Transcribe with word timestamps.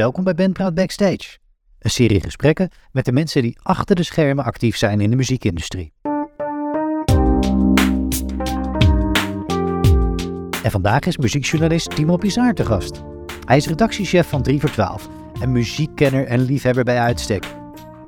Welkom 0.00 0.24
bij 0.24 0.34
Bandpraat 0.34 0.74
Backstage. 0.74 1.38
Een 1.78 1.90
serie 1.90 2.20
gesprekken 2.20 2.70
met 2.92 3.04
de 3.04 3.12
mensen 3.12 3.42
die 3.42 3.58
achter 3.62 3.96
de 3.96 4.02
schermen 4.02 4.44
actief 4.44 4.76
zijn 4.76 5.00
in 5.00 5.10
de 5.10 5.16
muziekindustrie. 5.16 5.92
En 10.62 10.70
vandaag 10.70 11.00
is 11.00 11.16
muziekjournalist 11.16 11.96
Timo 11.96 12.16
Pizar 12.16 12.54
te 12.54 12.64
gast. 12.64 13.02
Hij 13.44 13.56
is 13.56 13.66
redactiechef 13.66 14.28
van 14.28 14.42
3 14.42 14.60
voor 14.60 14.70
12 14.70 15.08
en 15.40 15.52
muziekkenner 15.52 16.26
en 16.26 16.40
liefhebber 16.40 16.84
bij 16.84 16.98
uitstek. 16.98 17.44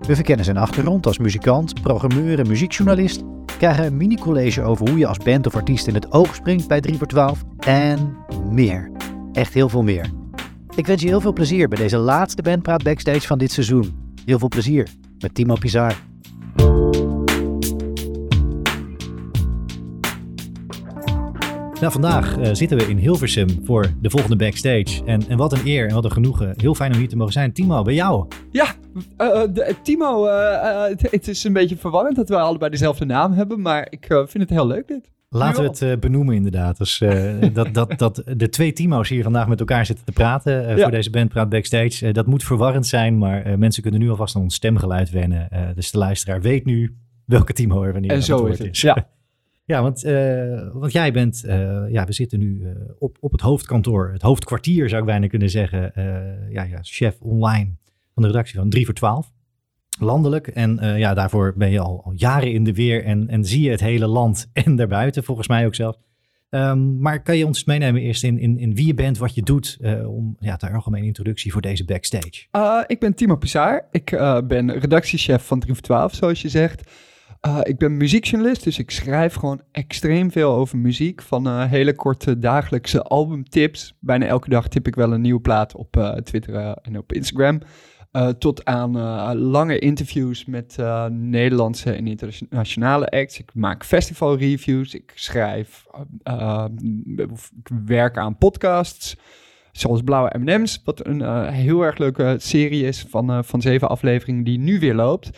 We 0.00 0.14
verkennen 0.14 0.45
zijn 0.45 0.57
achtergrond 0.57 1.07
als 1.07 1.18
muzikant, 1.18 1.82
programmeur 1.82 2.39
en 2.39 2.49
muziekjournalist, 2.49 3.22
krijgen 3.59 3.85
een 3.85 3.96
mini-college 3.96 4.63
over 4.63 4.89
hoe 4.89 4.99
je 4.99 5.07
als 5.07 5.18
band 5.18 5.46
of 5.46 5.54
artiest 5.54 5.86
in 5.86 5.95
het 5.95 6.13
oog 6.13 6.35
springt 6.35 6.68
bij 6.68 6.81
3 6.81 6.99
voor 6.99 7.07
12 7.07 7.43
en 7.59 8.17
meer. 8.50 8.90
Echt 9.32 9.54
heel 9.54 9.68
veel 9.68 9.82
meer. 9.82 10.21
Ik 10.76 10.86
wens 10.86 11.03
je 11.03 11.08
heel 11.08 11.21
veel 11.21 11.32
plezier 11.32 11.68
bij 11.68 11.79
deze 11.79 11.96
laatste 11.96 12.43
Bandpraat 12.43 12.82
Backstage 12.82 13.26
van 13.26 13.39
dit 13.39 13.53
seizoen. 13.53 14.14
Heel 14.25 14.39
veel 14.39 14.49
plezier 14.49 14.89
met 15.18 15.35
Timo 15.35 15.54
Pizar. 15.54 15.94
Nou, 21.80 21.93
vandaag 21.93 22.39
uh, 22.39 22.49
zitten 22.53 22.79
we 22.79 22.85
in 22.89 22.96
Hilversum 22.96 23.49
voor 23.64 23.93
de 24.00 24.11
volgende 24.11 24.36
backstage. 24.36 25.04
En, 25.04 25.29
en 25.29 25.36
wat 25.36 25.53
een 25.53 25.66
eer 25.66 25.89
en 25.89 25.94
wat 25.94 26.04
een 26.04 26.13
genoegen. 26.13 26.54
Heel 26.57 26.75
fijn 26.75 26.93
om 26.93 26.99
hier 26.99 27.08
te 27.08 27.16
mogen 27.16 27.32
zijn. 27.32 27.52
Timo, 27.52 27.82
bij 27.82 27.94
jou. 27.94 28.27
Ja, 28.50 28.66
uh, 29.18 29.43
de, 29.52 29.75
Timo, 29.82 30.27
uh, 30.27 30.85
het, 30.85 31.11
het, 31.11 31.29
is 31.29 31.44
een 31.44 31.52
beetje 31.52 31.77
verwarrend 31.77 32.16
dat 32.16 32.28
we 32.28 32.39
allebei 32.39 32.70
dezelfde 32.70 33.05
naam 33.05 33.33
hebben. 33.33 33.61
Maar 33.61 33.86
ik 33.91 34.06
vind 34.06 34.33
het 34.33 34.50
heel 34.50 34.66
leuk 34.66 34.89
dit. 34.89 35.11
Laten 35.34 35.62
we 35.62 35.86
het 35.86 36.00
benoemen 36.00 36.34
inderdaad. 36.34 36.78
Dus, 36.78 36.98
dat, 37.53 37.75
dat, 37.75 37.98
dat 37.98 38.22
de 38.36 38.48
twee 38.48 38.72
Timo's 38.72 39.09
hier 39.09 39.22
vandaag 39.22 39.48
met 39.48 39.61
elkaar 39.61 39.86
zitten 39.86 40.05
te 40.05 40.12
praten 40.12 40.77
ja. 40.77 40.83
voor 40.83 40.91
deze 40.91 41.11
bandpraat 41.11 41.48
backstage. 41.48 42.12
dat 42.12 42.27
moet 42.27 42.44
verwarrend 42.44 42.86
zijn, 42.86 43.19
maar 43.19 43.58
mensen 43.58 43.83
kunnen 43.83 44.00
nu 44.00 44.10
alvast 44.10 44.36
aan 44.36 44.42
ons 44.42 44.55
stemgeluid 44.55 45.10
wennen. 45.10 45.48
dus 45.75 45.91
de 45.91 45.98
luisteraar 45.98 46.41
weet 46.41 46.64
nu 46.64 46.97
welke 47.25 47.53
Timo 47.53 47.83
er 47.83 47.92
wanneer 47.92 48.10
en 48.10 48.22
zo 48.22 48.44
is 48.47 48.58
het. 48.58 48.78
Ja. 48.78 49.06
Ja, 49.64 49.83
want, 49.83 50.03
want 50.72 50.92
jij 50.92 51.12
bent, 51.12 51.42
ja, 51.88 52.05
we 52.05 52.12
zitten 52.12 52.38
nu 52.38 52.66
op, 52.98 53.16
op 53.20 53.33
het 53.33 53.41
hoofdkantoor, 53.41 54.10
het 54.12 54.22
hoofdkwartier 54.22 54.88
zou 54.88 55.00
ik 55.00 55.06
bijna 55.06 55.27
kunnen 55.27 55.50
zeggen. 55.50 55.92
ja, 56.50 56.62
ja, 56.62 56.78
chef 56.80 57.20
online 57.20 57.70
van 58.14 58.22
de 58.22 58.28
redactie 58.28 58.58
van 58.58 58.70
3 58.70 58.84
voor 58.84 58.94
12. 58.94 59.33
Landelijk. 60.00 60.46
En 60.46 60.98
ja, 60.98 61.14
daarvoor 61.14 61.52
ben 61.56 61.70
je 61.70 61.80
al, 61.80 62.12
jaren 62.14 62.52
in 62.52 62.64
de 62.64 62.74
weer 62.74 63.04
en, 63.04 63.28
en 63.28 63.44
zie 63.44 63.62
je 63.62 63.70
het 63.70 63.80
hele 63.80 64.06
land 64.06 64.46
en 64.52 64.76
daarbuiten, 64.76 65.24
volgens 65.24 65.48
mij 65.48 65.66
ook 65.66 65.74
zelf. 65.74 65.96
Um, 66.50 66.98
maar 67.00 67.22
kan 67.22 67.36
je 67.36 67.46
ons 67.46 67.64
meenemen 67.64 68.02
eerst 68.02 68.24
in, 68.24 68.38
in, 68.38 68.58
in 68.58 68.74
wie 68.74 68.86
je 68.86 68.94
bent, 68.94 69.18
wat 69.18 69.34
je 69.34 69.42
doet, 69.42 69.78
om 70.06 70.36
ja, 70.38 70.56
ter 70.56 70.74
algemene 70.74 71.06
introductie 71.06 71.52
voor 71.52 71.60
deze 71.60 71.84
backstage? 71.84 72.46
ik 72.86 73.00
ben 73.00 73.14
Timo 73.14 73.36
Pizar. 73.36 73.86
Ik 73.90 74.10
ben 74.44 74.78
redactiechef 74.78 75.46
van 75.46 75.60
3 75.60 75.74
voor 75.74 75.82
12, 75.82 76.14
zoals 76.14 76.42
je 76.42 76.48
zegt. 76.48 76.90
Ik 77.62 77.78
ben 77.78 77.96
muziekjournalist, 77.96 78.64
dus 78.64 78.78
ik 78.78 78.90
schrijf 78.90 79.34
gewoon 79.34 79.62
extreem 79.70 80.30
veel 80.30 80.52
over 80.52 80.78
muziek. 80.78 81.22
Van 81.22 81.66
hele 81.66 81.94
korte 81.94 82.38
dagelijkse 82.38 83.02
albumtips. 83.02 83.94
Bijna 84.00 84.26
elke 84.26 84.48
dag 84.48 84.68
tip 84.68 84.86
ik 84.86 84.94
wel 84.94 85.12
een 85.12 85.20
nieuwe 85.20 85.40
plaat 85.40 85.74
op 85.74 86.20
Twitter 86.24 86.54
en 86.82 86.98
op 86.98 87.12
Instagram. 87.12 87.60
Tot 88.38 88.64
aan 88.64 88.92
lange 89.36 89.78
interviews 89.78 90.44
met 90.44 90.77
Nederlandse 91.10 91.92
en 91.92 92.06
internationale 92.06 93.08
acts. 93.08 93.38
Ik 93.38 93.54
maak 93.54 93.84
festivalreviews. 93.84 94.94
Ik 94.94 95.12
schrijf, 95.14 95.86
ik 97.16 97.69
werk 97.86 98.16
aan 98.16 98.38
podcasts. 98.38 99.16
Zoals 99.72 100.02
Blauwe 100.02 100.38
M&M's, 100.38 100.80
wat 100.84 101.06
een 101.06 101.48
heel 101.48 101.82
erg 101.82 101.98
leuke 101.98 102.36
serie 102.38 102.86
is 102.86 103.06
van, 103.08 103.44
van 103.44 103.60
zeven 103.60 103.88
afleveringen 103.88 104.44
die 104.44 104.58
nu 104.58 104.78
weer 104.78 104.94
loopt. 104.94 105.31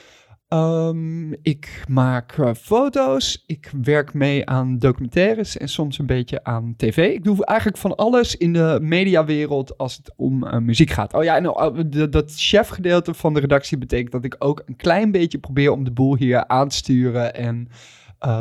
Um, 0.55 1.37
ik 1.43 1.85
maak 1.89 2.37
uh, 2.37 2.51
foto's, 2.55 3.45
ik 3.47 3.73
werk 3.83 4.15
mee 4.15 4.47
aan 4.47 4.79
documentaires 4.79 5.57
en 5.57 5.69
soms 5.69 5.99
een 5.99 6.07
beetje 6.07 6.45
aan 6.45 6.75
tv. 6.77 7.15
Ik 7.15 7.25
doe 7.25 7.45
eigenlijk 7.45 7.79
van 7.79 7.97
alles 7.97 8.37
in 8.37 8.53
de 8.53 8.79
mediawereld 8.83 9.79
als 9.79 9.97
het 9.97 10.13
om 10.17 10.45
uh, 10.45 10.59
muziek 10.59 10.91
gaat. 10.91 11.15
Oh 11.15 11.25
ja, 11.25 11.37
en 11.37 11.45
uh, 11.45 12.05
dat 12.11 12.33
chefgedeelte 12.37 13.15
van 13.15 13.35
de 13.35 13.41
redactie 13.41 13.79
betekent 13.79 14.13
dat 14.13 14.25
ik 14.25 14.37
ook 14.39 14.63
een 14.67 14.77
klein 14.77 15.11
beetje 15.11 15.39
probeer 15.39 15.71
om 15.71 15.85
de 15.85 15.93
boel 15.93 16.17
hier 16.17 16.47
aan 16.47 16.69
te 16.69 16.77
sturen 16.77 17.35
en 17.35 17.69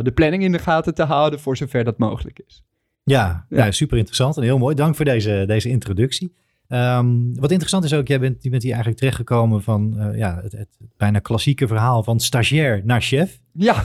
de 0.02 0.12
planning 0.14 0.44
in 0.44 0.52
de 0.52 0.60
gaten 0.60 0.94
te 0.94 1.04
houden 1.04 1.40
voor 1.40 1.58
zover 1.58 1.84
dat 1.84 1.98
mogelijk 1.98 2.40
is. 2.46 2.64
Ja, 3.04 3.46
ja. 3.50 3.66
ja 3.66 3.72
super 3.72 3.98
interessant 3.98 4.38
en 4.38 4.44
heel 4.44 4.58
mooi. 4.58 4.76
Dank 4.76 4.96
voor 4.96 5.06
deze, 5.06 5.44
deze 5.48 5.70
introductie. 5.70 6.34
Um, 6.74 7.40
wat 7.40 7.52
interessant 7.52 7.84
is 7.84 7.94
ook, 7.94 8.08
jij 8.08 8.20
bent, 8.20 8.44
je 8.44 8.50
bent 8.50 8.62
hier 8.62 8.72
eigenlijk 8.72 9.00
terechtgekomen 9.00 9.64
van 9.64 9.94
uh, 9.98 10.18
ja, 10.18 10.40
het, 10.42 10.52
het, 10.52 10.78
bijna 10.98 11.20
klassieke 11.20 11.68
verhaal 11.68 12.04
van 12.04 12.20
stagiair 12.20 12.82
naar 12.86 13.02
chef. 13.02 13.40
Ja. 13.52 13.76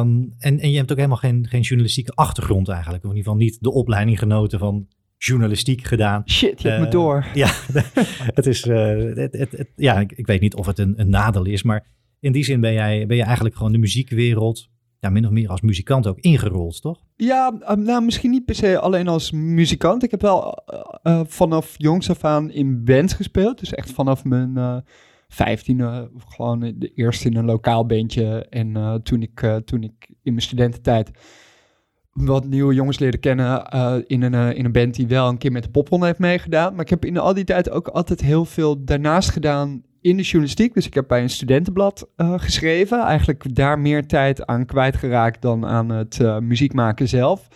Um, 0.00 0.34
en, 0.38 0.60
en 0.60 0.70
je 0.70 0.76
hebt 0.76 0.90
ook 0.90 0.96
helemaal 0.96 1.18
geen, 1.18 1.46
geen 1.48 1.60
journalistieke 1.60 2.12
achtergrond 2.12 2.68
eigenlijk. 2.68 3.04
Of 3.04 3.10
in 3.10 3.16
ieder 3.16 3.32
geval 3.32 3.46
niet 3.46 3.58
de 3.60 3.72
opleiding 3.72 4.18
genoten 4.18 4.58
van 4.58 4.86
journalistiek 5.18 5.84
gedaan. 5.84 6.22
Shit, 6.26 6.62
je 6.62 6.68
hebt 6.68 6.80
uh, 6.80 6.80
me 6.80 6.86
eh, 6.86 6.90
door. 6.90 7.26
Ja, 7.34 7.50
het 8.34 8.46
is, 8.46 8.66
uh, 8.66 8.76
het, 9.14 9.32
het, 9.32 9.68
ja 9.76 10.00
ik, 10.00 10.12
ik, 10.12 10.26
weet 10.26 10.40
niet 10.40 10.54
of 10.54 10.66
het 10.66 10.78
een, 10.78 10.94
een 10.96 11.10
nadeel 11.10 11.44
is, 11.44 11.62
maar 11.62 11.86
in 12.20 12.32
die 12.32 12.44
zin 12.44 12.60
ben 12.60 12.72
jij, 12.72 13.06
ben 13.06 13.16
je 13.16 13.22
eigenlijk 13.22 13.56
gewoon 13.56 13.72
de 13.72 13.78
muziekwereld 13.78 14.68
ja, 15.00 15.08
min 15.10 15.24
of 15.24 15.30
meer 15.30 15.48
als 15.48 15.60
muzikant 15.60 16.06
ook 16.06 16.18
ingerold, 16.18 16.80
toch? 16.80 17.00
Ja, 17.16 17.58
ehm, 17.60 17.82
nou 17.82 18.04
misschien 18.04 18.30
niet 18.30 18.44
per 18.44 18.54
se 18.54 18.78
alleen 18.78 19.08
als 19.08 19.30
muzikant. 19.30 20.02
Ik 20.02 20.10
heb 20.10 20.20
wel 20.20 20.64
uh, 21.02 21.20
vanaf 21.26 21.74
jongs 21.76 22.10
af 22.10 22.24
aan 22.24 22.50
in 22.50 22.84
bands 22.84 23.12
gespeeld. 23.12 23.58
Dus 23.58 23.74
echt 23.74 23.92
vanaf 23.92 24.24
mijn 24.24 24.52
uh, 24.56 24.76
vijftiende 25.28 26.10
gewoon 26.28 26.60
de 26.60 26.92
eerste 26.94 27.28
in 27.28 27.36
een 27.36 27.44
lokaal 27.44 27.86
bandje. 27.86 28.46
En 28.50 29.00
toen, 29.02 29.22
ik, 29.22 29.60
toen 29.64 29.82
ik 29.82 30.08
in 30.22 30.32
mijn 30.32 30.42
studententijd 30.42 31.10
wat 32.12 32.44
nieuwe 32.44 32.74
jongens 32.74 32.98
leerde 32.98 33.18
kennen 33.18 33.64
in, 34.06 34.22
een, 34.22 34.56
in 34.56 34.64
een 34.64 34.72
band 34.72 34.94
die 34.94 35.06
wel 35.06 35.28
een 35.28 35.38
keer 35.38 35.52
met 35.52 35.62
de 35.62 35.70
popronde 35.70 36.06
heeft 36.06 36.18
meegedaan. 36.18 36.72
Maar 36.72 36.84
ik 36.84 36.90
heb 36.90 37.04
in 37.04 37.18
al 37.18 37.34
die 37.34 37.44
tijd 37.44 37.70
ook 37.70 37.88
altijd 37.88 38.20
heel 38.20 38.44
veel 38.44 38.84
daarnaast 38.84 39.30
gedaan 39.30 39.82
in 40.00 40.16
de 40.16 40.22
journalistiek. 40.22 40.74
Dus 40.74 40.86
ik 40.86 40.94
heb 40.94 41.08
bij 41.08 41.22
een 41.22 41.30
studentenblad 41.30 42.08
uh, 42.16 42.34
geschreven. 42.36 43.00
Eigenlijk 43.00 43.54
daar 43.54 43.78
meer 43.78 44.06
tijd 44.06 44.46
aan 44.46 44.66
kwijtgeraakt 44.66 45.42
dan 45.42 45.66
aan 45.66 45.88
het 45.88 46.18
uh, 46.18 46.38
muziek 46.38 46.72
maken 46.72 47.08
zelf. 47.08 47.48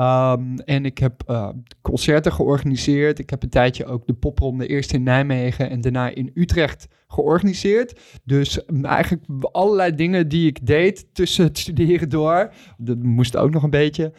Um, 0.00 0.58
en 0.58 0.84
ik 0.84 0.98
heb 0.98 1.22
uh, 1.26 1.48
concerten 1.80 2.32
georganiseerd. 2.32 3.18
Ik 3.18 3.30
heb 3.30 3.42
een 3.42 3.48
tijdje 3.48 3.84
ook 3.84 4.06
de 4.06 4.14
popronde 4.14 4.66
eerst 4.66 4.92
in 4.92 5.02
Nijmegen 5.02 5.70
en 5.70 5.80
daarna 5.80 6.14
in 6.14 6.30
Utrecht 6.34 6.88
georganiseerd. 7.08 8.00
Dus 8.24 8.64
eigenlijk 8.82 9.24
allerlei 9.40 9.94
dingen 9.94 10.28
die 10.28 10.46
ik 10.46 10.66
deed 10.66 11.06
tussen 11.12 11.44
het 11.44 11.58
studeren 11.58 12.08
door, 12.08 12.52
dat 12.76 13.02
moest 13.02 13.36
ook 13.36 13.50
nog 13.50 13.62
een 13.62 13.70
beetje, 13.70 14.12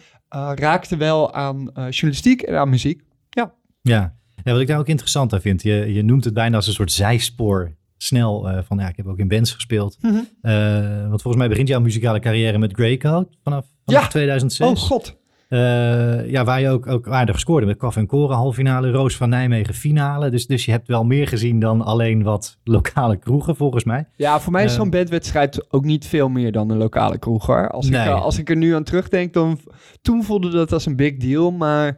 raakte 0.55 0.97
wel 0.97 1.33
aan 1.33 1.71
journalistiek 1.73 2.41
en 2.41 2.59
aan 2.59 2.69
muziek. 2.69 3.01
Ja. 3.29 3.53
Ja, 3.81 4.15
ja, 4.43 4.51
wat 4.51 4.61
ik 4.61 4.67
daar 4.67 4.79
ook 4.79 4.87
interessant 4.87 5.33
aan 5.33 5.41
vind, 5.41 5.61
je, 5.61 5.93
je 5.93 6.03
noemt 6.03 6.23
het 6.23 6.33
bijna 6.33 6.55
als 6.55 6.67
een 6.67 6.73
soort 6.73 6.91
zijspoor 6.91 7.75
snel 7.97 8.49
uh, 8.49 8.57
van 8.63 8.77
ja, 8.77 8.87
ik 8.87 8.97
heb 8.97 9.07
ook 9.07 9.19
in 9.19 9.27
bands 9.27 9.51
gespeeld. 9.51 9.97
Mm 10.01 10.09
-hmm. 10.09 10.27
uh, 10.51 11.09
want 11.09 11.21
volgens 11.21 11.35
mij 11.35 11.47
begint 11.47 11.67
jouw 11.67 11.79
muzikale 11.79 12.19
carrière 12.19 12.57
met 12.57 12.73
Greycoat 12.73 13.27
vanaf, 13.43 13.65
vanaf 13.85 14.01
ja. 14.01 14.07
2006. 14.07 14.67
Oh 14.67 14.75
god. 14.75 15.19
Uh, 15.49 16.29
ja, 16.29 16.43
waar 16.43 16.61
je 16.61 16.69
ook, 16.69 16.87
ook 16.87 17.07
aardig 17.07 17.39
scoorde 17.39 17.65
met 17.65 17.77
Kaf 17.77 17.95
en 17.95 18.07
Koren 18.07 18.35
halffinale, 18.35 18.91
Roos 18.91 19.17
van 19.17 19.29
Nijmegen 19.29 19.73
finale. 19.73 20.29
Dus, 20.29 20.47
dus 20.47 20.65
je 20.65 20.71
hebt 20.71 20.87
wel 20.87 21.03
meer 21.03 21.27
gezien 21.27 21.59
dan 21.59 21.81
alleen 21.81 22.23
wat 22.23 22.57
lokale 22.63 23.17
kroegen 23.17 23.55
volgens 23.55 23.83
mij. 23.83 24.07
Ja, 24.15 24.39
voor 24.39 24.51
mij 24.51 24.63
is 24.63 24.73
zo'n 24.73 24.89
bandwedstrijd 24.89 25.71
ook 25.71 25.85
niet 25.85 26.07
veel 26.07 26.29
meer 26.29 26.51
dan 26.51 26.69
een 26.69 26.77
lokale 26.77 27.17
kroeg 27.17 27.45
hoor. 27.45 27.69
Als, 27.69 27.89
nee. 27.89 28.09
ik, 28.09 28.13
als 28.13 28.37
ik 28.37 28.49
er 28.49 28.55
nu 28.55 28.75
aan 28.75 28.83
terugdenk, 28.83 29.33
dan 29.33 29.59
toen 30.01 30.23
voelde 30.23 30.49
dat 30.49 30.73
als 30.73 30.85
een 30.85 30.95
big 30.95 31.17
deal, 31.17 31.51
maar... 31.51 31.97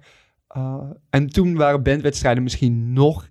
Uh, 0.57 0.75
en 1.09 1.27
toen 1.29 1.55
waren 1.55 1.83
bandwedstrijden 1.83 2.43
misschien 2.43 2.93
nog 2.93 3.29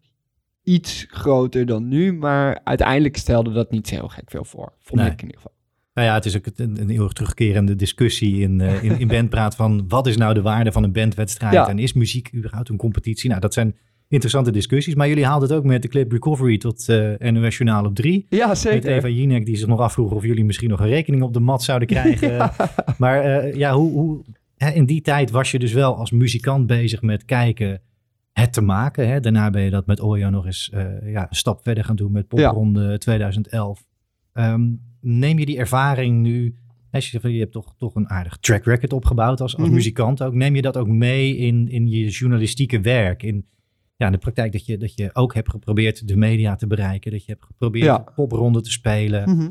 iets 0.62 1.06
groter 1.08 1.66
dan 1.66 1.88
nu, 1.88 2.12
maar 2.12 2.60
uiteindelijk 2.64 3.16
stelde 3.16 3.52
dat 3.52 3.70
niet 3.70 3.88
zo 3.88 3.94
heel 3.94 4.08
gek 4.08 4.30
veel 4.30 4.44
voor. 4.44 4.72
Vond 4.78 5.00
nee. 5.00 5.10
ik 5.10 5.22
in 5.22 5.26
ieder 5.26 5.36
geval. 5.36 5.52
Nou 5.94 6.08
ja, 6.08 6.14
het 6.14 6.24
is 6.24 6.36
ook 6.36 6.46
een, 6.54 6.80
een 6.80 6.90
eeuwig 6.90 7.12
terugkerende 7.12 7.76
discussie 7.76 8.40
in, 8.40 8.60
uh, 8.60 8.82
in, 8.82 8.98
in 8.98 9.08
bandpraat 9.08 9.56
van 9.56 9.84
wat 9.88 10.06
is 10.06 10.16
nou 10.16 10.34
de 10.34 10.42
waarde 10.42 10.72
van 10.72 10.82
een 10.82 10.92
bandwedstrijd 10.92 11.52
ja. 11.52 11.69
en 11.69 11.78
is 11.78 11.92
muziek 11.92 12.30
überhaupt 12.34 12.69
een 12.69 12.76
competitie? 12.76 13.28
Nou, 13.28 13.40
dat 13.40 13.54
zijn 13.54 13.76
interessante 14.08 14.50
discussies. 14.50 14.94
Maar 14.94 15.08
jullie 15.08 15.26
haalden 15.26 15.48
het 15.48 15.58
ook 15.58 15.64
met 15.64 15.82
de 15.82 15.88
clip 15.88 16.12
Recovery 16.12 16.58
tot 16.58 16.88
uh, 16.88 17.12
NOS 17.18 17.56
Journaal 17.56 17.84
op 17.84 17.94
3. 17.94 18.26
Ja, 18.28 18.54
zeker. 18.54 18.90
Met 18.90 18.98
Eva 18.98 19.08
Jinek 19.08 19.46
die 19.46 19.56
zich 19.56 19.66
nog 19.66 19.80
afvroeg 19.80 20.12
of 20.12 20.25
jullie 20.25 20.44
misschien 20.44 20.68
nog 20.68 20.80
een 20.80 20.88
rekening 20.88 21.22
op 21.22 21.32
de 21.32 21.40
mat 21.40 21.62
zouden 21.62 21.88
krijgen. 21.96 22.32
ja. 22.32 22.54
Maar 22.98 23.46
uh, 23.46 23.54
ja, 23.54 23.72
hoe, 23.72 23.92
hoe, 23.92 24.25
in 24.70 24.87
die 24.87 25.00
tijd 25.00 25.31
was 25.31 25.50
je 25.50 25.59
dus 25.59 25.73
wel 25.73 25.97
als 25.97 26.11
muzikant 26.11 26.67
bezig 26.67 27.03
met 27.03 27.25
kijken 27.25 27.81
het 28.32 28.53
te 28.53 28.61
maken. 28.61 29.09
Hè? 29.09 29.20
Daarna 29.20 29.50
ben 29.50 29.62
je 29.62 29.70
dat 29.70 29.87
met 29.87 30.00
Ojo 30.00 30.31
nog 30.31 30.47
eens 30.47 30.70
uh, 30.75 31.12
ja, 31.12 31.26
een 31.29 31.37
stap 31.37 31.62
verder 31.62 31.85
gaan 31.85 31.97
doen 31.97 32.12
met 32.12 32.29
popronde 32.29 32.82
ja. 32.82 32.97
2011. 32.97 33.85
Um, 34.35 34.81
neem 35.00 35.38
je 35.38 35.47
die 35.47 35.59
ervaring 35.59 36.23
nu, 36.23 36.56
als 36.91 37.11
je, 37.11 37.32
je 37.32 37.38
hebt 37.38 37.53
toch, 37.53 37.75
toch 37.79 37.94
een 37.94 38.09
aardig 38.09 38.37
track 38.37 38.64
record 38.64 38.93
opgebouwd 38.93 39.41
als, 39.41 39.53
als 39.53 39.56
mm 39.56 39.64
-hmm. 39.64 39.75
muzikant 39.75 40.23
ook. 40.23 40.35
Neem 40.35 40.55
je 40.55 40.62
dat 40.62 40.76
ook 40.76 40.88
mee 40.88 41.37
in, 41.37 41.69
in 41.69 41.88
je 41.88 42.09
journalistieke 42.09 42.81
werk? 42.81 43.23
In, 43.23 43.47
ja, 43.97 44.06
in 44.06 44.12
de 44.12 44.19
praktijk 44.19 44.53
dat 44.53 44.67
je, 44.67 44.76
dat 44.76 44.94
je 44.94 45.11
ook 45.12 45.35
hebt 45.35 45.50
geprobeerd 45.50 46.09
de 46.09 46.17
media 46.17 46.56
te 46.56 46.67
bereiken. 46.67 47.11
Dat 47.11 47.25
je 47.25 47.32
hebt 47.32 47.44
geprobeerd 47.44 47.85
Ja. 47.85 47.99
popronde 47.99 48.61
te 48.61 48.70
spelen. 48.70 49.31
Mhm. 49.31 49.50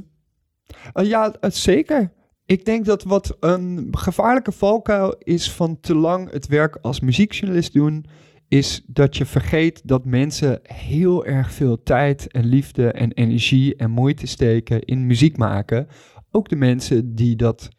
Eh, 0.94 1.06
ja, 1.06 1.34
eh, 1.40 1.50
zeker. 1.50 2.12
Ik 2.46 2.66
denk 2.66 2.86
dat 2.86 3.04
wat 3.04 3.38
een 3.40 3.88
gevaarlijke 3.92 4.52
valkuil 4.52 5.16
is 5.18 5.52
van 5.52 5.80
te 5.80 5.96
lang 5.96 6.32
het 6.32 6.48
werk 6.48 6.78
als 6.82 7.00
muziekjournalist 7.00 7.74
doen, 7.74 8.06
is 8.48 8.84
dat 8.88 9.18
je 9.18 9.26
vergeet 9.26 9.88
dat 9.88 10.06
mensen 10.06 10.60
heel 10.64 11.26
erg 11.26 11.52
veel 11.52 11.84
tijd 11.84 12.32
en 12.32 12.46
liefde 12.46 12.92
en 12.92 13.12
energie 13.12 13.76
en 13.76 13.92
moeite 13.92 14.28
steken 14.28 14.82
in 14.82 15.06
muziek 15.06 15.38
maken. 15.38 15.88
Ook 16.32 16.50
de 16.50 16.56
mensen 16.56 17.16
die 17.16 17.36
dat 17.36 17.70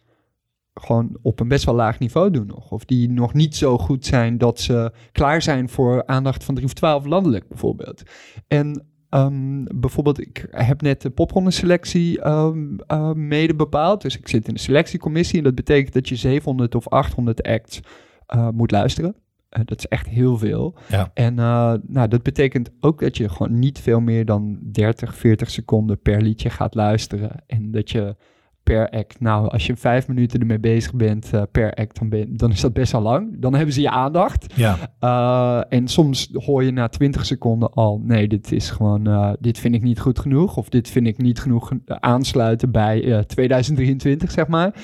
gewoon 0.75 1.19
op 1.23 1.41
een 1.41 1.49
best 1.49 1.65
wel 1.65 1.75
laag 1.75 1.99
niveau 1.99 2.31
doen 2.31 2.47
nog. 2.47 2.71
Of 2.71 2.85
die 2.85 3.11
nog 3.11 3.35
niet 3.35 3.57
zo 3.57 3.79
goed 3.79 4.07
zijn 4.07 4.39
dat 4.39 4.61
ze 4.61 4.93
klaar 5.13 5.43
zijn 5.43 5.69
voor 5.69 6.07
aandacht 6.07 6.45
van 6.45 6.55
3 6.55 6.67
of 6.67 6.73
12 6.73 7.05
landelijk 7.05 7.49
bijvoorbeeld. 7.49 8.03
En 8.49 8.92
ehm, 9.13 9.65
bijvoorbeeld, 9.75 10.21
ik 10.21 10.47
heb 10.51 10.83
net 10.83 11.03
de 11.03 11.11
popronde 11.11 11.51
selectie 11.51 12.21
ehm, 12.21 12.77
eh, 12.87 13.13
mede 13.13 13.55
bepaald. 13.55 14.03
Dus 14.03 14.19
ik 14.19 14.29
zit 14.29 14.49
in 14.49 14.55
de 14.55 14.61
selectiecommissie 14.61 15.39
en 15.39 15.45
dat 15.45 15.55
betekent 15.55 15.95
dat 15.95 16.09
je 16.09 16.17
700 16.17 16.75
of 16.75 16.89
800 16.89 17.43
acts 17.43 17.81
eh, 18.27 18.49
moet 18.49 18.71
luisteren. 18.71 19.15
Eh, 19.53 19.63
dat 19.65 19.79
is 19.79 19.87
echt 19.87 20.09
heel 20.09 20.39
veel. 20.39 20.75
Ja. 20.89 21.11
En 21.15 21.39
eh, 21.39 21.75
nou, 21.87 22.09
dat 22.09 22.23
betekent 22.23 22.71
ook 22.81 23.01
dat 23.01 23.17
je 23.17 23.29
gewoon 23.29 23.59
niet 23.59 23.79
veel 23.79 24.01
meer 24.01 24.25
dan 24.25 24.59
30, 24.63 25.15
40 25.17 25.51
seconden 25.51 26.01
per 26.01 26.23
liedje 26.23 26.51
gaat 26.51 26.75
luisteren. 26.75 27.31
En 27.47 27.71
dat 27.71 27.91
je 27.91 28.17
per 28.63 28.91
act, 28.91 29.21
nou, 29.21 29.49
als 29.49 29.67
je 29.67 29.77
vijf 29.77 30.09
minuten 30.09 30.41
ermee 30.41 30.59
bezig 30.59 30.95
bent 30.95 31.33
eh, 31.33 31.43
per 31.53 31.75
act, 31.75 31.99
dan, 31.99 32.09
ben, 32.09 32.37
dan 32.37 32.51
is 32.51 32.61
dat 32.61 32.73
best 32.73 32.93
wel 32.93 33.01
lang. 33.01 33.41
Dan 33.41 33.55
hebben 33.55 33.75
ze 33.75 33.81
je 33.81 33.91
aandacht. 33.91 34.53
Ja, 34.55 34.77
Uh, 35.01 35.61
en 35.69 35.89
soms 35.89 36.31
hoor 36.33 36.65
je 36.65 36.71
na 36.71 36.89
20 36.89 37.27
seconden 37.27 37.73
al: 37.73 38.01
nee, 38.05 38.29
dit 38.29 38.53
is 38.53 38.71
gewoon, 38.71 39.09
uh, 39.09 39.33
dit 39.41 39.59
vind 39.59 39.75
ik 39.75 39.83
niet 39.83 40.01
goed 40.01 40.19
genoeg. 40.19 40.57
Of 40.57 40.69
dit 40.69 40.89
vind 40.89 41.07
ik 41.07 41.19
niet 41.19 41.41
genoeg 41.41 41.73
aansluiten 41.87 42.71
bij 42.71 43.05
uh, 43.05 43.19
2023, 43.19 44.31
zeg 44.31 44.47
maar. 44.47 44.75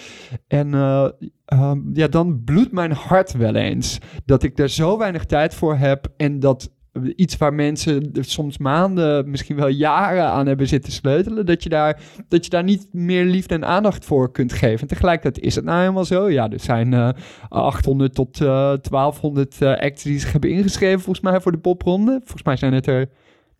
En 0.46 0.74
um, 0.74 1.90
ja, 1.92 2.08
dan 2.08 2.44
bloedt 2.44 2.72
mijn 2.72 2.92
hart 2.92 3.32
wel 3.32 3.54
eens 3.54 3.98
dat 4.24 4.42
ik 4.42 4.58
er 4.58 4.68
zo 4.68 4.98
weinig 4.98 5.24
tijd 5.24 5.54
voor 5.54 5.76
heb. 5.76 6.12
En 6.16 6.40
dat 6.40 6.70
iets 7.16 7.36
waar 7.36 7.54
mensen 7.54 8.12
soms 8.20 8.58
maanden, 8.58 9.30
misschien 9.30 9.56
wel 9.56 9.68
jaren 9.68 10.24
aan 10.24 10.46
hebben 10.46 10.68
zitten 10.68 10.92
sleutelen, 10.92 11.46
dat 11.46 11.62
je 11.62 11.68
daar, 11.68 12.00
dat 12.28 12.44
je 12.44 12.50
daar 12.50 12.64
niet 12.64 12.88
meer 12.92 13.24
liefde 13.24 13.54
en 13.54 13.64
aandacht 13.64 14.04
voor 14.04 14.32
kunt 14.32 14.52
geven. 14.52 14.80
En 14.80 14.86
tegelijkertijd 14.86 15.44
is 15.44 15.54
het 15.54 15.64
nou 15.64 15.80
helemaal 15.80 16.04
zo. 16.04 16.30
Ja, 16.30 16.50
er 16.50 16.60
zijn 16.60 16.92
uh, 16.92 17.08
800 17.48 18.14
tot 18.14 18.40
uh, 18.40 18.48
1200 18.48 19.60
uh, 19.60 19.76
acts 19.76 20.02
die 20.02 20.18
zich 20.18 20.32
hebben 20.32 20.50
ingeschreven, 20.50 21.00
volgens 21.00 21.24
mij, 21.24 21.40
voor 21.40 21.52
de 21.52 21.58
popronde. 21.58 22.18
Volgens 22.18 22.42
mij 22.42 22.56
zijn 22.56 22.72
het 22.72 22.86
er 22.86 23.08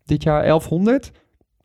dit 0.05 0.23
jaar 0.23 0.43
1100. 0.43 1.11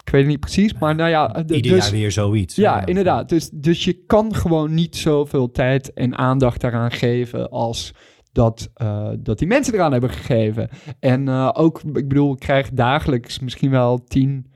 Ik 0.06 0.12
weet 0.12 0.22
het 0.22 0.30
niet 0.30 0.40
precies, 0.40 0.74
maar 0.74 0.96
nou 0.96 1.10
ja. 1.10 1.38
Ieder 1.38 1.62
dus, 1.62 1.84
jaar 1.84 1.92
weer 1.92 2.12
zoiets. 2.12 2.56
Ja, 2.56 2.78
ja, 2.78 2.86
inderdaad. 2.86 3.30
Dus, 3.30 3.50
dus 3.50 3.84
je 3.84 3.94
kan 3.94 4.36
gewoon 4.36 4.74
niet 4.74 4.96
zoveel 4.96 5.52
tijd 5.52 5.94
en 5.94 6.18
aandacht 6.18 6.62
daaraan 6.62 6.92
geven 6.92 7.50
als 7.50 7.94
dat, 8.33 8.71
uh, 8.81 9.09
dat 9.19 9.39
die 9.39 9.47
mensen 9.47 9.74
eraan 9.74 9.91
hebben 9.91 10.09
gegeven. 10.09 10.69
En 11.00 11.27
uh, 11.27 11.50
ook, 11.53 11.81
ik 11.81 12.07
bedoel, 12.07 12.33
ik 12.33 12.39
krijg 12.39 12.69
dagelijks 12.69 13.39
misschien 13.39 13.69
wel 13.69 14.03
tien, 14.03 14.51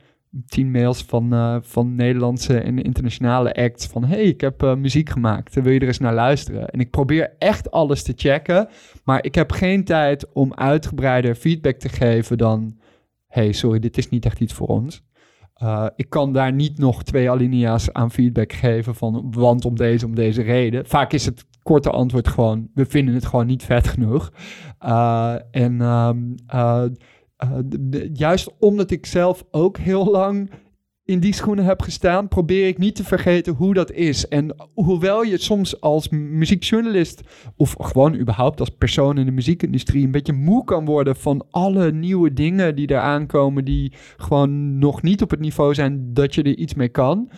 tien 0.45 0.71
mails 0.71 1.01
van, 1.01 1.33
uh, 1.33 1.57
van 1.61 1.95
Nederlandse 1.95 2.59
en 2.59 2.81
internationale 2.81 3.53
acts 3.53 3.85
van... 3.85 4.03
hey, 4.03 4.23
ik 4.23 4.41
heb 4.41 4.75
muziek 4.77 5.09
gemaakt, 5.09 5.53
wil 5.53 5.71
je 5.73 5.79
er 5.79 5.87
eens 5.87 5.99
naar 5.99 6.13
luisteren? 6.13 6.69
En 6.69 6.79
ik 6.79 6.89
probeer 6.89 7.35
echt 7.37 7.71
alles 7.71 8.03
te 8.03 8.13
checken, 8.15 8.67
maar 9.03 9.23
ik 9.25 9.35
heb 9.35 9.51
geen 9.51 9.83
tijd 9.83 10.33
om 10.33 10.53
uitgebreider 10.53 11.35
feedback 11.35 11.75
te 11.75 11.89
geven 11.89 12.37
dan... 12.37 12.79
hey, 13.27 13.51
sorry, 13.51 13.79
dit 13.79 13.97
is 13.97 14.09
niet 14.09 14.25
echt 14.25 14.39
iets 14.39 14.53
voor 14.53 14.67
ons. 14.67 15.05
Ik 15.95 16.09
kan 16.09 16.33
daar 16.33 16.53
niet 16.53 16.77
nog 16.77 17.03
twee 17.03 17.29
alinea's 17.29 17.91
aan 17.91 18.11
feedback 18.11 18.53
geven 18.53 18.95
van 18.95 19.27
want 19.35 19.65
om 19.65 19.75
deze, 19.75 20.05
om 20.05 20.15
deze 20.15 20.41
reden. 20.41 20.85
Vaak 20.85 21.13
is 21.13 21.25
het 21.25 21.45
korte 21.67 21.89
antwoord 21.89 22.27
gewoon, 22.27 22.69
we 22.73 22.85
vinden 22.85 23.13
het 23.13 23.25
gewoon 23.25 23.45
niet 23.45 23.63
vet 23.63 23.87
genoeg. 23.87 24.31
Uh, 24.85 25.35
en 25.51 25.81
um, 25.81 26.35
uh, 26.55 26.83
juist 28.13 28.53
omdat 28.59 28.91
ik 28.91 29.05
zelf 29.05 29.45
ook 29.51 29.77
heel 29.77 30.05
lang 30.05 30.49
in 31.05 31.19
die 31.19 31.33
schoenen 31.33 31.65
heb 31.65 31.81
gestaan, 31.81 32.27
probeer 32.27 32.67
ik 32.67 32.77
niet 32.77 32.95
te 32.95 33.03
vergeten 33.03 33.53
hoe 33.53 33.73
dat 33.73 33.91
is. 33.91 34.27
En 34.27 34.55
hoewel 34.73 35.23
je 35.23 35.37
soms 35.37 35.81
als 35.81 36.09
muziekjournalist 36.09 37.21
of 37.55 37.75
gewoon 37.79 38.15
überhaupt 38.15 38.59
als 38.59 38.69
persoon 38.69 39.17
in 39.17 39.25
de 39.25 39.31
muziekindustrie 39.31 40.05
een 40.05 40.11
beetje 40.11 40.33
moe 40.33 40.63
kan 40.63 40.85
worden 40.85 41.15
van 41.15 41.45
alle 41.49 41.91
nieuwe 41.91 42.33
dingen 42.33 42.75
die 42.75 42.87
er 42.87 42.99
aankomen 42.99 43.65
die 43.65 43.93
gewoon 44.17 44.77
nog 44.77 45.01
niet 45.01 45.21
op 45.21 45.29
het 45.29 45.39
niveau 45.39 45.73
zijn 45.73 46.13
dat 46.13 46.35
je 46.35 46.43
er 46.43 46.57
iets 46.57 46.73
mee 46.73 46.89
kan. 46.89 47.31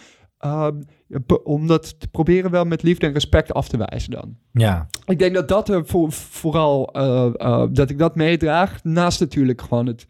Uh, 0.46 0.68
om 1.44 1.68
dat 1.68 2.00
te 2.00 2.08
proberen 2.08 2.52
wel 2.52 2.66
met 2.66 2.84
liefde 2.84 3.08
en 3.08 3.14
respect 3.14 3.54
af 3.54 3.68
te 3.68 3.78
wijzen 3.78 4.12
dan. 4.12 4.38
Ja. 4.52 4.90
Ik 5.06 5.20
denk 5.20 5.34
dat 5.34 5.48
dat 5.48 5.70
er 5.70 5.86
voor, 5.86 6.12
vooral, 6.12 6.98
uh, 6.98 7.30
uh, 7.38 7.66
dat 7.72 7.90
ik 7.90 7.98
dat 7.98 8.16
meedraag. 8.16 8.84
Naast 8.84 9.20
natuurlijk 9.20 9.62
gewoon 9.62 9.86
het, 9.86 10.08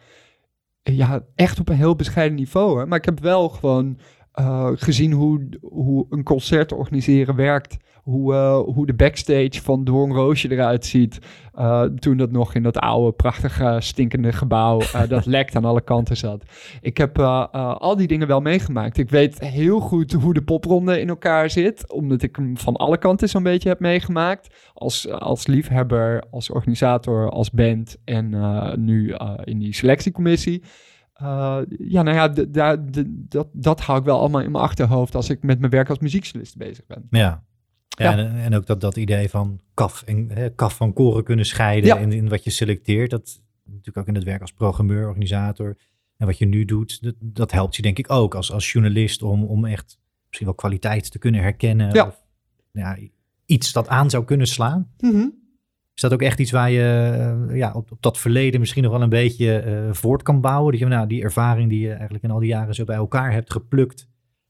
ja, 0.83 1.25
echt 1.35 1.59
op 1.59 1.69
een 1.69 1.75
heel 1.75 1.95
bescheiden 1.95 2.37
niveau. 2.37 2.79
Hè. 2.79 2.85
Maar 2.85 2.97
ik 2.97 3.05
heb 3.05 3.19
wel 3.19 3.49
gewoon 3.49 3.97
uh, 4.39 4.69
gezien 4.73 5.11
hoe, 5.11 5.49
hoe 5.61 6.05
een 6.09 6.23
concert 6.23 6.71
organiseren 6.71 7.35
werkt. 7.35 7.77
Hoe, 8.09 8.33
uh, 8.33 8.59
hoe 8.59 8.85
de 8.85 8.93
backstage 8.93 9.61
van 9.61 9.83
Doorn 9.83 10.11
Roosje 10.11 10.51
eruit 10.51 10.85
ziet. 10.85 11.19
Uh, 11.55 11.81
toen 11.81 12.17
dat 12.17 12.31
nog 12.31 12.55
in 12.55 12.63
dat 12.63 12.77
oude, 12.77 13.11
prachtige, 13.11 13.77
stinkende 13.79 14.31
gebouw. 14.31 14.81
dat 15.07 15.25
lekt 15.25 15.55
aan 15.55 15.65
alle 15.65 15.81
kanten 15.81 16.17
zat. 16.17 16.43
Ik 16.81 16.97
heb 16.97 17.19
al 17.19 17.95
die 17.95 18.07
dingen 18.07 18.27
wel 18.27 18.41
meegemaakt. 18.41 18.97
Ik 18.97 19.09
weet 19.09 19.39
heel 19.39 19.79
goed 19.79 20.13
hoe 20.13 20.33
de 20.33 20.41
popronde 20.41 20.99
in 20.99 21.09
elkaar 21.09 21.49
zit. 21.49 21.91
Omdat 21.91 22.21
ik 22.21 22.35
hem 22.35 22.57
van 22.57 22.75
alle 22.75 22.97
kanten 22.97 23.29
zo'n 23.29 23.43
beetje 23.43 23.69
heb 23.69 23.79
meegemaakt. 23.79 24.55
Als, 24.73 25.09
als 25.09 25.47
liefhebber, 25.47 26.23
als 26.31 26.49
organisator, 26.49 27.29
als 27.29 27.51
band. 27.51 27.97
En 28.05 28.29
nu 28.85 29.15
in 29.43 29.59
die 29.59 29.73
selectiecommissie. 29.73 30.63
Uh, 31.21 31.59
ja, 31.77 32.01
nou 32.01 32.15
ja, 32.15 32.27
dat, 33.07 33.47
dat 33.51 33.81
hou 33.81 33.99
ik 33.99 34.05
wel 34.05 34.19
allemaal 34.19 34.41
in 34.41 34.51
mijn 34.51 34.63
achterhoofd 34.63 35.15
als 35.15 35.29
ik 35.29 35.43
met 35.43 35.59
mijn 35.59 35.71
werk 35.71 35.89
als 35.89 35.99
muziekjournalist 35.99 36.57
bezig 36.57 36.85
ben. 36.85 37.07
Ja. 37.09 37.43
Ja. 38.03 38.17
En, 38.17 38.35
en, 38.35 38.55
ook 38.55 38.65
dat, 38.65 38.81
dat 38.81 38.97
idee 38.97 39.29
van 39.29 39.59
kaf, 39.73 40.01
en, 40.01 40.31
hè, 40.31 40.49
kaf 40.49 40.75
van 40.75 40.93
koren 40.93 41.23
kunnen 41.23 41.45
scheiden 41.45 41.99
in, 41.99 42.11
in 42.11 42.29
wat 42.29 42.43
je 42.43 42.49
selecteert. 42.49 43.09
Dat 43.09 43.41
natuurlijk 43.63 43.97
ook 43.97 44.07
in 44.07 44.15
het 44.15 44.23
werk 44.23 44.41
als 44.41 44.53
programmeur, 44.53 45.07
organisator. 45.07 45.77
En 46.17 46.25
wat 46.25 46.37
je 46.37 46.45
nu 46.45 46.65
doet, 46.65 47.03
dat, 47.03 47.15
dat 47.19 47.51
helpt 47.51 47.75
je 47.75 47.81
denk 47.81 47.97
ik 47.97 48.11
ook 48.11 48.35
als, 48.35 48.51
als 48.51 48.71
journalist 48.71 49.23
om, 49.23 49.43
om 49.43 49.65
echt 49.65 49.99
misschien 50.25 50.47
wel 50.47 50.55
kwaliteit 50.55 51.11
te 51.11 51.19
kunnen 51.19 51.41
herkennen. 51.41 51.93
Ja. 51.93 52.07
Of 52.07 52.23
ja, 52.71 52.97
iets 53.45 53.71
dat 53.71 53.87
aan 53.87 54.09
zou 54.09 54.25
kunnen 54.25 54.47
slaan. 54.47 54.91
Mm 54.97 55.11
-hmm. 55.11 55.37
Is 55.93 56.01
dat 56.01 56.13
ook 56.13 56.21
echt 56.21 56.39
iets 56.39 56.51
waar 56.51 56.71
je 56.71 57.47
uh, 57.49 57.57
ja, 57.57 57.73
op, 57.73 57.91
op, 57.91 58.01
dat 58.01 58.17
verleden 58.17 58.59
misschien 58.59 58.83
nog 58.83 58.91
wel 58.91 59.01
een 59.01 59.09
beetje 59.09 59.63
uh, 59.65 59.93
voort 59.93 60.23
kan 60.23 60.41
bouwen? 60.41 60.71
Dat 60.71 60.79
je 60.79 60.87
nou, 60.87 61.07
die 61.07 61.23
ervaring 61.23 61.69
die 61.69 61.79
je 61.79 61.91
eigenlijk 61.91 62.23
in 62.23 62.31
al 62.31 62.39
die 62.39 62.49
jaren 62.49 62.75
zo 62.75 62.83
bij 62.83 62.95
elkaar 62.95 63.31
hebt 63.31 63.51
geplukt, 63.51 64.08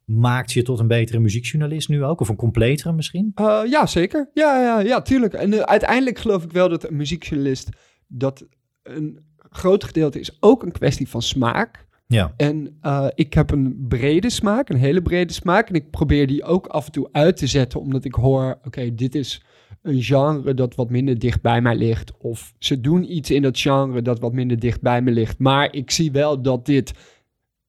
maakt 0.09 0.51
je 0.51 0.61
tot 0.61 0.79
een 0.79 0.87
betere 0.87 1.19
muziekjournalist 1.19 1.89
nu 1.89 2.03
ook? 2.03 2.19
Of 2.19 2.29
een 2.29 2.35
completere 2.35 2.93
misschien? 2.93 3.31
Uh, 3.35 3.61
ja, 3.65 3.85
zeker. 3.85 4.29
Ja, 4.33 4.61
ja, 4.61 4.79
ja 4.79 5.01
tuurlijk. 5.01 5.33
En 5.33 5.51
uh, 5.51 5.59
uiteindelijk 5.59 6.19
geloof 6.19 6.43
ik 6.43 6.51
wel 6.51 6.69
dat 6.69 6.89
een 6.89 6.95
muziekjournalist, 6.95 7.69
dat 8.07 8.47
een 8.83 9.19
groot 9.49 9.83
gedeelte 9.83 10.19
is 10.19 10.37
ook 10.39 10.63
een 10.63 10.71
kwestie 10.71 11.09
van 11.09 11.21
smaak. 11.21 11.87
Ja. 12.07 12.33
En 12.37 12.79
uh, 12.81 13.07
ik 13.15 13.33
heb 13.33 13.51
een 13.51 13.85
brede 13.87 14.29
smaak, 14.29 14.69
een 14.69 14.77
hele 14.77 15.01
brede 15.01 15.33
smaak. 15.33 15.69
En 15.69 15.75
ik 15.75 15.89
probeer 15.89 16.27
die 16.27 16.43
ook 16.43 16.67
af 16.67 16.85
en 16.85 16.91
toe 16.91 17.09
uit 17.11 17.37
te 17.37 17.47
zetten, 17.47 17.79
omdat 17.79 18.03
ik 18.05 18.13
hoor, 18.13 18.51
oké, 18.51 18.67
okay, 18.67 18.95
dit 18.95 19.15
is 19.15 19.43
een 19.81 20.01
genre 20.01 20.53
dat 20.53 20.75
wat 20.75 20.89
minder 20.89 21.19
dicht 21.19 21.41
bij 21.41 21.61
mij 21.61 21.75
ligt. 21.75 22.17
Of 22.17 22.53
ze 22.59 22.81
doen 22.81 23.15
iets 23.15 23.31
in 23.31 23.41
dat 23.41 23.59
genre 23.59 24.01
dat 24.01 24.19
wat 24.19 24.33
minder 24.33 24.59
dicht 24.59 24.81
bij 24.81 25.01
me 25.01 25.11
ligt. 25.11 25.39
Maar 25.39 25.73
ik 25.73 25.91
zie 25.91 26.11
wel 26.11 26.41
dat 26.41 26.65
dit 26.65 26.93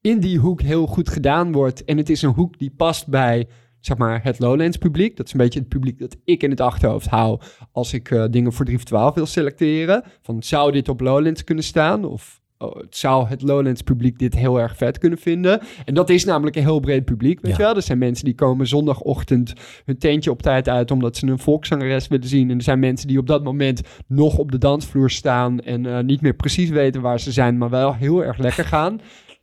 in 0.00 0.20
die 0.20 0.38
hoek 0.38 0.62
heel 0.62 0.86
goed 0.86 1.08
gedaan 1.08 1.52
wordt. 1.52 1.84
En 1.84 1.96
het 1.96 2.10
is 2.10 2.22
een 2.22 2.32
hoek 2.34 2.58
die 2.58 2.72
past 2.76 3.08
bij, 3.08 3.48
zeg 3.80 3.96
maar, 3.96 4.20
het 4.22 4.38
Lowlands 4.38 4.76
publiek. 4.76 5.16
Dat 5.16 5.26
is 5.26 5.32
een 5.32 5.38
beetje 5.38 5.58
het 5.58 5.68
publiek 5.68 5.98
dat 5.98 6.16
ik 6.24 6.42
in 6.42 6.50
het 6.50 6.60
achterhoofd 6.60 7.06
hou 7.06 7.40
als 7.72 7.92
ik 7.92 8.10
uh, 8.10 8.24
dingen 8.30 8.52
voor 8.52 8.64
3 8.64 8.76
of 8.76 8.84
12 8.84 9.14
wil 9.14 9.26
selecteren. 9.26 10.02
Van, 10.22 10.42
zou 10.42 10.72
dit 10.72 10.88
op 10.88 11.00
Lowlands 11.00 11.44
kunnen 11.44 11.64
staan? 11.64 12.04
Of 12.04 12.40
oh, 12.58 12.76
zou 12.90 13.26
het 13.28 13.42
Lowlands 13.42 13.82
publiek 13.82 14.18
dit 14.18 14.34
heel 14.34 14.60
erg 14.60 14.76
vet 14.76 14.98
kunnen 14.98 15.18
vinden? 15.18 15.60
En 15.84 15.94
dat 15.94 16.10
is 16.10 16.24
namelijk 16.24 16.56
een 16.56 16.62
heel 16.62 16.80
breed 16.80 17.04
publiek, 17.04 17.40
weet 17.40 17.50
Ja. 17.50 17.56
je 17.56 17.62
wel? 17.64 17.76
Er 17.76 17.82
zijn 17.82 17.98
mensen 17.98 18.24
die 18.24 18.34
komen 18.34 18.66
zondagochtend 18.66 19.52
hun 19.84 19.98
tentje 19.98 20.30
op 20.30 20.42
tijd 20.42 20.68
uit... 20.68 20.90
omdat 20.90 21.16
ze 21.16 21.26
een 21.26 21.38
volkszangeres 21.38 22.08
willen 22.08 22.28
zien. 22.28 22.50
En 22.50 22.56
er 22.56 22.62
zijn 22.62 22.78
mensen 22.78 23.08
die 23.08 23.18
op 23.18 23.26
dat 23.26 23.44
moment 23.44 23.80
nog 24.06 24.38
op 24.38 24.52
de 24.52 24.58
dansvloer 24.58 25.10
staan... 25.10 25.60
en 25.60 25.84
uh, 25.84 25.98
niet 26.00 26.20
meer 26.20 26.34
precies 26.34 26.68
weten 26.70 27.00
waar 27.00 27.20
ze 27.20 27.32
zijn, 27.32 27.58
maar 27.58 27.70
wel 27.70 27.94
heel 27.94 28.24
erg 28.24 28.38
lekker 28.38 28.64
gaan 28.64 29.00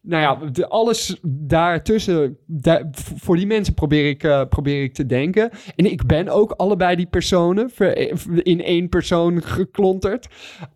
nou 0.07 0.21
ja, 0.21 0.65
alles 0.67 1.19
daartussen, 1.23 2.37
daar, 2.45 2.87
voor 2.91 3.35
die 3.35 3.47
mensen 3.47 3.73
probeer 3.73 4.09
ik, 4.09 4.23
uh, 4.23 4.45
probeer 4.49 4.83
ik 4.83 4.93
te 4.93 5.05
denken. 5.05 5.49
En 5.75 5.91
ik 5.91 6.05
ben 6.05 6.29
ook 6.29 6.51
allebei 6.51 6.95
die 6.95 7.07
personen 7.07 7.69
ver, 7.69 7.97
in 8.45 8.63
één 8.63 8.89
persoon 8.89 9.43
geklonterd. 9.43 10.27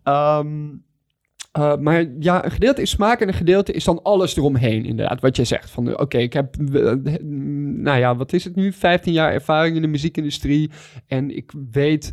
Um, 0.04 0.84
Uh, 1.58 1.76
maar 1.76 2.06
ja, 2.18 2.44
een 2.44 2.50
gedeelte 2.50 2.82
is 2.82 2.90
smaak 2.90 3.20
en 3.20 3.28
een 3.28 3.34
gedeelte 3.34 3.72
is 3.72 3.84
dan 3.84 4.02
alles 4.02 4.36
eromheen, 4.36 4.84
inderdaad. 4.84 5.20
Wat 5.20 5.36
jij 5.36 5.44
zegt. 5.44 5.70
Van 5.70 5.98
oké, 5.98 6.18
ik 6.18 6.32
heb, 6.32 6.56
uh, 6.60 6.92
nou 7.82 7.98
ja, 7.98 8.16
wat 8.16 8.32
is 8.32 8.44
het 8.44 8.56
nu? 8.56 8.72
15 8.72 9.12
jaar 9.12 9.32
ervaring 9.32 9.76
in 9.76 9.82
de 9.82 9.88
muziekindustrie. 9.88 10.70
En 11.06 11.36
ik 11.36 11.52
weet 11.70 12.12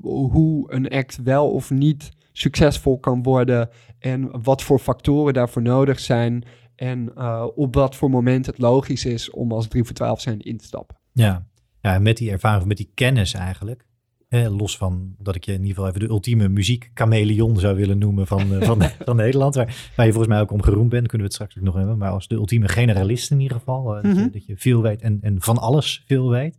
hoe 0.00 0.72
een 0.72 0.88
act 0.88 1.22
wel 1.22 1.50
of 1.50 1.70
niet 1.70 2.10
succesvol 2.32 2.98
kan 2.98 3.22
worden. 3.22 3.68
En 4.00 4.42
wat 4.42 4.62
voor 4.62 4.78
factoren 4.78 5.34
daarvoor 5.34 5.62
nodig 5.62 6.00
zijn. 6.00 6.44
En 6.74 7.16
op 7.54 7.74
wat 7.74 7.96
voor 7.96 8.10
moment 8.10 8.46
het 8.46 8.58
logisch 8.58 9.04
is 9.04 9.30
om 9.30 9.52
als 9.52 9.68
3 9.68 9.84
voor 9.84 9.94
12 9.94 10.20
zijn 10.20 10.40
in 10.40 10.56
te 10.56 10.64
stappen. 10.64 10.96
Ja, 11.12 11.46
ja 11.80 11.98
met 11.98 12.16
die 12.16 12.30
ervaring, 12.30 12.68
met 12.68 12.76
die 12.76 12.90
kennis 12.94 13.34
eigenlijk 13.34 13.88
los 14.30 14.76
van 14.76 15.14
dat 15.18 15.34
ik 15.34 15.44
je 15.44 15.52
in 15.52 15.60
ieder 15.60 15.74
geval 15.74 15.88
even 15.88 16.00
de 16.00 16.08
ultieme 16.08 16.48
muziekkameleon 16.48 17.58
zou 17.58 17.76
willen 17.76 17.98
noemen 17.98 18.26
van, 18.26 18.52
uh, 18.52 18.62
van, 18.62 18.82
van 19.04 19.16
Nederland. 19.16 19.54
Waar, 19.54 19.90
waar, 19.96 20.06
je 20.06 20.12
volgens 20.12 20.32
mij 20.32 20.40
ook 20.40 20.52
om 20.52 20.62
geroemd 20.62 20.88
bent, 20.88 21.08
kunnen 21.08 21.26
we 21.26 21.32
het 21.32 21.42
straks 21.42 21.58
ook 21.58 21.64
nog 21.64 21.74
hebben. 21.74 21.98
Maar 21.98 22.10
als 22.10 22.28
de 22.28 22.34
ultieme 22.34 22.68
generalist 22.68 23.30
in 23.30 23.40
ieder 23.40 23.56
geval. 23.56 23.96
Uh, 23.96 24.02
dat, 24.02 24.12
je, 24.16 24.20
mhm. 24.20 24.32
dat, 24.32 24.46
je, 24.46 24.56
veel 24.56 24.82
weet 24.82 25.02
en, 25.02 25.18
en 25.20 25.42
van 25.42 25.58
alles 25.58 26.04
veel 26.06 26.30
weet. 26.30 26.58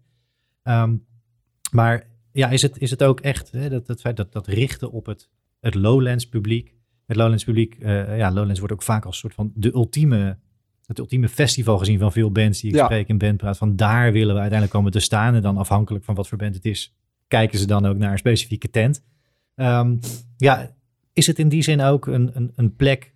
Um, 0.64 1.06
maar 1.72 2.08
ja, 2.32 2.50
is 2.50 2.62
het, 2.62 2.78
is 2.78 2.92
het 2.92 3.04
ook 3.04 3.20
echt 3.20 3.52
hè, 3.52 3.70
dat, 3.70 3.88
dat, 3.88 4.16
dat, 4.16 4.32
dat 4.32 4.48
richten 4.48 4.92
op 4.92 5.06
het, 5.06 5.30
het 5.60 5.76
Lowlands 5.76 6.30
publiek. 6.30 6.76
Het 7.12 7.20
Lowlands 7.20 7.44
publiek, 7.44 7.78
uh, 7.80 8.18
ja, 8.18 8.32
Lowlands 8.32 8.60
wordt 8.60 8.74
ook 8.74 8.82
vaak 8.82 9.06
als 9.06 9.18
soort 9.18 9.34
van 9.34 9.52
de 9.56 9.74
ultieme 9.74 10.38
het 10.86 11.00
ultieme 11.00 11.30
festival 11.30 11.78
gezien 11.78 12.00
van 12.00 12.12
veel 12.12 12.32
bands 12.32 12.62
die 12.62 12.74
ik 12.74 12.84
spreek 12.84 13.08
in 13.08 13.18
bandpraat. 13.18 13.58
Van 13.58 13.76
daar 13.76 14.12
willen 14.12 14.34
we 14.34 14.40
uiteindelijk 14.40 14.72
komen 14.72 14.92
te 14.92 15.00
staan. 15.00 15.36
En 15.36 15.42
dan 15.42 15.58
afhankelijk 15.58 16.04
van 16.04 16.16
wat 16.16 16.28
voor 16.28 16.38
band 16.38 16.56
het 16.56 16.66
is, 16.66 16.96
kijken 17.28 17.60
ze 17.60 17.68
dan 17.68 17.86
ook 17.86 17.98
naar 17.98 18.12
een 18.12 18.18
specifieke 18.18 18.70
tent. 18.70 19.04
Um, 19.56 20.00
ja, 20.38 20.76
is 21.14 21.28
het 21.28 21.40
in 21.40 21.50
die 21.50 21.62
zin 21.62 21.82
ook 21.82 22.08
een, 22.08 22.32
een, 22.34 22.52
een 22.56 22.76
plek 22.76 23.14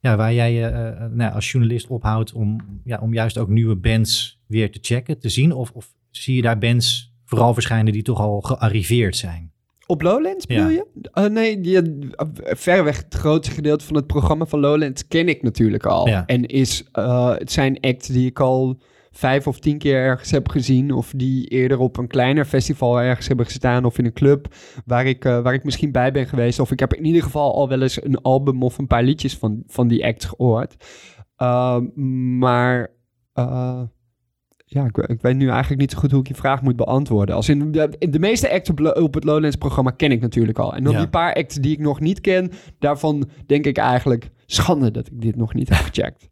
ja, 0.00 0.16
waar 0.16 0.34
jij 0.34 0.52
je 0.52 0.70
uh, 0.70 1.06
nou, 1.16 1.34
als 1.34 1.50
journalist 1.50 1.86
ophoudt 1.86 2.32
om, 2.32 2.80
ja, 2.84 2.98
om 2.98 3.12
juist 3.12 3.38
ook 3.38 3.48
nieuwe 3.48 3.76
bands 3.76 4.40
weer 4.46 4.72
te 4.72 4.78
checken, 4.82 5.18
te 5.18 5.28
zien? 5.28 5.52
Of, 5.52 5.70
of 5.70 5.94
zie 6.10 6.36
je 6.36 6.42
daar 6.42 6.58
bands 6.58 7.14
vooral 7.24 7.54
verschijnen 7.54 7.92
die 7.92 8.02
toch 8.02 8.18
al 8.18 8.40
gearriveerd 8.40 9.16
zijn? 9.16 9.52
Op 9.90 10.02
Lowlands 10.02 10.46
bedoel 10.46 10.68
je? 10.68 10.86
Uh, 11.14 11.24
nee, 11.24 11.60
die, 11.60 11.80
verreweg 12.36 12.96
het 12.96 13.14
grootste 13.14 13.54
gedeelte 13.54 13.84
van 13.84 13.96
het 13.96 14.06
programma 14.06 14.46
van 14.46 14.60
Lowlands 14.60 15.08
ken 15.08 15.28
ik 15.28 15.42
natuurlijk 15.42 15.86
al. 15.86 16.08
Ja. 16.08 16.26
En 16.26 16.46
is, 16.46 16.88
uh, 16.92 17.34
het 17.34 17.52
zijn 17.52 17.80
acts 17.80 18.08
die 18.08 18.26
ik 18.26 18.40
al 18.40 18.78
vijf 19.10 19.46
of 19.46 19.58
tien 19.58 19.78
keer 19.78 19.96
ergens 19.96 20.30
heb 20.30 20.48
gezien. 20.48 20.92
Of 20.92 21.12
die 21.16 21.46
eerder 21.46 21.78
op 21.78 21.96
een 21.96 22.06
kleiner 22.06 22.44
festival 22.44 23.00
ergens 23.00 23.28
hebben 23.28 23.46
gestaan. 23.46 23.84
Of 23.84 23.98
in 23.98 24.04
een 24.04 24.12
club 24.12 24.54
waar 24.84 25.06
ik, 25.06 25.24
uh, 25.24 25.40
waar 25.40 25.54
ik 25.54 25.64
misschien 25.64 25.92
bij 25.92 26.12
ben 26.12 26.26
geweest. 26.26 26.60
Of 26.60 26.70
ik 26.70 26.80
heb 26.80 26.94
in 26.94 27.04
ieder 27.04 27.22
geval 27.22 27.54
al 27.54 27.68
wel 27.68 27.82
eens 27.82 28.04
een 28.04 28.22
album 28.22 28.62
of 28.62 28.78
een 28.78 28.86
paar 28.86 29.02
liedjes 29.02 29.36
van, 29.36 29.62
van 29.66 29.88
die 29.88 30.06
act 30.06 30.24
gehoord. 30.24 30.74
Uh, 31.38 31.78
maar 32.38 32.90
ja, 34.70 34.84
ik, 34.84 34.96
ik, 34.96 35.20
weet 35.20 35.36
nu 35.36 35.48
eigenlijk 35.48 35.80
niet 35.80 35.90
zo 35.90 35.98
goed 35.98 36.10
hoe 36.10 36.20
ik 36.20 36.28
je 36.28 36.34
vraag 36.34 36.62
moet 36.62 36.76
beantwoorden. 36.76 37.34
Als 37.34 37.48
in 37.48 37.72
de, 37.72 37.96
de 37.98 38.18
meeste 38.18 38.50
acts 38.50 38.70
op, 38.70 38.80
op 38.80 39.14
het 39.14 39.24
Lowlands-programma 39.24 39.90
ken 39.90 40.12
ik 40.12 40.20
natuurlijk 40.20 40.58
al. 40.58 40.74
En 40.74 40.84
dan 40.84 40.96
die 40.96 41.08
paar 41.08 41.34
acts 41.34 41.54
die 41.54 41.72
ik 41.72 41.78
nog 41.78 42.00
niet 42.00 42.20
ken, 42.20 42.50
daarvan 42.78 43.28
denk 43.46 43.66
ik 43.66 43.76
eigenlijk 43.76 44.30
schande 44.46 44.90
dat 44.90 45.06
ik 45.06 45.20
dit 45.20 45.36
nog 45.36 45.54
niet 45.54 45.68
heb 45.68 45.78
gecheckt. 45.78 46.28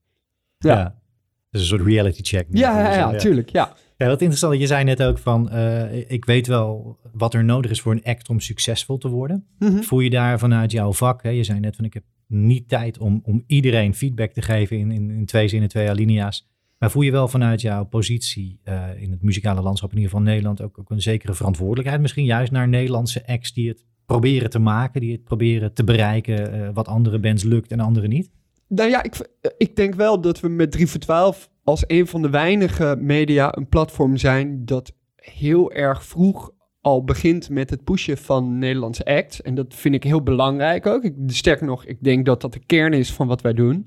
ja. 0.59 0.79
ja 0.79 1.05
een 1.51 1.65
soort 1.65 1.87
reality 1.87 2.23
check. 2.23 2.47
Ja, 2.51 2.81
ja, 2.81 2.95
ja, 2.95 3.19
tuurlijk, 3.19 3.49
ja. 3.49 3.75
Ja, 3.97 4.07
wat 4.07 4.21
interessant. 4.21 4.61
Je 4.61 4.67
zei 4.67 4.85
net 4.85 5.03
ook 5.03 5.19
van, 5.19 5.49
uh, 5.53 6.11
ik 6.11 6.25
weet 6.25 6.47
wel 6.47 6.99
wat 7.13 7.35
er 7.35 7.45
nodig 7.45 7.71
is 7.71 7.81
voor 7.81 7.93
een 7.93 8.05
act 8.05 8.29
om 8.29 8.41
succesvol 8.41 8.99
te 8.99 9.09
worden. 9.09 9.47
Mm 9.59 9.83
Voel 9.83 10.01
je 10.01 10.11
daar 10.11 10.39
vanuit 10.39 10.73
jouw 10.73 10.93
vak, 10.93 11.23
hè? 11.23 11.29
je 11.29 11.45
zei 11.45 11.61
net 11.61 11.77
van, 11.77 11.85
ik 11.85 11.95
heb 11.95 12.03
niet 12.27 12.69
tijd 12.69 12.99
om, 12.99 13.21
om 13.25 13.45
iedereen 13.47 13.95
feedback 13.95 14.33
te 14.33 14.43
geven 14.43 14.79
in, 14.79 14.91
in, 14.91 15.11
in 15.11 15.27
twee 15.27 15.49
zinnen, 15.49 15.69
twee 15.69 15.89
alinea's. 15.89 16.49
Maar 16.79 16.91
voel 16.91 17.03
je 17.03 17.11
wel 17.11 17.29
vanuit 17.29 17.61
jouw 17.61 17.85
positie 17.85 18.61
uh, 18.65 19.03
in 19.03 19.11
het 19.11 19.23
muzikale 19.23 19.63
landschap, 19.63 19.91
in 19.91 19.97
ieder 19.97 20.11
geval 20.11 20.27
Nederland, 20.27 20.63
ook, 20.63 20.83
een 20.87 21.03
zekere 21.03 21.35
verantwoordelijkheid 21.35 22.01
misschien 22.01 22.25
juist 22.25 22.53
naar 22.53 22.69
Nederlandse 22.69 23.27
acts 23.27 23.53
die 23.53 23.69
het 23.69 23.85
proberen 24.07 24.51
te 24.51 24.59
maken, 24.59 25.01
die 25.01 25.13
het 25.13 25.25
proberen 25.25 25.75
te 25.75 25.85
bereiken, 25.85 26.55
uh, 26.55 26.69
wat 26.73 26.89
andere 26.89 27.19
bands 27.19 27.43
lukt 27.43 27.73
en 27.73 27.81
andere 27.81 28.09
niet? 28.09 28.31
Nou 28.69 28.91
ja, 28.91 29.03
ik, 29.03 29.31
ik 29.57 29.77
denk 29.77 29.95
wel 29.95 30.21
dat 30.21 30.41
we 30.41 30.49
met 30.49 30.71
3 30.73 30.87
voor 30.87 31.01
12 31.01 31.51
als 31.65 31.85
een 31.87 32.07
van 32.07 32.23
de 32.23 32.31
weinige 32.31 32.97
media 33.01 33.57
een 33.57 33.69
platform 33.69 34.17
zijn 34.17 34.65
dat 34.65 34.93
heel 35.17 35.73
erg 35.73 36.05
vroeg 36.05 36.55
al 36.87 37.05
begint 37.05 37.51
met 37.51 37.71
het 37.71 37.85
pushen 37.85 38.19
van 38.19 38.59
Nederlandse 38.59 39.05
acts. 39.05 39.43
En 39.43 39.55
dat 39.55 39.75
vind 39.75 39.95
ik 39.95 40.03
heel 40.03 40.23
belangrijk 40.23 40.87
ook. 40.87 41.05
Ik, 41.05 41.15
sterker 41.27 41.67
nog, 41.67 41.85
ik 41.85 42.03
denk 42.03 42.27
dat 42.27 42.41
dat 42.41 42.53
de 42.53 42.65
kern 42.67 42.93
is 42.93 43.13
van 43.13 43.27
wat 43.27 43.41
wij 43.41 43.53
doen. 43.53 43.87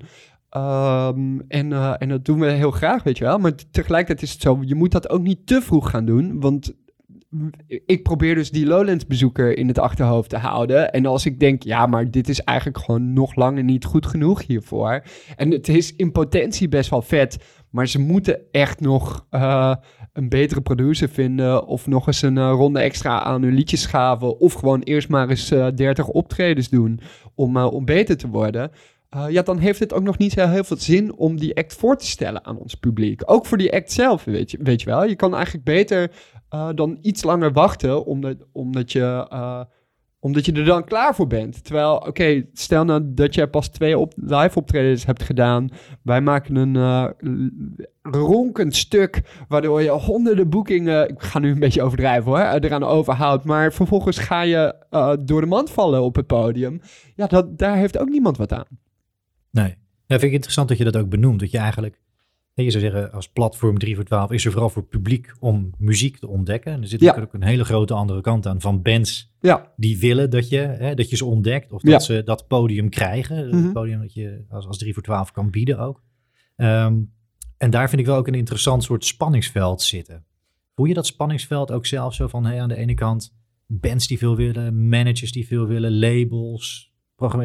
Um, 0.56 1.44
en, 1.48 1.70
uh, 1.70 1.94
en 1.98 2.08
dat 2.08 2.24
doen 2.24 2.40
we 2.40 2.50
heel 2.50 2.70
graag, 2.70 3.02
weet 3.02 3.18
je 3.18 3.24
wel. 3.24 3.38
Maar 3.38 3.52
tegelijkertijd 3.70 4.22
is 4.22 4.32
het 4.32 4.42
zo, 4.42 4.58
je 4.60 4.74
moet 4.74 4.92
dat 4.92 5.10
ook 5.10 5.22
niet 5.22 5.46
te 5.46 5.62
vroeg 5.62 5.90
gaan 5.90 6.04
doen. 6.04 6.40
Want 6.40 6.72
ik 7.86 8.02
probeer 8.02 8.34
dus 8.34 8.50
die 8.50 8.66
Lowlands 8.66 9.06
bezoeker 9.06 9.58
in 9.58 9.68
het 9.68 9.78
achterhoofd 9.78 10.30
te 10.30 10.36
houden. 10.36 10.92
En 10.92 11.06
als 11.06 11.26
ik 11.26 11.40
denk, 11.40 11.62
ja, 11.62 11.86
maar 11.86 12.10
dit 12.10 12.28
is 12.28 12.44
eigenlijk 12.44 12.78
gewoon 12.78 13.12
nog 13.12 13.34
langer 13.34 13.64
niet 13.64 13.84
goed 13.84 14.06
genoeg 14.06 14.46
hiervoor. 14.46 15.02
En 15.36 15.50
het 15.50 15.68
is 15.68 15.96
in 15.96 16.12
potentie 16.12 16.68
best 16.68 16.90
wel 16.90 17.02
vet. 17.02 17.38
Maar 17.70 17.88
ze 17.88 17.98
moeten 17.98 18.40
echt 18.50 18.80
nog 18.80 19.26
uh, 19.30 19.74
een 20.12 20.28
betere 20.28 20.60
producer 20.60 21.08
vinden. 21.08 21.66
Of 21.66 21.86
nog 21.86 22.06
eens 22.06 22.22
een 22.22 22.36
uh, 22.36 22.50
ronde 22.50 22.80
extra 22.80 23.22
aan 23.22 23.42
hun 23.42 23.54
liedjes 23.54 23.82
schaven. 23.82 24.40
Of 24.40 24.52
gewoon 24.52 24.80
eerst 24.80 25.08
maar 25.08 25.28
eens 25.28 25.52
uh, 25.52 25.66
30 25.74 26.06
optredens 26.06 26.68
doen 26.68 27.00
om, 27.34 27.56
om 27.56 27.84
beter 27.84 28.16
te 28.16 28.28
worden. 28.28 28.70
Ja, 29.28 29.42
dan 29.42 29.58
heeft 29.58 29.80
het 29.80 29.92
ook 29.92 30.02
nog 30.02 30.18
niet 30.18 30.34
heel 30.34 30.64
veel 30.64 30.76
zin 30.76 31.16
om 31.16 31.36
die 31.38 31.56
act 31.56 31.74
voor 31.74 31.96
te 31.96 32.06
stellen 32.06 32.44
aan 32.44 32.58
ons 32.58 32.74
publiek. 32.74 33.22
Ook 33.24 33.46
voor 33.46 33.58
die 33.58 33.72
act 33.72 33.92
zelf, 33.92 34.24
weet 34.24 34.50
je, 34.50 34.58
weet 34.62 34.80
je 34.80 34.86
wel. 34.86 35.04
Je 35.04 35.16
kan 35.16 35.34
eigenlijk 35.34 35.64
beter 35.64 36.10
uh, 36.54 36.68
dan 36.74 36.98
iets 37.00 37.22
langer 37.22 37.52
wachten, 37.52 38.04
omdat, 38.04 38.36
omdat, 38.52 38.92
je, 38.92 39.26
uh, 39.32 39.60
omdat 40.20 40.44
je 40.44 40.52
er 40.52 40.64
dan 40.64 40.84
klaar 40.84 41.14
voor 41.14 41.26
bent. 41.26 41.64
Terwijl, 41.64 41.96
oké, 41.96 42.46
stel 42.52 42.84
nou 42.84 43.02
dat 43.04 43.34
jij 43.34 43.46
pas 43.46 43.68
twee 43.68 44.06
live 44.14 44.58
optredens 44.58 45.06
hebt 45.06 45.22
gedaan. 45.22 45.68
Wij 46.02 46.20
maken 46.20 46.56
een 46.56 47.14
ronkend 48.02 48.76
stuk, 48.76 49.44
waardoor 49.48 49.82
je 49.82 49.90
honderden 49.90 50.48
boekingen, 50.48 51.08
ik 51.08 51.22
ga 51.22 51.38
nu 51.38 51.50
een 51.50 51.58
beetje 51.58 51.82
overdrijven 51.82 52.30
hoor, 52.30 52.40
eraan 52.40 52.84
overhoudt. 52.84 53.44
Maar 53.44 53.72
vervolgens 53.72 54.18
ga 54.18 54.42
je 54.42 54.74
door 55.20 55.40
de 55.40 55.46
mand 55.46 55.70
vallen 55.70 56.02
op 56.02 56.16
het 56.16 56.26
podium. 56.26 56.80
Ja, 57.14 57.26
dat, 57.26 57.58
daar 57.58 57.76
heeft 57.76 57.98
ook 57.98 58.08
niemand 58.08 58.36
wat 58.36 58.52
aan. 58.52 58.66
Nee, 59.50 59.76
dat 60.06 60.18
vind 60.18 60.22
ik 60.22 60.32
interessant 60.32 60.68
dat 60.68 60.78
je 60.78 60.84
dat 60.84 60.96
ook 60.96 61.08
benoemt. 61.08 61.40
Dat 61.40 61.50
je 61.50 61.58
eigenlijk 61.58 62.00
je 62.64 62.70
zou 62.70 62.82
zeggen, 62.82 63.12
als 63.12 63.28
platform 63.28 63.78
3 63.78 63.94
voor 63.94 64.04
12 64.04 64.30
is 64.30 64.44
er 64.44 64.50
vooral 64.50 64.70
voor 64.70 64.84
publiek 64.84 65.32
om 65.38 65.70
muziek 65.78 66.18
te 66.18 66.28
ontdekken. 66.28 66.72
En 66.72 66.80
er 66.80 66.88
zit 66.88 67.16
ook 67.16 67.34
een 67.34 67.42
hele 67.42 67.64
grote 67.64 67.94
andere 67.94 68.20
kant 68.20 68.46
aan 68.46 68.60
van 68.60 68.82
bands 68.82 69.34
ja. 69.40 69.72
die 69.76 69.98
willen 69.98 70.30
dat 70.30 70.48
je, 70.48 70.58
hè, 70.58 70.94
dat 70.94 71.10
je 71.10 71.16
ze 71.16 71.24
ontdekt 71.24 71.72
of 71.72 71.82
dat 71.82 72.04
ze 72.04 72.22
dat 72.24 72.46
podium 72.46 72.88
krijgen. 72.88 73.36
Het 73.36 73.52
mhm. 73.52 73.72
podium 73.72 74.00
dat 74.00 74.14
je 74.14 74.44
als, 74.48 74.66
als 74.66 74.78
3 74.78 74.94
voor 74.94 75.02
12 75.02 75.30
kan 75.30 75.50
bieden 75.50 75.78
ook. 75.78 76.02
Um, 76.56 77.12
en 77.56 77.70
daar 77.70 77.88
vind 77.88 78.00
ik 78.00 78.06
wel 78.06 78.16
ook 78.16 78.26
een 78.26 78.34
interessant 78.34 78.84
soort 78.84 79.04
spanningsveld 79.04 79.82
zitten. 79.82 80.24
Voel 80.74 80.86
je 80.86 80.94
dat 80.94 81.06
spanningsveld 81.06 81.72
ook 81.72 81.86
zelf 81.86 82.14
zo 82.14 82.28
van 82.28 82.44
hey, 82.44 82.60
aan 82.60 82.68
de 82.68 82.76
ene 82.76 82.94
kant 82.94 83.34
bands 83.66 84.06
die 84.06 84.18
veel 84.18 84.36
willen, 84.36 84.88
managers 84.88 85.32
die 85.32 85.46
veel 85.46 85.66
willen, 85.66 85.98
labels, 85.98 86.92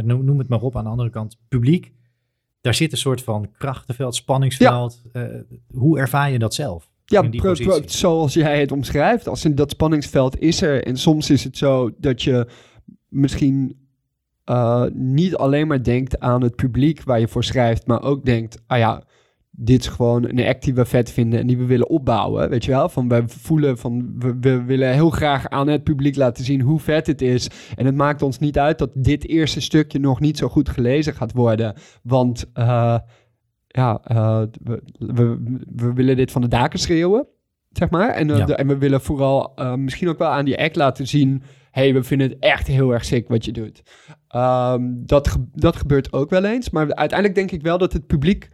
noem 0.03 0.39
het 0.39 0.47
maar 0.47 0.62
op. 0.62 0.75
Aan 0.75 0.83
de 0.83 0.89
andere 0.89 1.09
kant 1.09 1.39
publiek 1.47 1.93
daar 2.65 2.74
zit 2.74 2.91
een 2.91 2.98
soort 2.98 3.22
van 3.22 3.51
krachtenveld, 3.57 4.15
spanningsveld. 4.15 5.01
Eh, 5.12 5.24
hoe 5.72 6.00
ervaar 6.00 6.31
je 6.31 6.39
dat 6.39 6.53
zelf? 6.53 6.89
Ja, 7.05 7.29
zoals 7.86 8.34
jij 8.34 8.60
het 8.60 8.72
omschrijft. 8.72 9.27
Als 9.27 9.45
in 9.45 9.55
dat 9.55 9.72
spanningsveld 9.72 10.39
is 10.39 10.62
er. 10.62 10.84
En 10.84 10.98
soms 10.98 11.29
is 11.29 11.43
het 11.43 11.57
zo 11.57 11.91
dat 11.98 12.22
je 12.22 12.48
misschien 13.07 13.88
uh, 14.45 14.84
niet 14.93 15.36
alleen 15.36 15.67
maar 15.67 15.84
denkt 15.84 16.19
aan 16.19 16.41
het 16.41 16.55
publiek 16.55 17.03
waar 17.03 17.19
je 17.19 17.27
voor 17.27 17.43
schrijft, 17.43 17.88
maar 17.88 18.03
ook 18.03 18.25
denkt, 18.25 18.62
ah 18.67 18.77
ja, 18.77 19.03
dit 19.57 19.79
is 19.79 19.88
gewoon 19.88 20.29
een 20.29 20.45
act 20.45 20.63
die 20.63 20.74
we 20.74 20.85
vet 20.85 21.12
vinden 21.12 21.39
en 21.39 21.47
die 21.47 21.57
we 21.57 21.65
willen 21.65 21.89
opbouwen. 21.89 22.50
Weet 22.50 22.65
je 22.65 22.71
wel? 22.71 22.89
Van 22.89 23.07
we 23.07 23.24
voelen 23.27 23.77
van 23.77 24.15
we, 24.19 24.38
we, 24.39 24.63
willen 24.63 24.93
heel 24.93 25.09
graag 25.09 25.50
aan 25.50 25.67
het 25.67 25.83
publiek 25.83 26.15
laten 26.15 26.43
zien 26.43 26.62
hoe 26.62 26.79
vet 26.79 27.07
het 27.07 27.21
is. 27.21 27.50
En 27.75 27.85
het 27.85 27.95
maakt 27.95 28.21
ons 28.21 28.39
niet 28.39 28.59
uit 28.59 28.77
dat 28.77 28.89
dit 28.93 29.27
eerste 29.27 29.62
stukje 29.62 30.00
nog 30.00 30.19
niet 30.19 30.38
zo 30.38 30.47
goed 30.47 30.69
gelezen 30.69 31.13
gaat 31.13 31.33
worden. 31.33 31.75
Want 32.03 32.45
uh, 32.53 32.97
ja, 33.67 34.01
uh, 34.12 34.41
we, 34.63 34.81
we, 34.97 35.38
we, 35.75 35.93
willen 35.93 36.15
dit 36.15 36.31
van 36.31 36.41
de 36.41 36.47
daken 36.47 36.79
schreeuwen. 36.79 37.27
Zeg 37.71 37.89
maar. 37.89 38.09
En, 38.09 38.29
uh, 38.29 38.45
de, 38.45 38.55
en 38.55 38.67
we 38.67 38.77
willen 38.77 39.01
vooral 39.01 39.53
misschien 39.75 40.09
ook 40.09 40.17
wel 40.17 40.29
aan 40.29 40.45
die 40.45 40.59
act 40.59 40.75
laten 40.75 41.07
zien. 41.07 41.43
hey, 41.71 41.93
we 41.93 42.03
vinden 42.03 42.29
het 42.29 42.39
echt 42.39 42.67
heel 42.67 42.91
erg 42.91 43.05
sick 43.05 43.27
wat 43.27 43.45
je 43.45 43.51
doet. 43.51 43.83
Um, 44.35 45.05
dat, 45.05 45.38
dat 45.53 45.75
gebeurt 45.75 46.13
ook 46.13 46.29
wel 46.29 46.43
eens. 46.43 46.69
Maar 46.69 46.95
uiteindelijk 46.95 47.35
denk 47.35 47.51
ik 47.51 47.62
wel 47.62 47.77
dat 47.77 47.93
het 47.93 48.07
publiek 48.07 48.50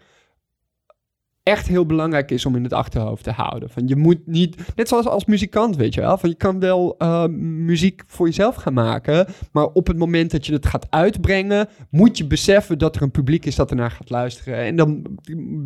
echt 1.44 1.68
heel 1.68 1.86
belangrijk 1.86 2.32
is 2.32 2.46
om 2.46 2.56
in 2.56 2.64
het 2.64 2.74
achterhoofd 2.74 3.24
te 3.24 3.32
houden. 3.32 3.70
Van 3.70 3.88
je 3.88 3.96
moet 3.96 4.28
niet, 4.28 4.74
net 4.76 4.88
zoals 4.88 5.08
als 5.08 5.26
muzikant, 5.26 5.76
weet 5.76 5.94
je 5.94 6.02
wel, 6.02 6.18
van 6.18 6.30
je 6.30 6.36
kan 6.36 6.60
wel 6.60 6.96
uh, 7.00 7.26
muziek 7.38 8.04
voor 8.08 8.26
jezelf 8.26 8.56
gaan 8.56 8.74
maken, 8.74 9.28
maar 9.52 9.66
op 9.66 9.88
het 9.88 9.98
moment 9.98 10.32
dat 10.32 10.46
je 10.46 10.54
het 10.54 10.66
gaat 10.66 10.88
uitbrengen, 10.90 11.68
moet 11.90 12.18
je 12.18 12.28
beseffen 12.28 12.78
dat 12.78 12.96
er 12.96 13.02
een 13.02 13.12
publiek 13.12 13.46
is 13.46 13.56
dat 13.56 13.70
ernaar 13.70 13.92
gaat 13.92 14.10
luisteren 14.10 14.58
en 14.58 14.76
dan 14.76 15.18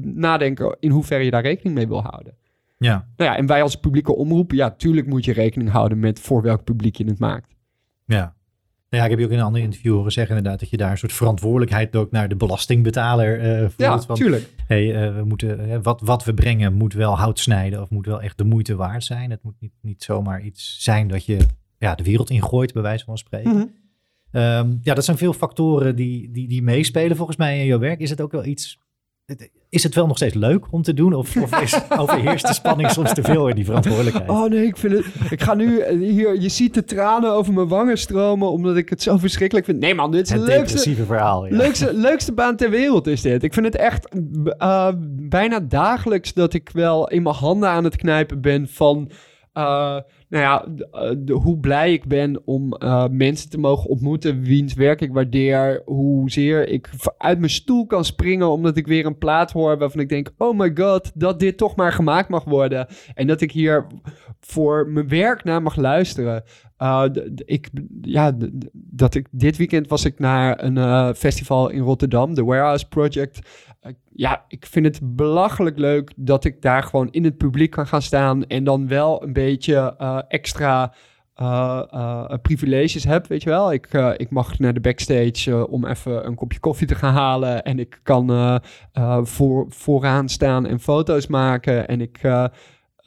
nadenken 0.02 0.78
in 0.80 0.90
hoeverre 0.90 1.24
je 1.24 1.32
daar 1.32 1.42
rekening 1.42 1.76
mee 1.76 1.88
wil 1.88 2.02
houden. 2.02 2.36
Ja. 2.78 3.08
Nou 3.16 3.32
ja, 3.32 3.38
en 3.38 3.46
wij 3.46 3.62
als 3.62 3.76
publieke 3.76 4.16
omroep, 4.16 4.52
ja, 4.52 4.72
tuurlijk 4.72 5.08
moet 5.08 5.26
je 5.26 5.34
rekening 5.34 5.70
houden 5.70 6.00
met 6.00 6.20
voor 6.20 6.42
welk 6.42 6.64
publiek 6.64 6.96
je 6.96 7.06
het 7.06 7.20
maakt. 7.20 7.56
Ja. 8.06 8.35
Nou 8.96 9.08
ja, 9.08 9.14
ik 9.14 9.20
heb 9.20 9.20
je 9.20 9.26
ook 9.26 9.40
in 9.40 9.46
een 9.46 9.54
ander 9.54 9.62
interview 9.62 9.94
horen 9.94 10.12
zeggen 10.12 10.38
inderdaad 10.38 10.60
dat 10.60 10.70
je 10.70 10.78
daar 10.78 10.92
een 10.92 10.98
soort 10.98 11.14
verantwoordelijkheid 11.14 11.96
ook 11.96 12.12
naar 12.12 12.30
de 12.30 12.36
belastingbetaler 12.36 13.44
uh, 13.44 13.60
voelt. 13.60 14.06
Ja, 14.08 14.14
tuurlijk. 14.14 14.50
Hey, 14.68 15.08
uh, 15.08 15.16
we 15.16 15.24
moeten, 15.24 15.70
uh, 15.70 15.78
wat, 15.82 16.02
wat 16.02 16.24
we 16.24 16.34
brengen 16.34 16.74
moet 16.74 16.94
wel 16.94 17.18
hout 17.18 17.40
snijden 17.40 17.82
of 17.82 17.90
moet 17.90 18.06
wel 18.06 18.22
echt 18.22 18.38
de 18.38 18.44
moeite 18.44 18.76
waard 18.76 19.04
zijn. 19.04 19.32
Het 19.32 19.44
moet 19.44 19.56
niet, 19.60 19.74
niet 19.82 20.04
zomaar 20.04 20.42
iets 20.42 20.78
zijn 20.80 21.08
dat 21.08 21.26
je 21.26 21.40
ja, 21.78 21.96
de 21.96 22.04
wereld 22.04 22.30
ingooit, 22.30 22.74
bij 22.74 22.82
wijze 22.82 23.06
van 23.06 23.18
spreken. 23.18 23.52
Mm 23.52 23.72
-hmm. 24.32 24.42
um, 24.42 24.80
ja, 24.82 24.94
dat 24.94 25.06
zijn 25.06 25.18
veel 25.18 25.34
factoren 25.34 25.96
die, 25.96 26.32
die, 26.32 26.48
die 26.48 26.62
meespelen 26.62 27.18
volgens 27.18 27.38
mij 27.38 27.60
in 27.60 27.66
jouw 27.66 27.80
werk. 27.80 28.00
Is 28.00 28.10
het 28.10 28.22
ook 28.22 28.32
wel 28.32 28.46
iets 28.46 28.80
is 29.76 29.84
het 29.84 29.96
wel 29.96 30.08
nog 30.08 30.18
steeds 30.18 30.36
leuk 30.36 30.66
om 30.70 30.82
te 30.82 30.94
doen? 30.94 31.14
Of, 31.14 31.38
of 31.38 31.62
is, 31.62 31.80
overheerst 31.98 32.48
de 32.48 32.54
spanning 32.54 32.92
soms 32.92 33.14
te 33.14 33.22
veel 33.24 33.48
in 33.48 33.56
die 33.56 33.66
verantwoordelijkheid? 33.66 34.30
Oh 34.30 34.50
nee, 34.50 34.66
ik 34.66 34.78
vind 34.78 34.94
het... 34.94 35.06
Ik 35.30 35.42
ga 35.42 35.54
nu 35.54 35.84
hier... 36.00 36.42
Je 36.42 36.50
ziet 36.50 36.74
de 36.74 36.84
tranen 36.84 37.32
over 37.32 37.54
mijn 37.54 37.68
wangen 37.68 37.98
stromen... 37.98 38.52
omdat 38.52 38.78
ik 38.78 38.90
het 38.90 39.02
zo 39.02 39.18
verschrikkelijk 39.18 39.66
vind. 39.66 39.80
Nee 39.80 39.96
man, 39.96 40.12
dit 40.12 40.26
is 40.26 40.30
het 40.30 40.40
leukste... 40.40 40.60
depressieve 40.60 41.06
verhaal, 41.06 41.46
ja. 41.46 41.56
leukste, 41.56 41.94
leukste 41.94 42.34
baan 42.34 42.56
ter 42.56 42.70
wereld 42.70 43.08
is 43.08 43.22
dit. 43.22 43.44
Ik 43.44 43.54
vind 43.54 43.66
het 43.66 43.76
echt 43.76 44.08
uh, 44.58 44.90
bijna 45.10 45.60
dagelijks... 45.60 46.34
dat 46.34 46.54
ik 46.54 46.70
wel 46.74 47.08
in 47.08 47.24
mijn 47.24 47.36
handen 47.36 47.70
aan 47.70 47.84
het 47.84 47.96
knijpen 47.96 48.42
ben 48.42 48.68
van... 48.70 49.10
Uh, 49.58 49.98
nou 50.30 50.44
ja, 50.44 50.66
de, 51.18 51.34
hoe 51.34 51.60
blij 51.60 51.94
ik 51.94 52.06
ben 52.06 52.42
om 52.46 52.76
uh, 52.80 53.08
mensen 53.08 53.50
te 53.50 53.58
mogen 53.58 53.90
ontmoeten 53.90 54.42
wiens 54.42 54.74
werk 54.74 55.02
ik 55.02 55.14
waardeer. 55.14 55.82
Hoezeer 55.86 56.68
ik 56.68 56.90
uit 57.18 57.40
mijn 57.40 57.52
stoel 57.52 57.86
kan 57.86 58.06
springen 58.06 58.52
omdat 58.52 58.78
ik 58.78 58.88
weer 58.88 59.06
een 59.06 59.18
plaat 59.18 59.52
hoor 59.52 59.78
waarvan 59.78 60.02
ik 60.02 60.10
denk, 60.10 60.34
oh 60.38 60.58
my 60.58 60.72
god, 60.76 61.12
dat 61.14 61.40
dit 61.40 61.58
toch 61.58 61.76
maar 61.76 61.94
gemaakt 61.94 62.30
mag 62.30 62.44
worden. 62.44 62.88
En 63.14 63.28
dat 63.28 63.42
ik 63.42 63.52
hier 63.52 63.88
voor 64.40 64.88
mijn 64.88 65.08
werk 65.08 65.44
naar 65.44 65.62
mag 65.62 65.76
luisteren. 65.76 66.44
Ik, 67.36 67.70
ja, 68.02 68.38
dat 68.74 69.16
ik, 69.16 69.28
dit 69.32 69.58
weekend 69.58 69.88
was 69.88 70.06
ik 70.06 70.20
naar 70.20 70.64
een 70.64 71.16
festival 71.16 71.70
in 71.70 71.82
Rotterdam, 71.82 72.34
de 72.34 72.44
Warehouse 72.44 72.88
Project. 72.88 73.40
Uh, 73.86 73.92
ja, 74.16 74.46
ik 74.48 74.66
vind 74.66 74.86
het 74.86 75.16
belachelijk 75.16 75.78
leuk 75.78 76.12
dat 76.16 76.46
ik 76.46 76.62
daar 76.62 76.84
gewoon 76.84 77.12
in 77.12 77.24
het 77.24 77.38
publiek 77.38 77.72
kan 77.72 77.88
gaan 77.88 78.02
staan 78.02 78.46
en 78.46 78.64
dan 78.64 78.88
wel 78.88 79.24
een 79.24 79.34
beetje 79.34 79.96
extra 80.28 80.94
privileges 82.42 83.04
heb, 83.04 83.28
weet 83.28 83.44
je 83.44 83.50
wel. 83.50 83.74
Ik, 83.74 83.94
ik 84.18 84.30
mag 84.30 84.60
naar 84.60 84.74
de 84.74 84.80
backstage 84.80 85.68
om 85.68 85.86
even 85.86 86.26
een 86.26 86.36
kopje 86.36 86.60
koffie 86.60 86.88
te 86.88 86.96
gaan 86.96 87.14
halen 87.14 87.64
en 87.64 87.80
ik 87.80 88.00
kan 88.04 88.62
voor, 89.24 89.66
vooraan 89.70 90.30
staan 90.30 90.66
en 90.66 90.80
foto's 90.80 91.28
maken 91.28 91.88
en 91.88 92.02
ik... 92.02 92.22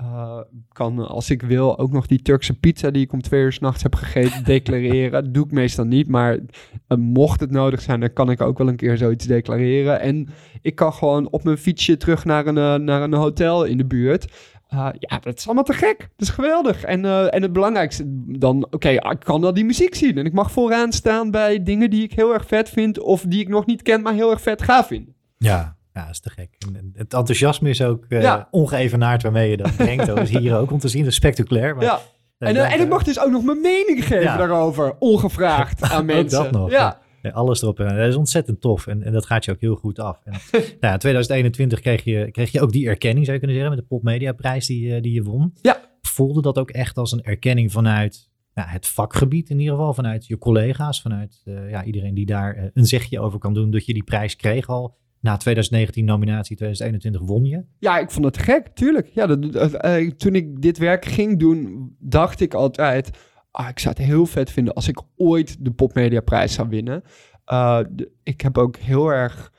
Uh, 0.03 0.41
kan 0.73 0.99
als 1.09 1.31
ik 1.31 1.43
wil 1.43 1.79
ook 1.79 1.93
nog 1.93 2.07
die 2.07 2.23
Turkse 2.23 2.55
pizza 2.55 2.91
die 2.91 3.03
ik 3.03 3.13
om 3.13 3.23
twee 3.23 3.43
uur 3.43 3.53
s'nachts 3.53 3.83
heb 3.83 3.95
gegeten 3.95 4.45
declareren. 4.55 5.11
Dat 5.11 5.35
doe 5.35 5.45
ik 5.45 5.53
meestal 5.53 5.85
niet, 5.85 6.09
maar 6.09 6.35
uh, 6.35 6.99
mocht 6.99 7.41
het 7.41 7.51
nodig 7.51 7.81
zijn, 7.81 8.01
dan 8.01 8.13
kan 8.13 8.31
ik 8.31 8.41
ook 8.41 8.59
wel 8.59 8.69
een 8.69 8.77
keer 8.77 8.97
zoiets 8.97 9.27
declareren. 9.27 10.01
En 10.01 10.29
ik 10.63 10.75
kan 10.75 10.93
gewoon 10.93 11.31
op 11.31 11.45
mijn 11.45 11.59
fietsje 11.59 11.97
terug 11.97 12.25
naar 12.25 12.47
een, 12.47 12.57
uh, 12.57 12.75
naar 12.75 13.03
een 13.03 13.15
hotel 13.15 13.65
in 13.65 13.77
de 13.77 13.87
buurt. 13.87 14.33
ja, 14.69 15.19
dat 15.21 15.37
is 15.37 15.47
allemaal 15.47 15.65
te 15.65 15.73
gek. 15.73 15.99
Dat 15.99 16.29
is 16.29 16.35
geweldig. 16.35 16.85
En, 16.85 17.05
en 17.31 17.43
het 17.43 17.53
belangrijkste 17.53 18.05
dan, 18.39 18.65
oké, 18.65 18.75
okay, 18.75 18.95
ik 18.95 19.21
kan 19.21 19.41
wel 19.41 19.55
die 19.55 19.65
muziek 19.65 19.95
zien. 19.95 20.19
En 20.19 20.27
ik 20.27 20.33
mag 20.33 20.51
vooraan 20.51 20.93
staan 20.93 21.31
bij 21.31 21.63
dingen 21.63 21.91
die 21.91 22.03
ik 22.03 22.13
heel 22.13 22.33
erg 22.33 22.47
vet 22.47 22.69
vind 22.69 22.99
of 23.01 23.23
die 23.23 23.41
ik 23.41 23.49
nog 23.49 23.67
niet 23.67 23.83
ken, 23.83 24.03
maar 24.03 24.15
heel 24.15 24.31
erg 24.31 24.41
vet 24.41 24.63
gaaf 24.63 24.87
vind. 24.87 25.09
Ja, 25.37 25.78
ja, 25.99 26.05
dat 26.05 26.15
is 26.15 26.21
te 26.21 26.31
gek. 26.31 26.57
En 26.75 26.93
het 26.95 27.15
enthousiasme 27.15 27.69
is 27.69 27.83
ook 27.83 28.05
uh, 28.09 28.23
ja. 28.23 28.49
ongeëvenaard 28.51 29.23
waarmee 29.23 29.51
je 29.51 29.57
dat 29.57 29.77
brengt. 29.77 30.07
Dat 30.07 30.19
is 30.19 30.31
hier 30.31 30.57
ook 30.57 30.71
om 30.71 30.79
te 30.79 30.89
zien. 30.89 31.03
Dat 31.03 31.11
is 31.11 31.17
spectaculair. 31.17 31.77
Maar 31.77 31.85
ja. 31.85 32.01
En, 32.39 32.55
uh, 32.55 32.73
en 32.73 32.81
ik 32.81 32.89
mag 32.89 33.03
dus 33.03 33.21
ook 33.21 33.31
nog 33.31 33.45
mijn 33.45 33.61
mening 33.61 34.05
geven 34.05 34.23
ja. 34.23 34.37
daarover, 34.37 34.97
ongevraagd 34.99 35.83
aan 35.93 36.05
mensen. 36.05 36.43
dat 36.43 36.51
nog. 36.51 36.71
Ja. 36.71 37.01
alles 37.33 37.63
erop 37.63 37.81
en 37.81 37.97
Dat 37.97 38.09
is 38.09 38.17
ontzettend 38.17 38.61
tof. 38.61 38.87
En, 38.87 39.03
en 39.03 39.13
dat 39.13 39.27
gaat 39.27 39.45
je 39.45 39.51
ook 39.51 39.61
heel 39.61 39.75
goed 39.75 39.99
af. 39.99 40.21
En, 40.25 40.33
nou, 40.81 40.93
in 40.93 40.99
2021 40.99 41.81
kreeg 41.81 42.05
je, 42.05 42.31
kreeg 42.31 42.53
je 42.53 42.61
ook 42.61 42.73
die 42.73 42.89
erkenning, 42.89 43.25
zou 43.27 43.39
je 43.39 43.45
kunnen 43.45 43.61
zeggen, 43.61 43.77
met 43.77 43.89
de 43.89 43.95
Popmediaprijs 43.95 44.67
die, 44.67 45.01
die 45.01 45.13
je 45.13 45.23
won. 45.23 45.55
Ja. 45.63 45.81
Voelde 46.01 46.43
dat 46.43 46.59
ook 46.59 46.71
echt 46.71 46.97
als 46.97 47.13
een 47.13 47.23
erkenning 47.23 47.73
vanuit 47.73 48.31
nou, 48.55 48.69
het 48.69 48.87
vakgebied 48.87 49.51
in 49.51 49.59
ieder 49.59 49.75
geval, 49.75 49.95
vanuit 49.95 50.27
je 50.27 50.39
collega's, 50.39 51.01
vanuit 51.03 51.43
uh, 51.45 51.71
ja, 51.71 51.85
iedereen 51.85 52.15
die 52.15 52.27
daar 52.27 52.57
uh, 52.57 52.63
een 52.75 52.87
zegje 52.87 53.21
over 53.21 53.39
kan 53.39 53.55
doen, 53.55 53.71
dat 53.71 53.87
je 53.87 53.93
die 53.93 54.05
prijs 54.05 54.37
kreeg 54.37 54.69
al 54.69 54.97
na 55.21 55.37
2019 55.37 56.05
nominatie, 56.05 56.57
2021 56.57 57.21
won 57.21 57.45
je. 57.45 57.65
Ja, 57.79 57.99
ik 57.99 58.11
vond 58.11 58.25
het 58.25 58.39
gek, 58.39 58.69
tuurlijk. 58.75 59.11
Ja, 59.13 59.27
dat, 59.27 59.85
uh, 59.85 60.11
toen 60.11 60.35
ik 60.35 60.63
dit 60.63 60.79
werk 60.79 61.05
ging 61.05 61.39
doen, 61.39 61.91
dacht 61.99 62.41
ik 62.41 62.55
altijd... 62.55 63.11
Ah, 63.51 63.69
ik 63.69 63.79
zou 63.79 63.95
het 63.97 64.07
heel 64.07 64.27
vet 64.27 64.51
vinden 64.51 64.75
als 64.75 64.89
ik 64.89 65.01
ooit 65.17 65.65
de 65.65 65.71
Popmediaprijs 65.71 66.53
zou 66.55 66.69
winnen. 66.69 67.03
De, 67.45 68.11
ik 68.23 68.41
heb 68.41 68.59
ook 68.59 68.77
heel 68.77 69.13
erg 69.13 69.53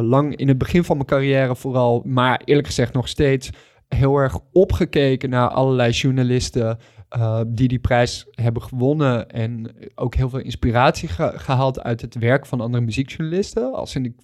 lang 0.00 0.36
in 0.36 0.48
het 0.48 0.58
begin 0.58 0.84
van 0.84 0.96
mijn 0.96 1.08
carrière 1.08 1.56
vooral... 1.56 2.02
maar 2.04 2.42
eerlijk 2.44 2.66
gezegd 2.66 2.92
nog 2.92 3.08
steeds 3.08 3.50
heel 3.88 4.16
erg 4.16 4.38
opgekeken 4.52 5.30
naar 5.30 5.48
allerlei 5.48 5.90
journalisten... 5.90 6.78
Uh, 7.16 7.40
die 7.46 7.68
die 7.68 7.78
prijs 7.78 8.26
hebben 8.30 8.62
gewonnen 8.62 9.30
en 9.30 9.74
ook 9.94 10.14
heel 10.14 10.28
veel 10.28 10.38
inspiratie 10.38 11.08
ge 11.08 11.32
gehaald 11.34 11.80
uit 11.80 12.00
het 12.00 12.14
werk 12.14 12.46
van 12.46 12.60
andere 12.60 12.84
muziekjournalisten. 12.84 13.72
Als 13.72 13.94
in, 13.94 14.04
ik 14.04 14.14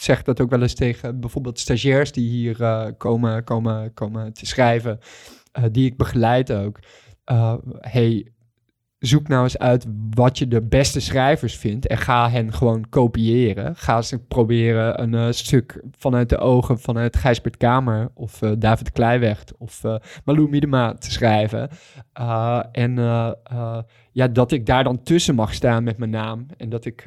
zeg 0.00 0.22
dat 0.22 0.40
ook 0.40 0.50
wel 0.50 0.62
eens 0.62 0.74
tegen 0.74 1.20
bijvoorbeeld 1.20 1.58
stagiairs 1.58 2.12
die 2.12 2.28
hier 2.28 2.60
uh, 2.60 2.86
komen, 2.98 3.44
komen, 3.44 3.94
komen 3.94 4.32
te 4.32 4.46
schrijven, 4.46 4.98
uh, 5.58 5.64
die 5.72 5.86
ik 5.86 5.96
begeleid 5.96 6.52
ook. 6.52 6.78
hey, 7.80 8.31
zoek 9.02 9.28
nou 9.28 9.42
eens 9.42 9.58
uit 9.58 9.86
wat 10.10 10.38
je 10.38 10.48
de 10.48 10.62
beste 10.62 11.00
schrijvers 11.00 11.56
vindt 11.56 11.86
en 11.86 11.98
ga 11.98 12.30
hen 12.30 12.52
gewoon 12.52 12.88
kopiëren. 12.88 13.76
Ga 13.76 14.02
ze 14.02 14.18
proberen 14.18 15.02
een 15.02 15.12
uh, 15.12 15.26
stuk 15.30 15.82
vanuit 15.98 16.28
de 16.28 16.38
ogen 16.38 16.78
vanuit 16.78 17.16
Gijsbert 17.16 17.56
Kamer 17.56 18.10
of 18.14 18.42
uh, 18.42 18.52
David 18.58 18.92
Kleiweg 18.92 19.44
of 19.58 19.84
uh, 19.84 19.96
Malou 20.24 20.48
Miedema 20.48 20.94
te 20.94 21.10
schrijven. 21.10 21.68
en 22.72 22.96
ja, 24.12 24.28
dat 24.28 24.52
ik 24.52 24.66
daar 24.66 24.84
dan 24.84 25.02
tussen 25.02 25.34
mag 25.34 25.54
staan 25.54 25.84
met 25.84 25.98
mijn 25.98 26.10
naam 26.10 26.46
en 26.56 26.68
dat 26.68 26.84
ik 26.84 27.02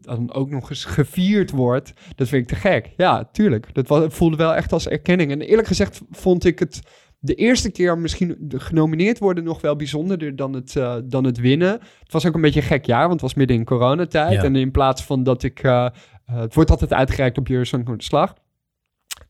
dan 0.00 0.32
ook 0.32 0.50
nog 0.50 0.70
eens 0.70 0.84
gevierd 0.84 1.50
word, 1.50 1.92
dat 2.14 2.28
vind 2.28 2.42
ik 2.42 2.48
te 2.48 2.68
gek. 2.68 2.92
Ja, 2.96 3.28
tuurlijk. 3.32 3.74
Dat 3.74 4.14
voelde 4.14 4.36
wel 4.36 4.54
echt 4.54 4.72
als 4.72 4.88
erkenning. 4.88 5.30
En 5.30 5.40
eerlijk 5.40 5.68
gezegd 5.68 6.00
vond 6.10 6.44
ik 6.44 6.58
het 6.58 6.80
de 7.18 7.34
eerste 7.34 7.70
keer 7.70 7.98
misschien 7.98 8.36
genomineerd 8.48 9.18
worden 9.18 9.44
nog 9.44 9.60
wel 9.60 9.76
bijzonderder 9.76 10.36
dan 10.36 10.52
het, 10.52 10.74
uh, 10.74 10.96
dan 11.04 11.24
het 11.24 11.38
winnen. 11.38 11.72
Het 12.02 12.12
was 12.12 12.26
ook 12.26 12.34
een 12.34 12.40
beetje 12.40 12.60
een 12.60 12.66
gek 12.66 12.84
jaar, 12.84 13.00
want 13.00 13.12
het 13.12 13.20
was 13.20 13.34
midden 13.34 13.56
in 13.56 13.64
coronatijd. 13.64 14.32
Ja. 14.32 14.42
En 14.42 14.56
in 14.56 14.70
plaats 14.70 15.04
van 15.04 15.22
dat 15.22 15.42
ik... 15.42 15.62
Uh, 15.62 15.88
uh, 16.30 16.36
het 16.40 16.54
wordt 16.54 16.70
altijd 16.70 16.92
uitgereikt 16.92 17.38
op 17.38 17.48
Eurosong 17.48 17.96
de 17.96 18.02
Slag. 18.02 18.34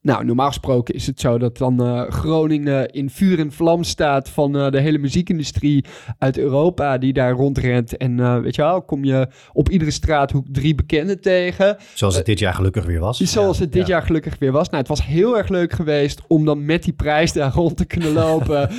Nou, 0.07 0.25
normaal 0.25 0.47
gesproken 0.47 0.95
is 0.95 1.07
het 1.07 1.21
zo 1.21 1.38
dat 1.38 1.59
dan 1.59 1.83
uh, 1.83 2.03
Groningen 2.09 2.90
in 2.90 3.11
vuur 3.11 3.38
en 3.38 3.53
vlam 3.53 3.85
staat 3.85 4.29
van 4.29 4.57
uh, 4.57 4.71
de 4.71 4.81
hele 4.81 4.99
muziekindustrie 4.99 5.85
uit 6.19 6.38
Europa 6.38 6.99
die 6.99 7.12
daar 7.12 7.33
rondrent. 7.33 7.97
En 7.97 8.19
uh, 8.19 8.38
weet 8.38 8.55
je 8.55 8.62
wel, 8.62 8.83
kom 8.83 9.05
je 9.05 9.29
op 9.53 9.69
iedere 9.69 9.90
straathoek 9.90 10.47
drie 10.49 10.75
bekenden 10.75 11.21
tegen. 11.21 11.77
Zoals 11.95 12.16
het 12.16 12.27
dit 12.27 12.38
jaar 12.38 12.55
gelukkig 12.55 12.85
weer 12.85 13.01
was. 13.01 13.19
Zoals 13.19 13.57
ja, 13.57 13.62
het 13.62 13.73
dit 13.73 13.87
ja. 13.87 13.95
jaar 13.95 14.03
gelukkig 14.03 14.38
weer 14.38 14.53
was. 14.53 14.66
Nou, 14.66 14.79
het 14.79 14.88
was 14.88 15.07
heel 15.07 15.38
erg 15.38 15.49
leuk 15.49 15.73
geweest 15.73 16.21
om 16.27 16.45
dan 16.45 16.64
met 16.64 16.83
die 16.83 16.92
prijs 16.92 17.33
daar 17.33 17.53
rond 17.53 17.77
te 17.77 17.85
kunnen 17.85 18.12
lopen. 18.12 18.71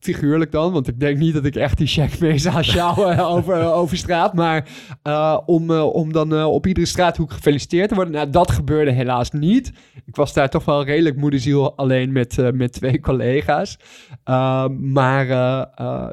figuurlijk 0.00 0.52
dan, 0.52 0.72
want 0.72 0.88
ik 0.88 1.00
denk 1.00 1.18
niet 1.18 1.34
dat 1.34 1.44
ik 1.44 1.56
echt 1.56 1.78
die 1.78 1.86
check 1.86 2.18
mee 2.18 2.38
zou 2.38 2.62
sjouwen 2.62 3.18
over, 3.34 3.72
over 3.72 3.96
straat. 3.96 4.34
Maar 4.34 4.68
uh, 5.02 5.38
om, 5.46 5.70
uh, 5.70 5.94
om 5.94 6.12
dan 6.12 6.32
uh, 6.32 6.46
op 6.46 6.66
iedere 6.66 6.86
straathoek 6.86 7.32
gefeliciteerd 7.32 7.88
te 7.88 7.94
worden. 7.94 8.14
Nou, 8.14 8.30
dat 8.30 8.50
gebeurde 8.50 8.90
helaas 8.90 9.30
niet. 9.30 9.72
Ik 10.04 10.16
was 10.16 10.32
daar 10.32 10.48
toch 10.48 10.64
wel 10.64 10.84
redelijk 10.84 11.16
moederziel 11.16 11.76
alleen 11.76 12.12
met, 12.12 12.54
met 12.54 12.72
twee 12.72 13.00
collega's. 13.00 13.78
maar 14.78 15.68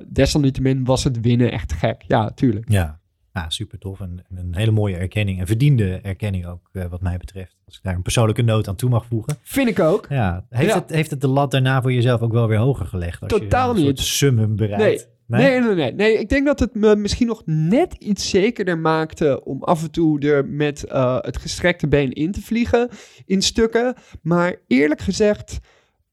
desalniettemin 0.07 0.85
was 0.85 1.03
het 1.03 1.21
winnen 1.21 1.51
echt 1.51 1.73
gek. 1.73 2.03
Ja, 2.07 2.29
tuurlijk. 2.29 2.71
Ja, 2.71 2.99
ja 3.37 3.49
super 3.49 3.79
tof. 3.79 3.99
En, 3.99 4.25
en, 4.29 4.37
een 4.37 4.55
hele 4.55 4.71
mooie 4.71 4.95
erkenning. 4.95 5.39
En 5.39 5.47
verdiende 5.47 5.99
erkenning 6.03 6.45
ook, 6.45 6.69
wat 6.89 7.01
mij 7.01 7.17
betreft. 7.17 7.55
Als 7.65 7.75
ik 7.75 7.83
daar 7.83 7.95
een 7.95 8.01
persoonlijke 8.01 8.41
noot 8.41 8.67
aan 8.67 8.75
toe 8.75 8.89
mag 8.89 9.05
voegen. 9.05 9.37
Vind 9.41 9.69
ik 9.69 9.79
ook. 9.79 10.05
Ja. 10.09 10.45
Heeft, 10.49 10.69
ja. 10.69 10.79
Het, 10.79 10.89
heeft 10.89 11.09
het 11.09 11.21
de 11.21 11.27
lat 11.27 11.51
daarna 11.51 11.81
voor 11.81 11.93
jezelf 11.93 12.21
ook 12.21 12.31
wel 12.31 12.47
weer 12.47 12.57
hoger 12.57 12.85
gelegd? 12.85 13.21
Als 13.21 13.31
Totaal 13.31 13.73
je 13.73 13.79
een 13.79 13.85
niet. 13.85 13.99
summum 13.99 14.55
bereikt? 14.55 14.81
Nee. 14.83 15.15
Nee? 15.27 15.59
nee, 15.59 15.75
nee, 15.75 15.93
nee. 15.93 16.19
Ik 16.19 16.29
denk 16.29 16.45
dat 16.45 16.59
het 16.59 16.75
me 16.75 16.95
misschien 16.95 17.27
nog 17.27 17.41
net 17.45 17.93
iets 17.93 18.29
zekerder 18.29 18.77
maakte 18.77 19.43
om 19.43 19.63
af 19.63 19.83
en 19.83 19.91
toe 19.91 20.19
er 20.19 20.45
met 20.45 20.85
uh, 20.87 21.17
het 21.21 21.37
gestrekte 21.37 21.87
been 21.87 22.13
in 22.13 22.31
te 22.31 22.41
vliegen 22.41 22.89
in 23.25 23.41
stukken. 23.41 23.95
Maar 24.21 24.55
eerlijk 24.67 25.01
gezegd 25.01 25.59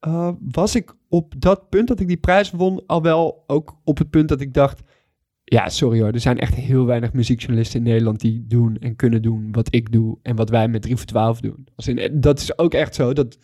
uh, 0.06 0.28
was 0.50 0.74
ik 0.74 0.94
op 1.08 1.34
dat 1.38 1.68
punt 1.68 1.88
dat 1.88 2.00
ik 2.00 2.08
die 2.08 2.16
prijs 2.16 2.50
won 2.50 2.82
al 2.86 3.02
wel 3.02 3.44
ook 3.46 3.76
op 3.84 3.98
het 3.98 4.10
punt 4.10 4.28
dat 4.28 4.40
ik 4.40 4.54
dacht... 4.54 4.82
Ja, 5.44 5.68
sorry 5.68 6.00
hoor, 6.00 6.12
er 6.12 6.20
zijn 6.20 6.38
echt 6.38 6.54
heel 6.54 6.86
weinig 6.86 7.12
muziekjournalisten 7.12 7.78
in 7.78 7.86
Nederland 7.86 8.20
die 8.20 8.44
doen 8.46 8.76
en 8.76 8.96
kunnen 8.96 9.22
doen 9.22 9.52
wat 9.52 9.74
ik 9.74 9.92
doe 9.92 10.18
en 10.22 10.36
wat 10.36 10.50
wij 10.50 10.68
met 10.68 10.82
3 10.82 10.96
voor 10.96 11.06
12 11.06 11.40
doen. 11.40 11.66
In, 11.76 12.20
dat 12.20 12.40
is 12.40 12.58
ook 12.58 12.74
echt 12.74 12.94
zo, 12.94 13.12
dat 13.12 13.38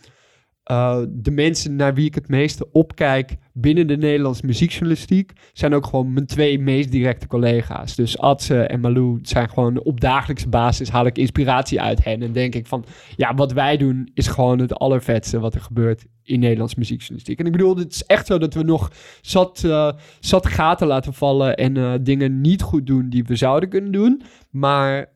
uh, 0.71 0.99
de 1.09 1.31
mensen 1.31 1.77
naar 1.77 1.95
wie 1.95 2.07
ik 2.07 2.15
het 2.15 2.29
meeste 2.29 2.73
opkijk 2.73 3.37
binnen 3.53 3.87
de 3.87 3.97
Nederlandse 3.97 4.47
muziekjournalistiek 4.47 5.33
zijn 5.53 5.75
ook 5.75 5.87
gewoon 5.87 6.13
mijn 6.13 6.27
twee 6.27 6.59
meest 6.59 6.91
directe 6.91 7.27
collega's. 7.27 7.95
Dus 7.95 8.19
Adse 8.19 8.63
en 8.63 8.81
Malou 8.81 9.19
zijn 9.23 9.49
gewoon 9.49 9.83
op 9.83 10.01
dagelijkse 10.01 10.49
basis 10.49 10.89
haal 10.89 11.07
ik 11.07 11.19
inspiratie 11.19 11.81
uit 11.81 12.05
hen 12.05 12.23
en 12.23 12.33
denk 12.33 12.55
ik 12.55 12.67
van 12.67 12.85
ja, 13.17 13.35
wat 13.35 13.53
wij 13.53 13.77
doen 13.77 14.11
is 14.15 14.27
gewoon 14.27 14.59
het 14.59 14.75
allervetste 14.75 15.39
wat 15.39 15.55
er 15.55 15.61
gebeurt 15.61 16.05
in 16.23 16.41
Nederlandse 16.41 16.79
muziekjournalistiek. 16.79 17.39
En 17.39 17.47
ik 17.47 17.53
bedoel, 17.53 17.77
het 17.77 17.93
is 17.93 18.05
echt 18.05 18.27
zo 18.27 18.39
dat 18.39 18.55
we 18.55 18.63
nog 18.63 18.93
zat, 19.21 19.63
uh, 19.67 19.93
zat 20.21 20.47
gaten 20.47 20.87
laten 20.87 21.15
vallen 21.15 21.57
en 21.57 21.77
uh, 21.77 21.95
dingen 22.01 22.41
niet 22.41 22.63
goed 22.63 22.87
doen 22.87 23.09
die 23.09 23.25
we 23.25 23.37
zouden 23.37 23.69
kunnen 23.69 23.93
doen. 23.93 24.23
Maar 24.51 25.07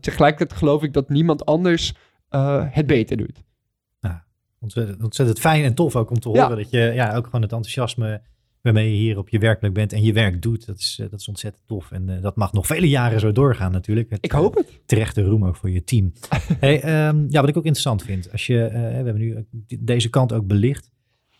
tegelijkertijd 0.00 0.58
geloof 0.58 0.82
ik 0.82 0.92
dat 0.92 1.08
niemand 1.08 1.44
anders 1.44 1.94
het 2.70 2.86
beter 2.86 3.16
doet 3.16 3.44
ontzettend, 4.66 5.02
ontzettend 5.02 5.38
fijn 5.38 5.64
en 5.64 5.74
tof 5.74 5.96
ook 5.96 6.10
om 6.10 6.20
te 6.20 6.28
horen 6.28 6.56
dat 6.56 6.70
je 6.70 6.78
ja, 6.78 7.14
ook 7.14 7.24
gewoon 7.24 7.42
het 7.42 7.52
enthousiasme 7.52 8.20
waarmee 8.66 8.90
je 8.90 8.96
hier 8.96 9.18
op 9.18 9.28
je 9.28 9.38
werkplek 9.38 9.72
bent 9.72 9.92
en 9.92 10.02
je 10.02 10.12
werk 10.12 10.42
doet. 10.42 10.66
Dat 10.66 10.78
is, 10.78 10.98
eh, 11.00 11.10
dat 11.10 11.20
is 11.20 11.28
ontzettend 11.28 11.66
tof. 11.66 11.90
En 11.90 12.08
uh, 12.08 12.22
dat 12.22 12.36
mag 12.36 12.52
nog 12.52 12.66
vele 12.66 12.88
jaren 12.88 13.20
zo 13.20 13.32
doorgaan 13.32 13.72
natuurlijk. 13.72 14.16
ik 14.20 14.32
hoop 14.32 14.54
het. 14.54 14.70
Uh, 14.70 14.76
terechte 14.86 15.22
roem 15.22 15.44
ook 15.44 15.56
voor 15.56 15.70
je 15.70 15.84
team. 15.84 16.12
hey, 16.60 17.08
um, 17.08 17.26
ja, 17.28 17.40
wat 17.40 17.48
ik 17.48 17.56
ook 17.56 17.64
interessant 17.64 18.02
vind, 18.02 18.32
als 18.32 18.46
je, 18.46 18.54
uh, 18.54 18.72
we 18.72 18.78
hebben 18.78 19.16
nu 19.16 19.46
deze 19.80 20.10
kant 20.10 20.32
ook 20.32 20.46
belicht. 20.46 20.90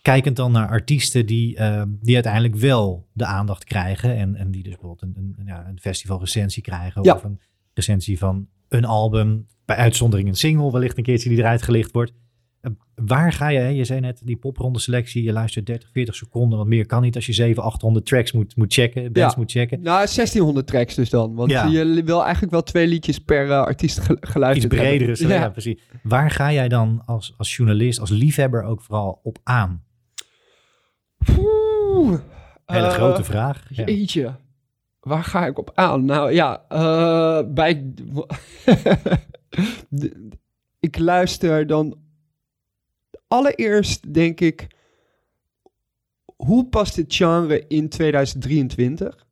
Kijkend 0.01 0.35
dan 0.35 0.51
naar 0.51 0.67
artiesten 0.67 1.25
die, 1.25 1.57
ehm, 1.57 1.89
die 2.01 2.13
uiteindelijk 2.13 2.55
wel 2.55 3.07
de 3.13 3.25
aandacht 3.25 3.63
krijgen. 3.63 4.15
En, 4.15 4.35
en 4.35 4.51
die 4.51 4.63
dus 4.63 4.71
bijvoorbeeld 4.71 5.01
een, 5.01 5.35
een, 5.37 5.45
ja, 5.45 5.67
een 5.67 5.79
festivalrecensie 5.79 6.63
krijgen. 6.63 7.03
Ja. 7.03 7.13
Of 7.13 7.23
een 7.23 7.39
recensie 7.73 8.17
van 8.17 8.47
een 8.69 8.85
album. 8.85 9.47
Bij 9.65 9.75
uitzondering 9.75 10.29
een 10.29 10.35
single 10.35 10.71
wellicht 10.71 10.97
een 10.97 11.03
keertje 11.03 11.29
die 11.29 11.37
eruit 11.37 11.61
gelicht 11.61 11.91
wordt. 11.91 12.13
Waar 12.95 13.33
ga 13.33 13.47
je, 13.47 13.75
je 13.75 13.85
zei 13.85 13.99
net, 13.99 14.21
die 14.23 14.37
popronde 14.37 14.79
selectie, 14.79 15.23
je 15.23 15.31
luistert 15.31 15.65
30, 15.65 15.89
40 15.91 16.15
seconden, 16.15 16.57
want 16.57 16.69
meer 16.69 16.85
kan 16.85 17.01
niet 17.01 17.15
als 17.15 17.25
je 17.25 17.33
700, 17.33 17.73
800 17.73 18.05
tracks 18.05 18.31
moet, 18.31 18.55
moet 18.55 18.73
checken, 18.73 19.11
bands 19.11 19.35
moet 19.35 19.51
checken. 19.51 19.81
Nou, 19.81 19.95
1600 19.95 20.67
tracks 20.67 20.95
dus 20.95 21.09
dan, 21.09 21.35
want 21.35 21.51
ja. 21.51 21.65
je 21.65 22.03
wil 22.03 22.23
eigenlijk 22.23 22.51
wel 22.51 22.63
twee 22.63 22.87
liedjes 22.87 23.19
per 23.19 23.45
uh, 23.45 23.51
artiest 23.51 24.01
geluisterd 24.21 24.73
Iets 24.73 24.81
bredere, 24.81 25.27
ja. 25.27 25.35
ja. 25.35 25.49
precies. 25.49 25.81
Waar 26.03 26.31
ga 26.31 26.51
jij 26.51 26.67
dan 26.67 27.01
als, 27.05 27.33
als 27.37 27.55
journalist, 27.55 27.99
als 27.99 28.09
liefhebber 28.09 28.63
ook 28.63 28.81
vooral 28.81 29.19
op 29.23 29.37
aan? 29.43 29.83
Oeh, 31.37 32.19
Hele 32.65 32.87
uh, 32.87 32.93
grote 32.93 33.23
vraag. 33.23 33.63
Jeetje, 33.69 34.35
waar 34.99 35.23
ga 35.23 35.45
ik 35.45 35.57
op 35.57 35.71
aan? 35.73 36.05
Nou 36.05 36.31
ja, 36.31 36.65
uh, 36.69 37.53
bij... 37.53 37.93
ik 40.79 40.99
luister 40.99 41.67
dan 41.67 41.97
allereerst 43.27 44.13
denk 44.13 44.39
ik, 44.39 44.67
hoe 46.35 46.65
past 46.65 46.95
dit 46.95 47.15
genre 47.15 47.65
in 47.67 47.89
2023? 47.89 49.25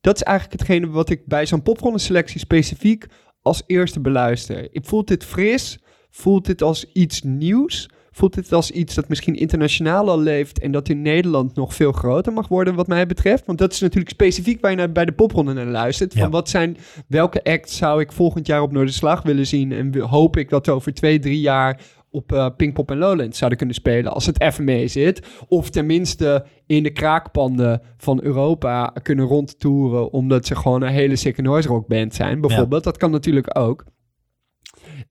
Dat 0.00 0.16
is 0.16 0.22
eigenlijk 0.22 0.60
hetgene 0.60 0.90
wat 0.90 1.10
ik 1.10 1.26
bij 1.26 1.46
zo'n 1.46 1.62
popronde 1.62 1.98
selectie 1.98 2.40
specifiek 2.40 3.06
als 3.42 3.62
eerste 3.66 4.00
beluister. 4.00 4.68
Ik 4.70 4.84
voel 4.84 5.04
dit 5.04 5.24
fris, 5.24 5.78
voelt 6.10 6.46
dit 6.46 6.62
als 6.62 6.92
iets 6.92 7.22
nieuws, 7.22 7.88
voelt 8.10 8.34
dit 8.34 8.52
als 8.52 8.70
iets 8.70 8.94
dat 8.94 9.08
misschien 9.08 9.34
internationaal 9.34 10.08
al 10.08 10.20
leeft 10.20 10.58
en 10.58 10.72
dat 10.72 10.88
in 10.88 11.02
Nederland 11.02 11.54
nog 11.54 11.74
veel 11.74 11.92
groter 11.92 12.32
mag 12.32 12.48
worden 12.48 12.74
wat 12.74 12.86
mij 12.86 13.06
betreft. 13.06 13.46
Want 13.46 13.58
dat 13.58 13.72
is 13.72 13.80
natuurlijk 13.80 14.10
specifiek 14.10 14.60
waar 14.60 14.70
je 14.70 14.76
naar, 14.76 14.92
bij 14.92 15.04
de 15.04 15.12
popronde 15.12 15.52
naar 15.52 15.66
luistert. 15.66 16.14
Van 16.14 16.30
wat 16.30 16.48
zijn, 16.48 16.76
welke 17.08 17.44
act 17.44 17.70
zou 17.70 18.00
ik 18.00 18.12
volgend 18.12 18.46
jaar 18.46 18.62
op 18.62 18.72
Noorderslag 18.72 19.22
willen 19.22 19.46
zien 19.46 19.72
en 19.72 19.98
hoop 19.98 20.36
ik 20.36 20.48
dat 20.48 20.68
over 20.68 20.94
twee, 20.94 21.18
drie 21.18 21.40
jaar 21.40 21.80
op 22.14 22.32
uh, 22.32 22.46
Pinkpop 22.56 22.90
en 22.90 22.98
Lowlands 22.98 23.38
zouden 23.38 23.58
kunnen 23.58 23.76
spelen 23.76 24.12
als 24.12 24.26
het 24.26 24.40
even 24.40 24.64
mee 24.64 24.88
zit. 24.88 25.26
Of 25.48 25.70
tenminste 25.70 26.46
in 26.66 26.82
de 26.82 26.90
kraakpanden 26.90 27.82
van 27.96 28.22
Europa 28.22 28.92
kunnen 29.02 29.26
rondtoeren 29.26 30.12
omdat 30.12 30.46
ze 30.46 30.56
gewoon 30.56 30.82
een 30.82 30.92
hele 30.92 31.16
sick 31.16 31.42
noise 31.42 31.68
rock 31.68 31.86
band 31.86 32.14
zijn, 32.14 32.40
bijvoorbeeld. 32.40 32.84
Dat 32.84 32.96
kan 32.96 33.10
natuurlijk 33.10 33.58
ook. 33.58 33.84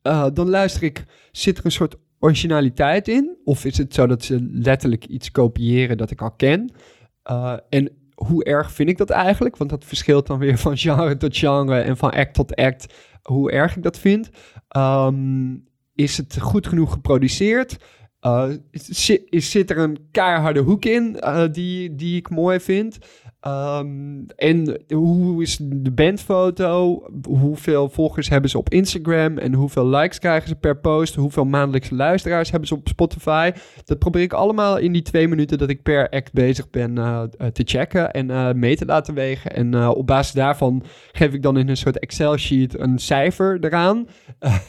Uh, 0.04 0.28
dan 0.34 0.50
luister 0.50 0.84
ik, 0.84 1.06
zit 1.32 1.58
er 1.58 1.66
een 1.66 1.72
soort 1.72 1.96
originaliteit 2.20 3.08
in? 3.08 3.38
Of 3.44 3.66
is 3.66 3.78
het 3.78 3.94
zo 3.94 4.08
dat 4.08 4.24
ze 4.24 4.48
letterlijk 4.52 5.06
iets 5.06 5.32
kopiëren 5.32 5.98
dat 5.98 6.12
ik 6.12 6.22
al 6.22 6.32
ken? 6.32 6.74
Uh, 7.32 7.54
en 7.70 7.92
hoe 8.14 8.44
erg 8.44 8.72
vind 8.72 8.90
ik 8.90 8.98
dat 8.98 9.10
eigenlijk? 9.10 9.58
Want 9.58 9.70
dat 9.70 9.86
verschilt 9.86 10.28
dan 10.28 10.40
weer 10.40 10.58
van 10.58 10.78
genre 10.84 11.18
tot 11.18 11.38
genre 11.38 11.80
en 11.80 11.98
van 11.98 12.12
act 12.12 12.34
tot 12.34 12.56
act, 12.56 12.94
hoe 13.22 13.52
erg 13.52 13.76
ik 13.76 13.84
dat 13.84 14.00
vind. 14.00 14.30
Um, 14.78 15.72
is 15.96 16.18
het 16.18 16.40
goed 16.40 16.68
genoeg 16.68 16.92
geproduceerd? 16.92 17.78
Uh, 18.22 18.50
zit, 18.72 19.24
zit, 19.30 19.70
er 19.70 19.78
een 19.78 20.08
keiharde 20.12 20.60
hoek 20.60 20.86
in 20.86 21.18
uh, 21.20 21.46
die, 21.52 21.96
die 21.96 22.18
ik 22.18 22.30
mooi 22.30 22.60
vind? 22.60 22.98
Um, 23.48 24.26
en 24.36 24.82
hoe 24.90 25.42
is 25.42 25.58
de 25.62 25.92
bandfoto? 25.92 27.04
Hoeveel 27.28 27.90
volgers 27.90 28.30
hebben 28.30 28.50
ze 28.50 28.58
op 28.58 28.70
Instagram? 28.70 29.38
En 29.38 29.54
hoeveel 29.54 29.88
likes 29.88 30.20
krijgen 30.20 30.50
ze 30.50 30.56
per 30.56 30.78
post? 30.78 31.16
Hoeveel 31.16 31.46
maandelijkse 31.46 31.96
luisteraars 31.96 32.50
hebben 32.50 32.68
ze 32.68 32.76
op 32.76 32.88
Spotify? 32.88 33.52
Dat 33.86 34.00
probeer 34.00 34.22
ik 34.22 34.34
allemaal 34.34 34.78
in 34.78 34.92
die 34.92 35.02
twee 35.02 35.28
minuten 35.28 35.58
dat 35.58 35.70
ik 35.70 35.82
per 35.82 36.10
act 36.10 36.34
bezig 36.34 36.70
ben 36.70 36.98
uh, 36.98 37.24
te 37.54 37.64
checken 37.66 38.12
en 38.12 38.30
uh, 38.30 38.52
mee 38.52 38.76
te 38.76 38.86
laten 38.86 39.14
wegen. 39.14 39.56
En 39.56 39.88
op 39.88 40.08
basis 40.08 40.34
daarvan 40.34 40.84
geef 41.12 41.34
ik 41.34 41.42
dan 41.42 41.58
in 41.58 41.70
een 41.70 41.78
soort 41.78 42.00
Excel-sheet 42.00 42.80
een 42.80 43.00
cijfer 43.00 43.58
eraan. 43.62 44.08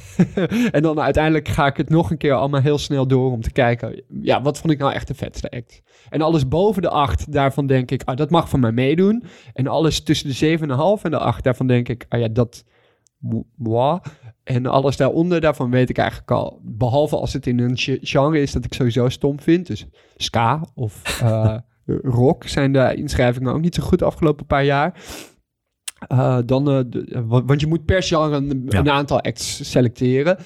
en 0.70 0.82
dan 0.82 1.00
uiteindelijk 1.00 1.48
ga 1.48 1.66
ik 1.66 1.76
het 1.76 1.88
nog 1.88 2.10
een 2.10 2.18
keer 2.18 2.32
allemaal 2.32 2.60
heel 2.60 2.78
snel 2.78 3.06
door 3.06 3.30
om 3.30 3.40
te 3.40 3.52
kijken. 3.52 4.02
Ja, 4.20 4.42
wat 4.42 4.58
vond 4.58 4.72
ik 4.72 4.78
nou 4.78 4.92
echt 4.92 5.08
de 5.08 5.14
vetste 5.14 5.50
act? 5.50 5.82
En 6.08 6.20
alles 6.20 6.48
boven 6.48 6.82
de 6.82 6.88
8, 6.88 7.32
daarvan 7.32 7.66
denk 7.66 7.90
ik, 7.90 8.02
ah, 8.04 8.16
dat 8.16 8.30
mag 8.30 8.48
van 8.48 8.60
mij 8.60 8.72
meedoen. 8.72 9.24
En 9.52 9.66
alles 9.66 10.02
tussen 10.02 10.28
de 10.28 10.58
7,5 10.58 11.02
en 11.02 11.10
de 11.10 11.18
8, 11.18 11.44
daarvan 11.44 11.66
denk 11.66 11.88
ik, 11.88 12.06
ah 12.08 12.20
ja, 12.20 12.28
dat... 12.28 12.64
Wow. 13.56 14.04
En 14.44 14.66
alles 14.66 14.96
daaronder, 14.96 15.40
daarvan 15.40 15.70
weet 15.70 15.90
ik 15.90 15.98
eigenlijk 15.98 16.30
al. 16.30 16.60
Behalve 16.62 17.16
als 17.16 17.32
het 17.32 17.46
in 17.46 17.58
een 17.58 17.72
genre 17.76 18.40
is 18.40 18.52
dat 18.52 18.64
ik 18.64 18.74
sowieso 18.74 19.08
stom 19.08 19.40
vind. 19.40 19.66
Dus 19.66 19.86
ska 20.16 20.66
of 20.74 21.20
uh, 21.22 21.56
rock 22.02 22.48
zijn 22.48 22.72
de 22.72 22.94
inschrijvingen 22.94 23.52
ook 23.52 23.60
niet 23.60 23.74
zo 23.74 23.82
goed 23.82 23.98
de 23.98 24.04
afgelopen 24.04 24.46
paar 24.46 24.64
jaar. 24.64 25.02
Uh, 26.12 26.38
dan, 26.46 26.70
uh, 26.70 26.80
de, 26.86 27.24
want 27.26 27.60
je 27.60 27.66
moet 27.66 27.84
per 27.84 28.02
genre 28.02 28.36
een, 28.36 28.66
ja. 28.68 28.78
een 28.78 28.90
aantal 28.90 29.20
acts 29.20 29.70
selecteren. 29.70 30.36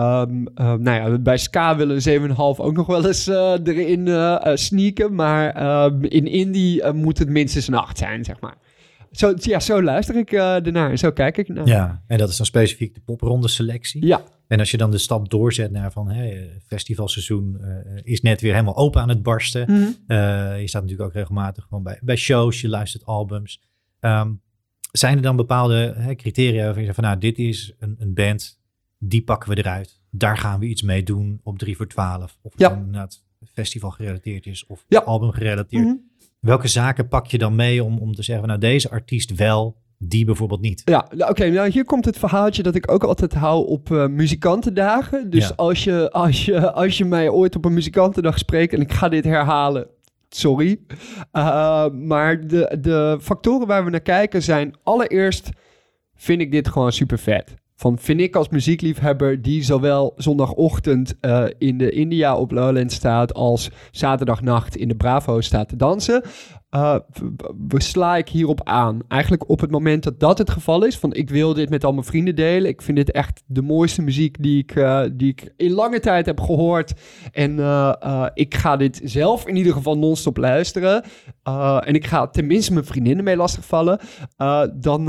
Um, 0.00 0.48
uh, 0.54 0.74
nou 0.74 1.12
ja, 1.12 1.18
bij 1.18 1.38
Ska 1.38 1.76
willen 1.76 2.30
7,5 2.30 2.34
ook 2.36 2.72
nog 2.72 2.86
wel 2.86 3.06
eens 3.06 3.28
uh, 3.28 3.54
erin 3.64 4.06
uh, 4.06 4.38
sneaken. 4.54 5.14
Maar 5.14 5.50
ehm, 5.50 6.04
in 6.04 6.26
Indie 6.26 6.92
moet 6.92 7.18
het 7.18 7.28
minstens 7.28 7.68
een 7.68 7.74
8 7.74 7.98
zijn, 7.98 8.24
zeg 8.24 8.40
maar. 8.40 8.56
Zo, 9.12 9.34
ja, 9.36 9.60
zo 9.60 9.82
luister 9.82 10.16
ik 10.16 10.32
ernaar 10.32 10.90
en 10.90 10.98
zo 10.98 11.10
kijk 11.12 11.36
ik 11.36 11.48
naar. 11.48 11.66
Ja, 11.66 12.02
en 12.06 12.18
dat 12.18 12.28
is 12.28 12.36
dan 12.36 12.46
specifiek 12.46 12.94
de 12.94 13.00
popronde 13.00 13.48
selectie. 13.48 14.06
Ja. 14.06 14.22
En 14.48 14.58
als 14.58 14.70
je 14.70 14.76
dan 14.76 14.90
de 14.90 14.98
stap 14.98 15.30
doorzet 15.30 15.70
naar 15.70 15.92
van 15.92 16.10
hey, 16.10 16.60
festivalseizoen 16.66 17.60
is 18.02 18.20
net 18.20 18.40
weer 18.40 18.52
helemaal 18.52 18.76
open 18.76 19.00
aan 19.00 19.08
het 19.08 19.22
barsten. 19.22 19.64
Mm 19.68 19.76
-hmm. 19.76 20.16
je 20.56 20.68
staat 20.68 20.82
natuurlijk 20.82 21.08
ook 21.08 21.14
regelmatig 21.14 21.64
gewoon 21.64 21.82
bij, 21.82 21.98
bij 22.02 22.16
shows, 22.16 22.60
je 22.60 22.68
luistert 22.68 23.04
albums. 23.04 23.60
Um, 24.00 24.40
zijn 24.92 25.16
er 25.16 25.22
dan 25.22 25.36
bepaalde 25.36 25.94
hè, 25.96 26.14
criteria 26.14 26.64
waarvan 26.64 26.80
je 26.80 26.84
zegt 26.84 27.00
van 27.00 27.04
nou, 27.04 27.18
dit 27.18 27.38
is 27.38 27.72
een, 27.78 27.96
een 27.98 28.14
band 28.14 28.59
die 29.02 29.22
pakken 29.22 29.50
we 29.50 29.56
eruit. 29.56 30.00
Daar 30.10 30.36
gaan 30.36 30.60
we 30.60 30.66
iets 30.66 30.82
mee 30.82 31.02
doen 31.02 31.40
op 31.42 31.58
3 31.58 31.76
voor 31.76 31.86
12. 31.86 32.38
Of 32.42 32.52
het 32.52 32.60
ja. 32.60 32.72
inderdaad 32.72 33.24
festival 33.52 33.90
gerelateerd 33.90 34.46
is 34.46 34.66
of 34.66 34.84
ja. 34.88 35.00
album 35.00 35.32
gerelateerd. 35.32 35.84
Mm 35.84 35.88
-hmm. 35.88 36.08
Welke 36.40 36.68
zaken 36.68 37.08
pak 37.08 37.26
je 37.26 37.38
dan 37.38 37.54
mee 37.54 37.84
om, 37.84 37.98
om 37.98 38.14
te 38.14 38.22
zeggen, 38.22 38.48
nou 38.48 38.60
deze 38.60 38.90
artiest 38.90 39.34
wel, 39.34 39.76
die 39.98 40.24
bijvoorbeeld 40.24 40.60
niet? 40.60 40.82
Ja, 40.84 41.06
nou, 41.10 41.20
oké, 41.20 41.30
okay, 41.30 41.48
nou 41.48 41.70
hier 41.70 41.84
komt 41.84 42.04
het 42.04 42.18
verhaaltje 42.18 42.62
dat 42.62 42.74
ik 42.74 42.90
ook 42.90 43.04
altijd 43.04 43.34
hou 43.34 43.66
op 43.66 43.90
uh, 43.90 44.06
muzikantendagen. 44.06 45.30
Dus 45.30 45.48
ja. 45.48 45.54
als, 45.56 45.84
je, 45.84 46.10
als, 46.10 46.44
je, 46.44 46.72
als 46.72 46.98
je 46.98 47.04
mij 47.04 47.28
ooit 47.28 47.56
op 47.56 47.64
een 47.64 47.74
muzikantendag 47.74 48.38
spreekt 48.38 48.72
en 48.72 48.80
ik 48.80 48.92
ga 48.92 49.08
dit 49.08 49.24
herhalen, 49.24 49.86
sorry. 50.28 50.80
Uh, 51.32 51.88
maar 51.88 52.46
de, 52.46 52.78
de 52.80 53.18
factoren 53.20 53.66
waar 53.66 53.84
we 53.84 53.90
naar 53.90 54.00
kijken 54.00 54.42
zijn 54.42 54.74
allereerst 54.82 55.50
vind 56.14 56.40
ik 56.40 56.50
dit 56.50 56.68
gewoon 56.68 56.92
super 56.92 57.18
vet 57.18 57.54
van 57.80 57.98
vind 57.98 58.20
ik 58.20 58.36
als 58.36 58.48
muziekliefhebber 58.48 59.42
die 59.42 59.64
zowel 59.64 60.12
zondagochtend 60.16 61.14
uh, 61.20 61.44
in 61.58 61.78
de 61.78 61.90
India 61.90 62.36
op 62.36 62.50
Lowland 62.50 62.92
staat 62.92 63.34
als 63.34 63.70
zaterdagnacht 63.90 64.76
in 64.76 64.88
de 64.88 64.96
Bravo 64.96 65.40
staat 65.40 65.68
te 65.68 65.76
dansen. 65.76 66.22
uh, 66.70 66.96
sla 67.68 68.16
ik 68.16 68.28
hierop 68.28 68.60
aan? 68.64 69.00
Eigenlijk 69.08 69.48
op 69.48 69.60
het 69.60 69.70
moment 69.70 70.02
dat 70.02 70.20
dat 70.20 70.38
het 70.38 70.50
geval 70.50 70.84
is, 70.84 70.98
van 70.98 71.14
ik 71.14 71.30
wil 71.30 71.54
dit 71.54 71.70
met 71.70 71.84
al 71.84 71.92
mijn 71.92 72.04
vrienden 72.04 72.34
delen. 72.34 72.70
Ik 72.70 72.82
vind 72.82 72.96
dit 72.96 73.10
echt 73.10 73.42
de 73.46 73.62
mooiste 73.62 74.02
muziek 74.02 74.42
die 74.42 74.58
ik, 74.58 74.74
uh, 74.74 75.02
die 75.12 75.28
ik 75.28 75.52
in 75.56 75.72
lange 75.72 76.00
tijd 76.00 76.26
heb 76.26 76.40
gehoord. 76.40 76.92
En 77.32 77.52
ik 78.34 78.54
ga 78.54 78.76
dit 78.76 79.00
zelf 79.04 79.46
in 79.46 79.56
ieder 79.56 79.72
geval 79.72 79.98
non-stop 79.98 80.36
luisteren. 80.36 81.04
en 81.80 81.94
ik 81.94 82.06
ga 82.06 82.26
tenminste 82.26 82.72
mijn 82.72 82.84
vriendinnen 82.84 83.24
mee 83.24 83.36
lastigvallen. 83.36 84.00
dan, 84.74 85.08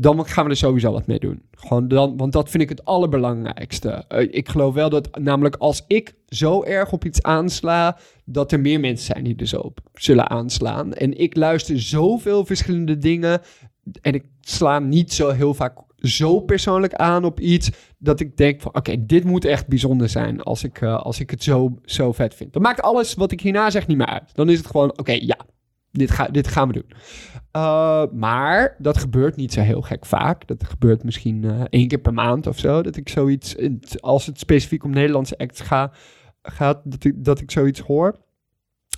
dan 0.00 0.26
gaan 0.26 0.44
we 0.44 0.50
er 0.50 0.56
sowieso 0.56 0.92
wat 0.92 1.06
mee 1.06 1.18
doen. 1.18 1.42
Gewoon 1.50 1.88
dan, 1.88 2.16
want 2.16 2.32
dat 2.32 2.50
vind 2.50 2.62
ik 2.62 2.68
het 2.68 2.84
allerbelangrijkste. 2.84 3.90
Eh, 4.08 4.28
ik 4.30 4.48
geloof 4.48 4.74
wel 4.74 4.90
dat, 4.90 5.18
namelijk 5.18 5.56
als 5.56 5.84
ik 5.86 6.14
zo 6.28 6.62
erg 6.64 6.92
op 6.92 7.04
iets 7.04 7.22
aansla, 7.22 7.98
dat 8.24 8.52
er 8.52 8.60
meer 8.60 8.80
mensen 8.80 9.06
zijn 9.06 9.24
die 9.24 9.36
er 9.36 9.46
zo 9.46 9.58
op 9.58 9.80
zullen 9.94 10.30
aanslaan. 10.30 10.92
En 10.92 11.18
ik 11.18 11.36
luister 11.36 11.80
zoveel 11.80 12.44
verschillende 12.44 12.98
dingen 12.98 13.40
en 14.00 14.14
ik 14.14 14.24
sla 14.40 14.78
niet 14.78 15.12
zo 15.12 15.30
heel 15.30 15.54
vaak 15.54 15.78
zo 15.96 16.40
persoonlijk 16.40 16.94
aan 16.94 17.24
op 17.24 17.40
iets 17.40 17.70
dat 17.98 18.20
ik 18.20 18.36
denk 18.36 18.60
van 18.60 18.74
oké, 18.74 19.06
dit 19.06 19.24
moet 19.24 19.44
echt 19.44 19.66
bijzonder 19.66 20.08
zijn 20.08 20.42
als 20.42 20.64
ik, 20.64 20.80
uh, 20.80 21.00
als 21.00 21.20
ik 21.20 21.30
het 21.30 21.42
zo, 21.42 21.78
zo 21.84 22.12
vet 22.12 22.34
vind. 22.34 22.52
Dan 22.52 22.62
maakt 22.62 22.82
alles 22.82 23.14
wat 23.14 23.32
ik 23.32 23.40
hierna 23.40 23.70
zeg 23.70 23.86
niet 23.86 23.96
meer 23.96 24.06
uit. 24.06 24.30
Dan 24.34 24.48
is 24.48 24.58
het 24.58 24.66
gewoon 24.66 24.98
oké, 24.98 25.12
ja, 25.12 25.38
dit, 25.90 26.10
ga, 26.10 26.28
dit 26.28 26.48
gaan 26.48 26.68
we 26.68 26.74
doen. 26.74 26.92
Uh, 27.52 28.04
maar 28.12 28.76
dat 28.78 28.98
gebeurt 28.98 29.36
niet 29.36 29.52
zo 29.52 29.60
heel 29.60 29.82
gek 29.82 30.06
vaak. 30.06 30.46
Dat 30.46 30.64
gebeurt 30.64 31.04
misschien 31.04 31.42
uh, 31.42 31.62
één 31.70 31.88
keer 31.88 31.98
per 31.98 32.14
maand 32.14 32.46
of 32.46 32.58
zo. 32.58 32.82
Dat 32.82 32.96
ik 32.96 33.08
zoiets, 33.08 33.56
als 34.00 34.26
het 34.26 34.38
specifiek 34.38 34.84
om 34.84 34.90
Nederlandse 34.90 35.38
acts 35.38 35.60
ga, 35.60 35.92
gaat, 36.42 36.80
dat 36.84 37.04
ik, 37.04 37.24
dat 37.24 37.40
ik 37.40 37.50
zoiets 37.50 37.80
hoor. 37.80 38.16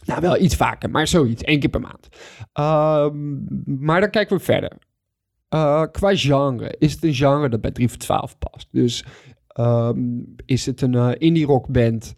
Nou, 0.04 0.20
wel 0.20 0.38
iets 0.38 0.56
vaker, 0.56 0.90
maar 0.90 1.06
zoiets, 1.06 1.42
één 1.42 1.60
keer 1.60 1.70
per 1.70 1.80
maand. 1.80 2.08
Uh, 2.58 3.08
maar 3.64 4.00
dan 4.00 4.10
kijken 4.10 4.36
we 4.36 4.42
verder. 4.42 4.72
Uh, 5.54 5.82
qua 5.92 6.16
genre, 6.16 6.74
is 6.78 6.92
het 6.92 7.04
een 7.04 7.14
genre 7.14 7.48
dat 7.48 7.60
bij 7.60 7.70
3 7.70 7.88
voor 7.88 7.98
12 7.98 8.38
past? 8.38 8.68
Dus 8.70 9.04
um, 9.60 10.34
is 10.46 10.66
het 10.66 10.80
een 10.80 11.18
indie 11.18 11.46
rock 11.46 11.68
band 11.68 12.14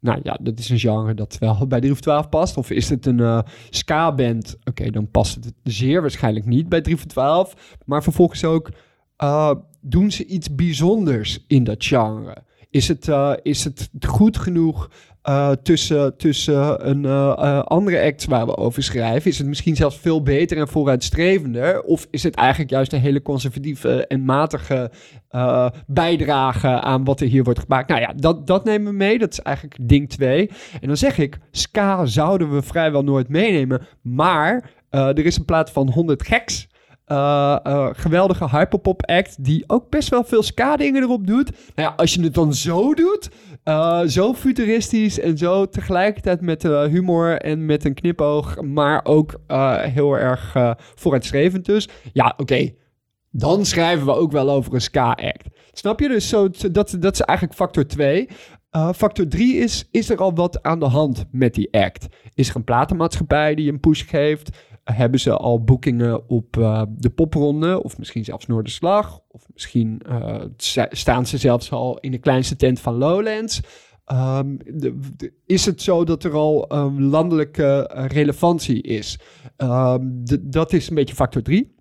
nou 0.00 0.20
ja, 0.22 0.38
dat 0.40 0.58
is 0.58 0.68
een 0.68 0.78
genre 0.78 1.14
dat 1.14 1.38
wel 1.38 1.66
bij 1.66 1.80
de 1.80 1.96
12 1.96 2.28
past. 2.28 2.56
Of 2.56 2.70
is 2.70 2.88
het 2.88 3.06
een 3.06 3.18
uh, 3.18 3.40
ska-band? 3.70 4.56
Oké, 4.64 4.90
dan 4.90 5.10
past 5.10 5.34
het 5.34 5.54
zeer 5.62 6.00
waarschijnlijk 6.00 6.46
niet 6.46 6.68
bij 6.68 6.80
3 6.80 6.96
voor 6.96 7.06
12. 7.06 7.78
Maar 7.84 8.02
vervolgens 8.02 8.44
ook, 8.44 8.70
uh, 9.18 9.54
doen 9.80 10.10
ze 10.10 10.26
iets 10.26 10.54
bijzonders 10.54 11.44
in 11.46 11.64
dat 11.64 11.84
genre? 11.84 12.36
Is 12.70 12.88
het, 12.88 13.06
uh, 13.06 13.32
is 13.42 13.64
het 13.64 13.90
goed 14.06 14.38
genoeg 14.38 14.90
uh, 15.28 15.50
tussen, 15.62 16.16
tussen 16.16 16.88
een 16.88 17.04
uh, 17.04 17.62
andere 17.62 18.02
act 18.02 18.24
waar 18.24 18.46
we 18.46 18.56
over 18.56 18.82
schrijven? 18.82 19.30
Is 19.30 19.38
het 19.38 19.46
misschien 19.46 19.76
zelfs 19.76 19.96
veel 19.96 20.22
beter 20.22 20.58
en 20.58 20.68
vooruitstrevender? 20.68 21.82
Of 21.82 22.06
is 22.10 22.22
het 22.22 22.34
eigenlijk 22.34 22.70
juist 22.70 22.92
een 22.92 23.00
hele 23.00 23.22
conservatieve 23.22 24.06
en 24.06 24.24
matige 24.24 24.90
bijdrage 25.86 26.68
aan 26.68 27.04
wat 27.04 27.20
er 27.20 27.26
hier 27.26 27.44
wordt 27.44 27.60
gemaakt? 27.60 27.88
Nou 27.88 28.00
ja, 28.00 28.12
dat, 28.16 28.46
dat 28.46 28.64
nemen 28.64 28.90
we 28.90 28.96
mee. 28.96 29.18
Dat 29.18 29.32
is 29.32 29.40
eigenlijk 29.40 29.76
ding 29.80 30.08
2. 30.08 30.50
En 30.80 30.86
dan 30.86 30.96
zeg 30.96 31.18
ik, 31.18 31.38
ska 31.50 32.06
zouden 32.06 32.54
we 32.54 32.62
vrijwel 32.62 33.02
nooit 33.02 33.28
meenemen. 33.28 33.86
Maar 34.02 34.70
er 34.90 35.26
is 35.26 35.36
een 35.36 35.44
plaat 35.44 35.70
van 35.70 35.90
100 35.90 36.26
geks. 36.26 36.68
Uh, 37.08 37.56
uh, 37.66 37.88
geweldige 37.92 38.48
hyperpop 38.50 39.06
act 39.06 39.44
die 39.44 39.64
ook 39.66 39.90
best 39.90 40.08
wel 40.08 40.24
veel 40.24 40.42
ska 40.42 40.76
dingen 40.76 41.02
erop 41.02 41.26
doet. 41.26 41.50
Nou 41.50 41.88
ja, 41.88 41.94
als 41.96 42.14
je 42.14 42.22
het 42.22 42.34
dan 42.34 42.54
zo 42.54 42.94
doet, 42.94 43.30
uh, 43.64 44.02
zo 44.02 44.34
futuristisch 44.34 45.20
en 45.20 45.38
zo 45.38 45.68
tegelijkertijd 45.68 46.40
met 46.40 46.62
humor 46.62 47.40
en 47.40 47.66
met 47.66 47.84
een 47.84 47.94
knipoog, 47.94 48.62
maar 48.62 49.04
ook 49.04 49.40
heel 49.80 50.18
erg 50.18 50.56
vooruitstrevend 50.94 51.64
dus. 51.64 51.88
Ja, 52.12 52.34
oké, 52.36 52.70
dan 53.30 53.64
schrijven 53.64 54.06
we 54.06 54.14
ook 54.14 54.32
wel 54.32 54.50
over 54.50 54.74
een 54.74 54.80
ska 54.80 55.10
act. 55.10 55.48
Snap 55.72 56.00
je? 56.00 56.08
Dus 56.08 56.28
zo, 56.28 56.48
dat, 56.70 56.96
dat 57.00 57.12
is 57.12 57.20
eigenlijk 57.20 57.58
factor 57.58 57.86
2. 57.86 58.28
factor 58.94 59.28
3 59.28 59.56
is, 59.56 59.88
is 59.90 60.10
er 60.10 60.18
al 60.18 60.34
wat 60.34 60.62
aan 60.62 60.80
de 60.80 60.88
hand 60.88 61.24
met 61.30 61.54
die 61.54 61.72
act? 61.72 62.06
Is 62.34 62.48
er 62.48 62.56
een 62.56 62.64
platenmaatschappij 62.64 63.54
die 63.54 63.72
een 63.72 63.80
push 63.80 64.08
geeft? 64.08 64.50
Hebben 64.92 65.20
ze 65.20 65.36
al 65.36 65.64
boekingen 65.64 66.28
op 66.28 66.56
uh, 66.56 66.82
de 66.88 67.10
popronde, 67.10 67.82
of 67.82 67.98
misschien 67.98 68.24
zelfs 68.24 68.46
Noorderslag, 68.46 69.20
of 69.28 69.42
misschien 69.52 70.02
uh, 70.08 70.42
staan 70.88 71.26
ze 71.26 71.38
zelfs 71.38 71.70
al 71.70 71.98
in 71.98 72.10
de 72.10 72.18
kleinste 72.18 72.56
tent 72.56 72.80
van 72.80 72.94
Lowlands. 72.94 73.60
De, 74.06 75.32
is 75.46 75.66
het 75.66 75.82
zo 75.82 76.04
dat 76.04 76.24
er 76.24 76.32
al 76.32 76.76
um, 76.76 77.00
landelijke 77.00 77.90
uh, 77.94 78.04
relevantie 78.06 78.82
is? 78.82 79.18
Um, 79.56 80.22
dat 80.40 80.72
is 80.72 80.88
een 80.88 80.94
beetje 80.94 81.14
factor 81.14 81.42
3. 81.42 81.76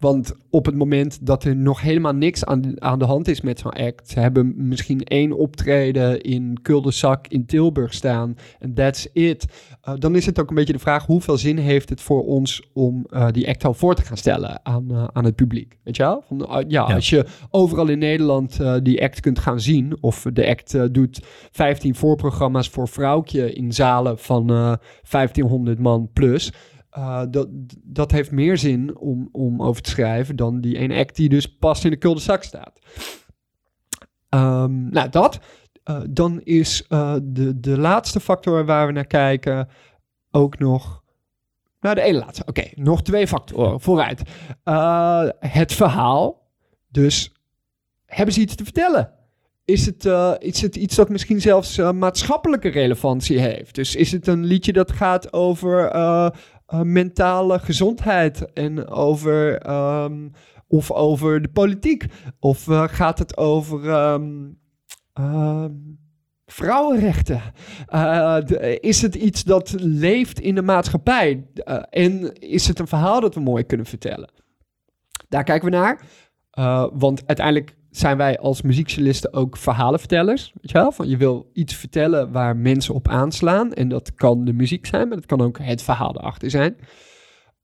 Want 0.00 0.32
op 0.50 0.66
het 0.66 0.74
moment 0.74 1.26
dat 1.26 1.44
er 1.44 1.56
nog 1.56 1.80
helemaal 1.80 2.12
niks 2.12 2.44
aan, 2.44 2.82
aan 2.82 2.98
de 2.98 3.04
hand 3.04 3.28
is 3.28 3.40
met 3.40 3.58
zo'n 3.58 3.72
act, 3.72 4.08
ze 4.08 4.20
hebben 4.20 4.54
misschien 4.56 5.04
één 5.04 5.32
optreden 5.32 6.20
in 6.20 6.58
Kulderzak 6.62 7.26
in 7.26 7.46
Tilburg 7.46 7.94
staan 7.94 8.36
en 8.58 8.74
that's 8.74 9.08
it. 9.12 9.46
Uh, 9.88 9.94
dan 9.98 10.16
is 10.16 10.26
het 10.26 10.40
ook 10.40 10.48
een 10.48 10.54
beetje 10.54 10.72
de 10.72 10.78
vraag 10.78 11.06
hoeveel 11.06 11.36
zin 11.36 11.56
heeft 11.56 11.88
het 11.88 12.00
voor 12.00 12.24
ons 12.24 12.70
om 12.72 13.06
uh, 13.10 13.28
die 13.30 13.48
act 13.48 13.64
al 13.64 13.74
voor 13.74 13.94
te 13.94 14.02
gaan 14.02 14.16
stellen 14.16 14.60
aan, 14.62 14.86
uh, 14.90 15.04
aan 15.12 15.24
het 15.24 15.36
publiek. 15.36 15.78
Weet 15.84 15.96
je 15.96 16.02
wel? 16.02 16.24
Van, 16.26 16.46
ja, 16.48 16.64
ja, 16.88 16.94
als 16.94 17.10
je 17.10 17.26
overal 17.50 17.88
in 17.88 17.98
Nederland 17.98 18.60
die 18.82 19.02
act 19.02 19.20
kunt 19.20 19.38
gaan 19.38 19.60
zien, 19.60 19.96
of 20.00 20.26
de 20.32 20.48
act 20.48 20.94
doet 20.94 21.20
15 21.50 21.94
voorprogramma's 21.94 22.68
voor 22.68 22.88
vrouwtje 22.88 23.52
in 23.52 23.72
zalen 23.72 24.18
van 24.18 24.46
1500 24.46 25.78
man 25.78 26.10
plus. 26.12 26.52
Uh, 26.98 27.22
dat, 27.30 27.48
dat 27.82 28.10
heeft 28.10 28.30
meer 28.30 28.58
zin 28.58 28.98
om, 28.98 29.28
om 29.32 29.62
over 29.62 29.82
te 29.82 29.90
schrijven 29.90 30.36
dan 30.36 30.60
die 30.60 30.78
ene 30.78 30.98
act 30.98 31.16
die 31.16 31.28
dus 31.28 31.56
pas 31.56 31.84
in 31.84 31.90
de 31.90 31.96
kulde 31.96 32.20
zak 32.20 32.42
staat. 32.42 32.78
Um, 34.28 34.90
nou, 34.90 35.08
dat. 35.08 35.38
Uh, 35.84 36.00
dan 36.10 36.40
is 36.40 36.86
uh, 36.88 37.14
de, 37.22 37.60
de 37.60 37.78
laatste 37.78 38.20
factor 38.20 38.64
waar 38.64 38.86
we 38.86 38.92
naar 38.92 39.06
kijken 39.06 39.68
ook 40.30 40.58
nog. 40.58 41.02
Nou, 41.80 41.94
de 41.94 42.00
ene 42.00 42.18
laatste. 42.18 42.42
Oké, 42.46 42.64
nog 42.74 43.02
twee 43.02 43.26
factoren 43.26 43.80
vooruit. 43.80 44.22
het 45.38 45.72
verhaal. 45.72 46.48
Dus 46.88 47.32
hebben 48.06 48.34
ze 48.34 48.40
iets 48.40 48.54
te 48.54 48.64
vertellen? 48.64 49.12
Is 49.64 49.86
het, 49.86 50.02
het 50.60 50.76
iets 50.76 50.96
dat 50.96 51.08
misschien 51.08 51.40
zelfs 51.40 51.76
maatschappelijke 51.76 52.68
relevantie 52.68 53.38
heeft? 53.38 53.74
Dus 53.74 53.96
is 53.96 54.12
het 54.12 54.26
een 54.26 54.44
liedje 54.44 54.72
dat 54.72 54.92
gaat 54.92 55.32
over 55.32 55.90
uh, 56.74 56.80
mentale 56.80 57.58
gezondheid 57.58 58.52
en 58.52 58.88
over, 58.88 59.70
um, 59.70 60.32
of 60.66 60.90
over 60.90 61.42
de 61.42 61.48
politiek? 61.48 62.04
Of 62.38 62.66
uh, 62.66 62.88
gaat 62.88 63.18
het 63.18 63.36
over 63.36 63.88
um, 63.88 64.58
um, 65.14 65.98
vrouwenrechten? 66.46 67.42
De, 67.86 68.78
is 68.80 69.02
het 69.02 69.14
iets 69.14 69.44
dat 69.44 69.74
leeft 69.78 70.40
in 70.40 70.54
de 70.54 70.62
maatschappij? 70.62 71.46
en 71.90 72.34
is 72.38 72.68
het 72.68 72.78
een 72.78 72.86
verhaal 72.86 73.20
dat 73.20 73.34
we 73.34 73.40
mooi 73.40 73.64
kunnen 73.64 73.86
vertellen? 73.86 74.30
Daar 75.28 75.44
kijken 75.44 75.70
we 75.70 75.76
naar. 75.76 76.00
want 76.92 77.26
uiteindelijk 77.26 77.78
zijn 77.90 78.16
wij 78.16 78.38
als 78.38 78.62
muziekjournalisten 78.62 79.32
ook 79.32 79.56
verhalenvertellers. 79.56 80.52
Weet 80.54 80.70
je 80.70 80.78
wel? 80.78 80.92
Van 80.92 81.08
je 81.08 81.16
wil 81.16 81.50
iets 81.52 81.74
vertellen 81.74 82.32
waar 82.32 82.56
mensen 82.56 82.94
op 82.94 83.08
aanslaan. 83.08 83.72
En 83.72 83.88
dat 83.88 84.14
kan 84.14 84.44
de 84.44 84.52
muziek 84.52 84.86
zijn, 84.86 85.08
maar 85.08 85.16
dat 85.16 85.26
kan 85.26 85.40
ook 85.40 85.58
het 85.58 85.82
verhaal 85.82 86.16
erachter 86.16 86.50
zijn. 86.50 86.76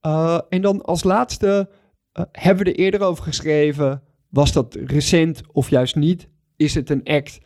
Uh, 0.01 0.39
en 0.49 0.61
dan 0.61 0.81
als 0.81 1.03
laatste 1.03 1.69
uh, 2.13 2.23
hebben 2.31 2.65
we 2.65 2.71
er 2.71 2.79
eerder 2.79 3.01
over 3.01 3.23
geschreven. 3.23 4.01
Was 4.29 4.51
dat 4.51 4.77
recent 4.85 5.41
of 5.51 5.69
juist 5.69 5.95
niet? 5.95 6.29
Is 6.55 6.75
het 6.75 6.89
een 6.89 7.03
act 7.03 7.39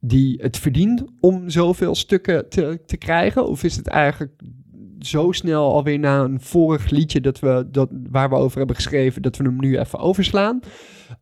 die 0.00 0.42
het 0.42 0.56
verdient 0.56 1.04
om 1.20 1.50
zoveel 1.50 1.94
stukken 1.94 2.48
te, 2.48 2.82
te 2.86 2.96
krijgen? 2.96 3.48
Of 3.48 3.64
is 3.64 3.76
het 3.76 3.86
eigenlijk 3.86 4.40
zo 4.98 5.32
snel 5.32 5.72
alweer 5.72 5.98
na 5.98 6.20
een 6.20 6.40
vorig 6.40 6.90
liedje 6.90 7.20
dat 7.20 7.38
we, 7.38 7.68
dat, 7.70 7.88
waar 8.10 8.28
we 8.28 8.34
over 8.34 8.58
hebben 8.58 8.76
geschreven, 8.76 9.22
dat 9.22 9.36
we 9.36 9.44
hem 9.44 9.56
nu 9.60 9.78
even 9.78 9.98
overslaan. 9.98 10.60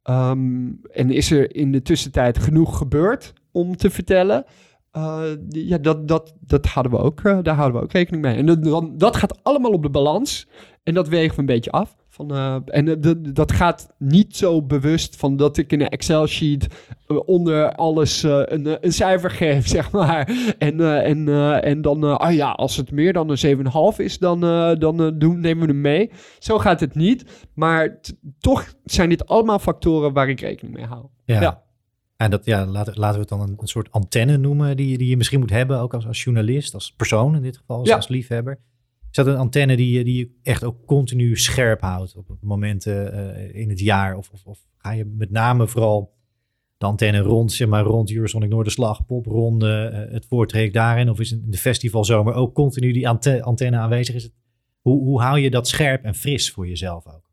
Um, 0.05 0.81
en 0.93 1.11
is 1.11 1.31
er 1.31 1.55
in 1.55 1.73
de 1.73 1.83
tussentijd 1.83 2.39
genoeg 2.39 2.77
gebeurd 2.77 3.33
om 3.53 3.77
te 3.77 3.91
vertellen? 3.91 4.45
Uh, 4.97 5.23
ja, 5.49 5.79
dat, 5.79 6.09
dat, 6.09 6.35
dat 6.41 6.67
hadden 6.67 6.93
we 6.93 6.99
ook, 6.99 7.21
uh, 7.21 7.39
daar 7.43 7.55
houden 7.55 7.79
we 7.79 7.85
ook 7.85 7.93
rekening 7.93 8.23
mee. 8.23 8.37
En 8.37 8.47
dat, 8.47 8.91
dat 9.01 9.17
gaat 9.17 9.39
allemaal 9.43 9.73
op 9.73 9.83
de 9.83 9.91
balans. 9.91 10.49
En 10.83 10.95
dat 10.95 11.09
wegen 11.09 11.35
we 11.35 11.41
een 11.41 11.47
beetje 11.47 11.71
af. 11.71 11.97
Van, 12.17 12.33
uh, 12.33 12.57
en 12.67 12.87
uh, 12.89 13.13
dat 13.35 13.53
gaat 13.53 13.95
niet 13.99 14.37
zo 14.37 14.63
bewust 14.63 15.17
van 15.17 15.37
dat 15.37 15.57
ik 15.57 15.73
in 15.73 15.81
een 15.81 15.89
Excel-sheet 15.89 16.67
uh, 17.09 17.21
onder 17.27 17.75
alles 17.75 18.23
een, 18.23 18.85
een, 18.85 18.93
cijfer 18.93 19.31
geef, 19.31 19.67
zeg 19.77 19.91
maar. 19.91 20.55
En, 20.59 21.03
en, 21.03 21.29
en 21.63 21.83
dan, 21.83 22.19
ah 22.19 22.35
ja, 22.35 22.51
als 22.51 22.77
het 22.77 22.91
meer 22.91 23.13
dan 23.13 23.31
een 23.31 23.59
7,5 23.95 23.97
is, 23.97 24.19
dan, 24.19 24.41
dan 24.79 25.19
doen, 25.19 25.41
nemen 25.41 25.67
we 25.67 25.73
hem 25.73 25.81
mee. 25.81 26.11
Zo 26.39 26.59
gaat 26.59 26.81
het 26.81 26.95
niet. 26.95 27.47
Maar 27.55 28.01
toch 28.39 28.75
zijn 28.85 29.09
dit 29.09 29.27
allemaal 29.27 29.59
factoren 29.59 30.13
waar 30.13 30.29
ik 30.29 30.41
rekening 30.41 30.77
mee 30.77 30.87
hou. 30.87 31.07
Ja. 31.25 31.41
ja. 31.41 31.63
En 32.17 32.31
dat, 32.31 32.45
ja, 32.45 32.67
laten, 32.67 32.95
laten 32.99 33.15
we 33.15 33.21
het 33.21 33.29
dan 33.29 33.41
een, 33.41 33.57
een, 33.59 33.69
soort 33.69 33.93
antenne 33.93 34.37
noemen 34.37 34.77
die, 34.77 34.99
die 34.99 35.09
je 35.09 35.17
misschien 35.17 35.41
moet 35.41 35.51
hebben, 35.51 35.81
ook 35.81 35.95
als, 35.95 36.07
als 36.07 36.23
journalist, 36.23 36.75
als 36.75 36.93
persoon 36.93 37.35
in 37.35 37.43
dit 37.43 37.57
geval, 37.57 37.79
als, 37.79 37.91
als 37.91 38.09
liefhebber 38.09 38.59
dat 39.17 39.27
een 39.27 39.37
antenne 39.37 39.77
die, 39.77 39.99
je- 39.99 40.05
die 40.05 40.17
je 40.19 40.31
echt 40.43 40.65
ook 40.65 40.87
continu 40.87 41.37
scherp 41.37 41.81
houdt 41.81 42.17
op 42.17 42.37
momenten 42.41 43.13
eh, 43.37 43.61
in 43.61 43.69
het 43.69 43.81
jaar? 43.81 44.17
Of, 44.17 44.31
of, 44.33 44.45
of 44.45 44.59
ga 44.77 44.91
je 44.91 45.05
met 45.05 45.31
name 45.31 45.67
vooral 45.67 46.15
de 46.79 46.87
antenne 46.87 47.19
rond, 47.19 47.53
zeg 47.53 47.69
maar, 47.69 47.85
rond 47.85 48.13
Eurosonic 48.13 48.49
Noorderslag, 48.51 49.07
popronde, 49.07 49.91
eh, 49.93 50.13
het 50.13 50.27
voortrek 50.27 50.73
daarin? 50.73 51.11
Of 51.11 51.21
is 51.21 51.33
in 51.33 51.43
de 51.47 51.59
festivalzomer 51.59 52.35
ook 52.35 52.55
continu 52.55 52.93
die 52.93 53.09
ante- 53.09 53.43
antenne 53.43 53.77
aanwezig? 53.77 54.15
Is 54.15 54.23
het, 54.23 54.33
hoe, 54.81 55.03
hoe 55.03 55.21
hou 55.23 55.39
je 55.39 55.51
dat 55.51 55.69
scherp 55.69 56.05
en 56.05 56.15
fris 56.15 56.51
voor 56.51 56.69
jezelf 56.69 57.07
ook? 57.07 57.25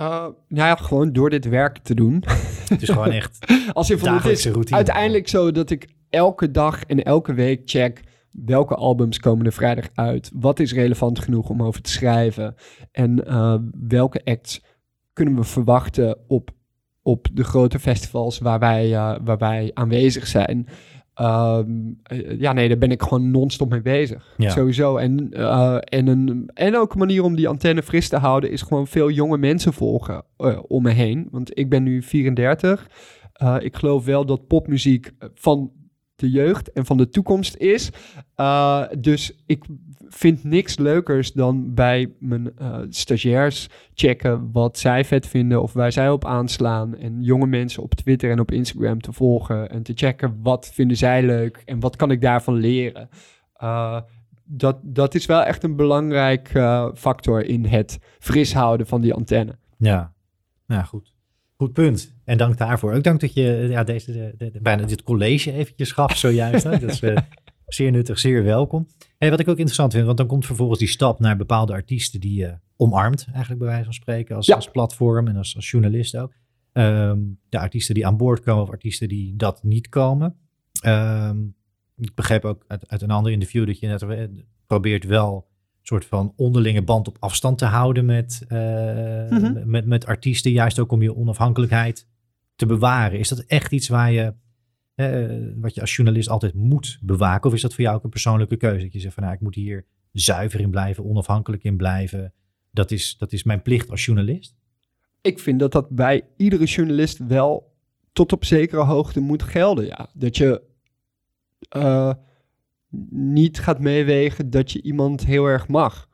Uh, 0.00 0.06
nou 0.16 0.34
ja, 0.48 0.74
gewoon 0.74 1.12
door 1.12 1.30
dit 1.30 1.44
werk 1.48 1.78
te 1.78 1.94
doen. 1.94 2.22
Het 2.68 2.82
is 2.82 2.88
gewoon 2.88 3.10
echt 3.10 3.38
Als 3.72 3.86
je 3.86 3.98
van 3.98 4.06
het 4.08 4.14
dagelijkse 4.16 4.48
is 4.48 4.52
routine. 4.54 4.76
uiteindelijk 4.76 5.28
zo 5.28 5.50
dat 5.52 5.70
ik 5.70 5.88
elke 6.10 6.50
dag 6.50 6.82
en 6.84 7.02
elke 7.04 7.34
week 7.34 7.62
check 7.64 8.00
welke 8.44 8.74
albums 8.74 9.18
komen 9.18 9.46
er 9.46 9.52
vrijdag 9.52 9.88
uit. 9.94 10.30
Wat 10.34 10.60
is 10.60 10.72
relevant 10.72 11.18
genoeg 11.18 11.48
om 11.48 11.62
over 11.62 11.80
te 11.80 11.90
schrijven? 11.90 12.54
En 12.92 13.22
uh, 13.26 13.54
welke 13.88 14.20
acts 14.24 14.64
kunnen 15.12 15.36
we 15.36 15.44
verwachten 15.44 16.18
op, 16.28 16.50
op 17.02 17.28
de 17.32 17.44
grote 17.44 17.78
festivals 17.78 18.38
waar 18.38 18.58
wij, 18.58 18.90
uh, 18.90 19.16
waar 19.24 19.38
wij 19.38 19.70
aanwezig 19.74 20.26
zijn? 20.26 20.68
Um, 21.20 22.00
ja, 22.38 22.52
nee, 22.52 22.68
daar 22.68 22.78
ben 22.78 22.90
ik 22.90 23.02
gewoon 23.02 23.30
non-stop 23.30 23.70
mee 23.70 23.82
bezig. 23.82 24.34
Ja. 24.36 24.50
Sowieso. 24.50 24.96
En, 24.96 25.30
uh, 25.32 25.76
en, 25.80 26.06
een, 26.06 26.50
en 26.54 26.76
ook 26.76 26.92
een 26.92 26.98
manier 26.98 27.22
om 27.22 27.36
die 27.36 27.48
antenne 27.48 27.82
fris 27.82 28.08
te 28.08 28.16
houden 28.16 28.50
is 28.50 28.62
gewoon 28.62 28.86
veel 28.86 29.10
jonge 29.10 29.38
mensen 29.38 29.72
volgen 29.72 30.22
uh, 30.38 30.58
om 30.66 30.82
me 30.82 30.90
heen. 30.90 31.28
Want 31.30 31.58
ik 31.58 31.68
ben 31.68 31.82
nu 31.82 32.02
34. 32.02 32.90
Uh, 33.42 33.56
ik 33.58 33.76
geloof 33.76 34.04
wel 34.04 34.26
dat 34.26 34.46
popmuziek 34.46 35.12
van 35.34 35.70
de 36.16 36.30
jeugd 36.30 36.72
en 36.72 36.86
van 36.86 36.96
de 36.96 37.08
toekomst 37.08 37.56
is. 37.56 37.90
Uh, 38.36 38.82
dus 38.98 39.42
ik 39.46 39.64
vind 40.08 40.44
niks 40.44 40.78
leukers 40.78 41.32
dan 41.32 41.74
bij 41.74 42.12
mijn 42.18 42.52
uh, 42.60 42.78
stagiairs 42.88 43.68
checken 43.94 44.52
wat 44.52 44.78
zij 44.78 45.04
vet 45.04 45.26
vinden 45.26 45.62
of 45.62 45.72
waar 45.72 45.92
zij 45.92 46.10
op 46.10 46.24
aanslaan. 46.24 46.96
En 46.96 47.22
jonge 47.22 47.46
mensen 47.46 47.82
op 47.82 47.94
Twitter 47.94 48.30
en 48.30 48.40
op 48.40 48.50
Instagram 48.50 49.00
te 49.00 49.12
volgen 49.12 49.70
en 49.70 49.82
te 49.82 49.92
checken 49.94 50.38
wat 50.42 50.70
vinden 50.72 50.96
zij 50.96 51.22
leuk 51.22 51.62
en 51.64 51.80
wat 51.80 51.96
kan 51.96 52.10
ik 52.10 52.20
daarvan 52.20 52.54
leren. 52.54 53.08
Uh, 53.62 54.00
dat, 54.44 54.78
dat 54.82 55.14
is 55.14 55.26
wel 55.26 55.42
echt 55.42 55.64
een 55.64 55.76
belangrijk 55.76 56.48
factor 56.94 57.44
in 57.44 57.64
het 57.64 57.98
fris 58.18 58.54
houden 58.54 58.86
van 58.86 59.00
die 59.00 59.14
antenne. 59.14 59.58
Ja, 59.78 60.12
ja 60.66 60.82
goed. 60.82 61.15
Goed 61.56 61.72
punt. 61.72 62.14
En 62.24 62.38
dank 62.38 62.58
daarvoor. 62.58 62.92
Ook 62.92 63.02
dank 63.04 63.20
dat 63.20 63.34
je 63.34 63.66
ja, 63.70 63.84
deze, 63.84 64.12
de, 64.12 64.34
de, 64.36 64.50
de, 64.50 64.60
bijna 64.60 64.86
dit 64.86 65.02
college 65.02 65.52
eventjes 65.52 65.92
gaf 65.92 66.16
zojuist. 66.16 66.64
Hè? 66.64 66.78
Dat 66.78 66.90
is 66.90 67.02
uh, 67.02 67.16
zeer 67.66 67.90
nuttig, 67.90 68.18
zeer 68.18 68.44
welkom. 68.44 68.88
En 69.18 69.30
wat 69.30 69.40
ik 69.40 69.48
ook 69.48 69.56
interessant 69.56 69.92
vind, 69.92 70.04
want 70.06 70.18
dan 70.18 70.26
komt 70.26 70.46
vervolgens 70.46 70.78
die 70.78 70.88
stap 70.88 71.20
naar 71.20 71.36
bepaalde 71.36 71.72
artiesten 71.72 72.20
die 72.20 72.38
je 72.38 72.46
uh, 72.46 72.52
omarmt, 72.76 73.26
eigenlijk 73.30 73.58
bij 73.58 73.68
wijze 73.68 73.84
van 73.84 73.92
spreken, 73.92 74.36
als, 74.36 74.46
Ja. 74.46 74.54
als 74.54 74.70
platform 74.70 75.28
en 75.28 75.36
als, 75.36 75.56
als 75.56 75.70
journalist 75.70 76.16
ook. 76.16 76.32
Ehm, 76.72 77.18
de 77.48 77.58
artiesten 77.58 77.94
die 77.94 78.06
aan 78.06 78.16
boord 78.16 78.40
komen 78.40 78.62
of 78.62 78.70
artiesten 78.70 79.08
die 79.08 79.36
dat 79.36 79.62
niet 79.62 79.88
komen. 79.88 80.36
Ehm, 80.80 81.38
ik 81.96 82.14
begreep 82.14 82.44
ook 82.44 82.64
uit, 82.66 82.88
uit 82.88 83.02
een 83.02 83.10
ander 83.10 83.32
interview 83.32 83.66
dat 83.66 83.78
je 83.78 83.86
net 83.86 84.02
eh, 84.02 84.24
probeert 84.66 85.04
wel 85.04 85.48
soort 85.86 86.04
van 86.04 86.32
onderlinge 86.36 86.82
band 86.82 87.08
op 87.08 87.16
afstand 87.20 87.58
te 87.58 87.64
houden 87.64 88.04
met, 88.04 88.44
uh, 88.48 88.58
Mhm. 89.30 89.70
met, 89.70 89.86
met 89.86 90.06
artiesten, 90.06 90.50
juist 90.50 90.78
ook 90.78 90.92
om 90.92 91.02
je 91.02 91.16
onafhankelijkheid 91.16 92.08
te 92.56 92.66
bewaren. 92.66 93.18
Is 93.18 93.28
dat 93.28 93.38
echt 93.38 93.72
iets 93.72 93.88
waar 93.88 94.12
je, 94.12 94.34
uh, 94.96 95.52
wat 95.60 95.74
je 95.74 95.80
als 95.80 95.96
journalist 95.96 96.28
altijd 96.28 96.54
moet 96.54 96.98
bewaken? 97.02 97.48
Of 97.48 97.56
is 97.56 97.62
dat 97.62 97.74
voor 97.74 97.84
jou 97.84 97.96
ook 97.96 98.04
een 98.04 98.10
persoonlijke 98.10 98.56
keuze? 98.56 98.84
Dat 98.84 98.92
je 98.92 99.00
zegt 99.00 99.14
van 99.14 99.22
nou, 99.22 99.34
ik 99.34 99.40
moet 99.40 99.54
hier 99.54 99.86
zuiver 100.12 100.60
in 100.60 100.70
blijven, 100.70 101.04
onafhankelijk 101.04 101.64
in 101.64 101.76
blijven. 101.76 102.32
Dat 102.70 102.90
is, 102.90 103.16
dat 103.18 103.32
is 103.32 103.42
mijn 103.42 103.62
plicht 103.62 103.90
als 103.90 104.04
journalist. 104.04 104.54
Ik 105.20 105.38
vind 105.38 105.60
dat 105.60 105.72
dat 105.72 105.90
bij 105.90 106.22
iedere 106.36 106.64
journalist 106.64 107.26
wel 107.26 107.74
tot 108.12 108.32
op 108.32 108.44
zekere 108.44 108.82
hoogte 108.82 109.20
moet 109.20 109.42
gelden. 109.42 109.86
Ja. 109.86 110.08
Dat 110.14 110.36
je 110.36 110.62
uh, 111.76 112.12
niet 113.10 113.58
gaat 113.58 113.80
meewegen 113.80 114.50
dat 114.50 114.72
je 114.72 114.82
iemand 114.82 115.24
heel 115.26 115.46
erg 115.46 115.68
mag. 115.68 116.08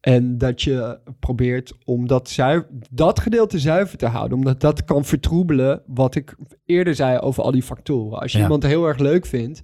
En 0.00 0.38
dat 0.38 0.62
je 0.62 0.98
probeert 1.20 1.72
om 1.84 2.06
dat, 2.06 2.28
zuiver, 2.28 2.68
dat 2.90 3.20
gedeelte 3.20 3.58
zuiver 3.58 3.98
te 3.98 4.06
houden. 4.06 4.38
Omdat 4.38 4.60
dat 4.60 4.84
kan 4.84 5.04
vertroebelen 5.04 5.82
wat 5.86 6.14
ik 6.14 6.36
eerder 6.64 6.94
zei 6.94 7.18
over 7.18 7.42
al 7.42 7.50
die 7.50 7.62
factoren. 7.62 8.18
Als 8.18 8.32
je 8.32 8.38
Ja. 8.38 8.44
iemand 8.44 8.62
heel 8.62 8.86
erg 8.86 8.98
leuk 8.98 9.26
vindt. 9.26 9.62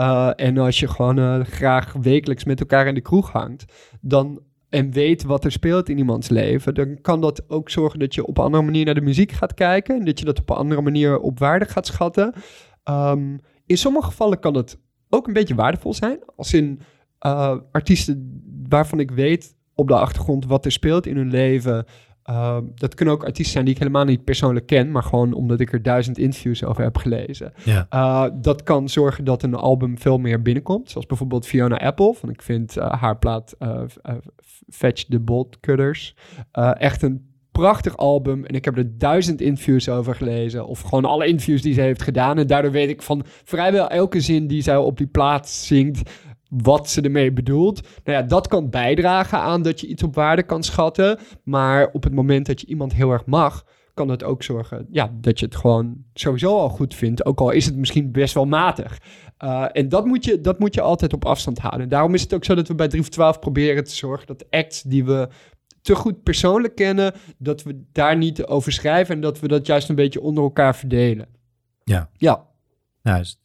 Uh, 0.00 0.30
en 0.36 0.58
als 0.58 0.80
je 0.80 0.88
gewoon 0.88 1.18
uh, 1.18 1.40
graag 1.44 1.92
wekelijks 1.92 2.44
met 2.44 2.60
elkaar 2.60 2.86
in 2.86 2.94
de 2.94 3.00
kroeg 3.00 3.32
hangt. 3.32 3.64
Dan, 4.00 4.40
en 4.68 4.90
weet 4.90 5.24
wat 5.24 5.44
er 5.44 5.52
speelt 5.52 5.88
in 5.88 5.98
iemands 5.98 6.28
leven. 6.28 6.74
Dan 6.74 7.00
kan 7.00 7.20
dat 7.20 7.50
ook 7.50 7.70
zorgen 7.70 7.98
dat 7.98 8.14
je 8.14 8.26
op 8.26 8.38
een 8.38 8.44
andere 8.44 8.62
manier 8.64 8.84
naar 8.84 8.94
de 8.94 9.00
muziek 9.00 9.32
gaat 9.32 9.54
kijken. 9.54 9.98
En 9.98 10.04
dat 10.04 10.18
je 10.18 10.24
dat 10.24 10.40
op 10.40 10.50
een 10.50 10.56
andere 10.56 10.82
manier 10.82 11.18
op 11.18 11.38
waarde 11.38 11.64
gaat 11.64 11.86
schatten. 11.86 12.34
Um, 12.90 13.40
in 13.66 13.78
sommige 13.78 14.06
gevallen 14.06 14.40
kan 14.40 14.56
het 14.56 14.78
ook 15.14 15.26
een 15.26 15.32
beetje 15.32 15.54
waardevol 15.54 15.94
zijn. 15.94 16.18
Als 16.36 16.54
in 16.54 16.80
uh, 17.26 17.56
artiesten 17.72 18.42
waarvan 18.68 19.00
ik 19.00 19.10
weet 19.10 19.56
op 19.74 19.88
de 19.88 19.94
achtergrond 19.94 20.46
wat 20.46 20.64
er 20.64 20.72
speelt 20.72 21.06
in 21.06 21.16
hun 21.16 21.30
leven. 21.30 21.84
Uh, 22.30 22.58
dat 22.74 22.94
kunnen 22.94 23.14
ook 23.14 23.24
artiesten 23.24 23.52
zijn 23.52 23.64
die 23.64 23.74
ik 23.74 23.80
helemaal 23.80 24.04
niet 24.04 24.24
persoonlijk 24.24 24.66
ken, 24.66 24.90
maar 24.90 25.02
gewoon 25.02 25.32
omdat 25.32 25.60
ik 25.60 25.72
er 25.72 25.82
duizend 25.82 26.18
interviews 26.18 26.64
over 26.64 26.82
heb 26.82 26.96
gelezen. 26.96 27.52
Ja. 27.64 27.86
Uh, 27.90 28.26
dat 28.40 28.62
kan 28.62 28.88
zorgen 28.88 29.24
dat 29.24 29.42
een 29.42 29.54
album 29.54 29.98
veel 29.98 30.18
meer 30.18 30.42
binnenkomt. 30.42 30.90
Zoals 30.90 31.06
bijvoorbeeld 31.06 31.46
Fiona 31.46 31.78
Apple. 31.78 32.14
Van 32.14 32.28
ik 32.30 32.42
vind 32.42 32.74
haar 32.74 33.18
plaat 33.18 33.56
Fetch 34.68 35.04
the 35.04 35.20
Bolt 35.20 35.60
Cutters 35.60 36.16
echt 36.78 37.02
een 37.02 37.32
prachtig 37.58 37.96
album. 37.96 38.44
En 38.44 38.54
ik 38.54 38.64
heb 38.64 38.76
er 38.76 38.98
duizend 38.98 39.40
interviews 39.40 39.88
over 39.88 40.14
gelezen. 40.14 40.66
Of 40.66 40.80
gewoon 40.80 41.04
alle 41.04 41.26
interviews 41.26 41.62
die 41.62 41.74
ze 41.74 41.80
heeft 41.80 42.02
gedaan. 42.02 42.38
En 42.38 42.46
daardoor 42.46 42.70
weet 42.70 42.88
ik 42.88 43.02
van 43.02 43.24
vrijwel 43.44 43.88
elke 43.88 44.20
zin 44.20 44.46
die 44.46 44.62
zij 44.62 44.76
op 44.76 44.96
die 44.98 45.06
plaat 45.06 45.48
zingt 45.48 46.10
wat 46.48 46.90
ze 46.90 47.00
ermee 47.00 47.32
bedoelt. 47.32 47.80
Nou 48.04 48.18
ja, 48.18 48.24
dat 48.24 48.48
kan 48.48 48.70
bijdragen 48.70 49.38
aan 49.38 49.62
dat 49.62 49.80
je 49.80 49.86
iets 49.86 50.02
op 50.02 50.14
waarde 50.14 50.42
kan 50.42 50.62
schatten. 50.62 51.18
Maar 51.42 51.88
op 51.92 52.02
het 52.02 52.14
moment 52.14 52.46
dat 52.46 52.60
je 52.60 52.66
iemand 52.66 52.94
heel 52.94 53.10
erg 53.10 53.26
mag, 53.26 53.64
kan 53.94 54.08
het 54.08 54.24
ook 54.24 54.42
zorgen 54.42 54.86
ja, 54.90 55.10
dat 55.20 55.38
je 55.38 55.44
het 55.44 55.56
gewoon 55.56 55.96
sowieso 56.14 56.58
al 56.58 56.68
goed 56.68 56.94
vindt. 56.94 57.24
Ook 57.24 57.40
al 57.40 57.50
is 57.50 57.66
het 57.66 57.76
misschien 57.76 58.12
best 58.12 58.34
wel 58.34 58.46
matig. 58.46 58.98
Uh, 59.44 59.64
en 59.72 59.88
dat 59.88 60.04
moet, 60.04 60.24
je, 60.24 60.40
dat 60.40 60.58
moet 60.58 60.74
je 60.74 60.80
altijd 60.80 61.12
op 61.12 61.24
afstand 61.24 61.58
houden. 61.58 61.82
En 61.82 61.88
daarom 61.88 62.14
is 62.14 62.22
het 62.22 62.34
ook 62.34 62.44
zo 62.44 62.54
dat 62.54 62.68
we 62.68 62.74
bij 62.74 62.88
3 62.88 63.02
voor 63.02 63.10
12 63.10 63.38
proberen 63.38 63.84
te 63.84 63.94
zorgen 63.94 64.26
dat 64.26 64.50
acts 64.50 64.82
die 64.82 65.04
we 65.04 65.28
te 65.84 65.94
goed 65.94 66.22
persoonlijk 66.22 66.74
kennen, 66.74 67.14
dat 67.38 67.62
we 67.62 67.84
daar 67.92 68.16
niet 68.16 68.44
over 68.44 68.72
schrijven 68.72 69.14
en 69.14 69.20
dat 69.20 69.40
we 69.40 69.48
dat 69.48 69.66
juist 69.66 69.88
een 69.88 69.94
beetje 69.94 70.20
onder 70.20 70.44
elkaar 70.44 70.76
verdelen. 70.76 71.26
Ja. 71.84 72.10
Ja. 72.16 72.46
Nou, 73.02 73.20
is 73.20 73.40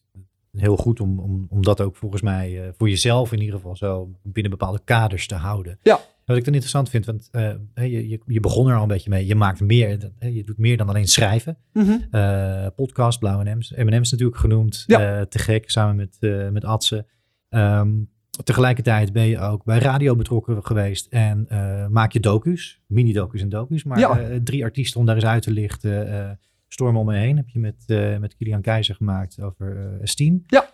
heel 0.52 0.78
goed 0.78 1.00
om, 1.00 1.20
om, 1.20 1.48
om 1.50 1.64
dat 1.64 1.82
ook 1.82 1.96
volgens 1.96 2.22
mij 2.22 2.52
uh, 2.52 2.70
voor 2.78 2.90
jezelf 2.90 3.32
in 3.32 3.40
ieder 3.40 3.56
geval 3.56 3.76
zo 3.76 4.12
binnen 4.24 4.52
bepaalde 4.52 4.82
kaders 4.84 5.28
te 5.28 5.36
houden. 5.36 5.80
Ja. 5.82 6.00
Wat 6.26 6.38
ik 6.38 6.44
dan 6.44 6.54
interessant 6.54 6.90
vind, 6.90 7.06
want 7.06 7.30
uh, 7.32 7.54
je, 7.74 8.10
je, 8.10 8.20
je, 8.26 8.40
begon 8.40 8.68
er 8.68 8.76
al 8.76 8.82
een 8.82 8.88
beetje 8.88 9.10
mee. 9.10 9.26
Je 9.26 9.36
maakt 9.36 9.60
meer, 9.60 10.12
je 10.20 10.44
doet 10.44 10.58
meer 10.58 10.78
dan 10.78 10.90
alleen 10.90 11.08
schrijven. 11.08 11.58
Mm 11.74 11.86
-hmm. 11.86 12.08
uh, 12.12 12.68
podcast, 12.76 13.20
Blauwe 13.20 13.44
M&M's. 13.44 13.72
M&M's 13.72 14.12
natuurlijk 14.12 14.40
genoemd. 14.40 14.84
Ja. 14.88 15.26
Te 15.26 15.40
gek, 15.40 15.70
samen 15.70 15.96
met, 15.96 16.18
met 16.52 16.66
Adse. 16.66 17.06
Um, 17.50 18.10
tegelijkertijd 18.44 19.14
ben 19.14 19.26
je 19.26 19.40
ook 19.40 19.64
bij 19.64 19.80
radio 19.80 20.16
betrokken 20.16 20.66
geweest. 20.66 21.08
En 21.08 21.48
uh, 21.52 21.88
maak 21.88 22.12
je 22.12 22.20
docu's, 22.20 22.82
mini-docu's 22.88 23.42
en 23.42 23.50
docu's. 23.50 23.84
Maar 23.84 24.00
ja. 24.00 24.20
uh, 24.20 24.36
drie 24.44 24.64
artiesten 24.64 25.00
om 25.00 25.06
daar 25.06 25.16
eens 25.16 25.26
uit 25.26 25.44
te 25.44 25.52
lichten. 25.52 26.08
Uh, 26.08 26.30
Storm 26.68 26.98
om 26.98 27.06
me 27.06 27.16
heen 27.16 27.38
heb 27.38 27.50
je 27.50 27.60
met, 27.60 27.86
met 28.20 28.36
Kilian 28.36 28.62
Keizer 28.62 28.96
gemaakt 28.96 29.42
over 29.42 30.00
uh. 30.02 30.40
Ja. 30.48 30.70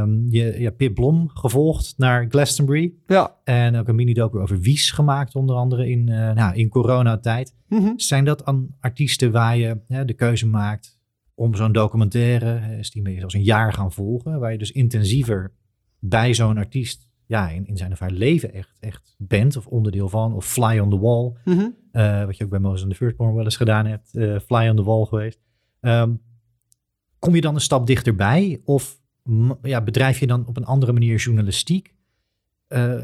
Um, 0.00 0.26
je, 0.28 0.44
je 0.58 0.64
hebt 0.64 0.76
Pip 0.76 0.94
Blom 0.94 1.28
gevolgd 1.28 1.94
naar 1.96 2.26
Glastonbury. 2.28 2.92
Ja. 3.06 3.36
En 3.44 3.76
ook 3.76 3.88
een 3.88 3.94
mini-docu 3.94 4.38
over 4.38 4.60
Wies 4.60 4.90
gemaakt, 4.90 5.34
onder 5.34 5.56
andere 5.56 5.90
in, 5.90 6.04
nou, 6.04 6.54
in 6.54 6.68
coronatijd. 6.68 7.54
Mm 7.68 7.78
-hmm. 7.78 7.98
Zijn 7.98 8.24
dat 8.24 8.44
aan 8.44 8.76
artiesten 8.80 9.32
waar 9.32 9.56
je 9.56 9.78
de 9.86 10.14
keuze 10.14 10.46
maakt 10.46 11.00
om 11.34 11.54
zo'n 11.54 11.72
documentaire, 11.72 12.78
Steen 12.80 13.02
ben 13.02 13.12
je 13.12 13.18
zelfs 13.18 13.34
een 13.34 13.42
jaar 13.42 13.72
gaan 13.72 13.92
volgen, 13.92 14.40
waar 14.40 14.52
je 14.52 14.58
dus 14.58 14.70
intensiever 14.70 15.52
bij 16.04 16.34
zo'n 16.34 16.58
artiest 16.58 17.08
ja, 17.26 17.48
in, 17.48 17.66
in 17.66 17.76
zijn 17.76 17.92
of 17.92 17.98
haar 17.98 18.10
leven 18.10 18.52
echt, 18.52 18.76
echt 18.80 19.14
bent 19.18 19.56
of 19.56 19.66
onderdeel 19.66 20.08
van, 20.08 20.34
of 20.34 20.46
fly 20.46 20.78
on 20.78 20.90
the 20.90 20.98
wall. 20.98 21.32
Mm 21.44 21.58
-hmm. 21.58 21.74
uh, 21.92 22.24
wat 22.24 22.36
je 22.36 22.44
ook 22.44 22.50
bij 22.50 22.58
Moses 22.58 22.82
and 22.82 22.90
the 22.90 22.96
Firstborn 22.96 23.34
wel 23.34 23.44
eens 23.44 23.56
gedaan 23.56 23.86
hebt, 23.86 24.10
uh, 24.14 24.38
fly 24.38 24.68
on 24.68 24.76
the 24.76 24.82
wall 24.82 25.04
geweest. 25.04 25.40
Um, 25.80 26.20
kom 27.18 27.34
je 27.34 27.40
dan 27.40 27.54
een 27.54 27.60
stap 27.60 27.86
dichterbij 27.86 28.60
of 28.64 29.00
ja, 29.62 29.82
bedrijf 29.82 30.18
je 30.18 30.26
dan 30.26 30.46
op 30.46 30.56
een 30.56 30.64
andere 30.64 30.92
manier 30.92 31.16
journalistiek? 31.16 31.94
Uh, 32.68 32.94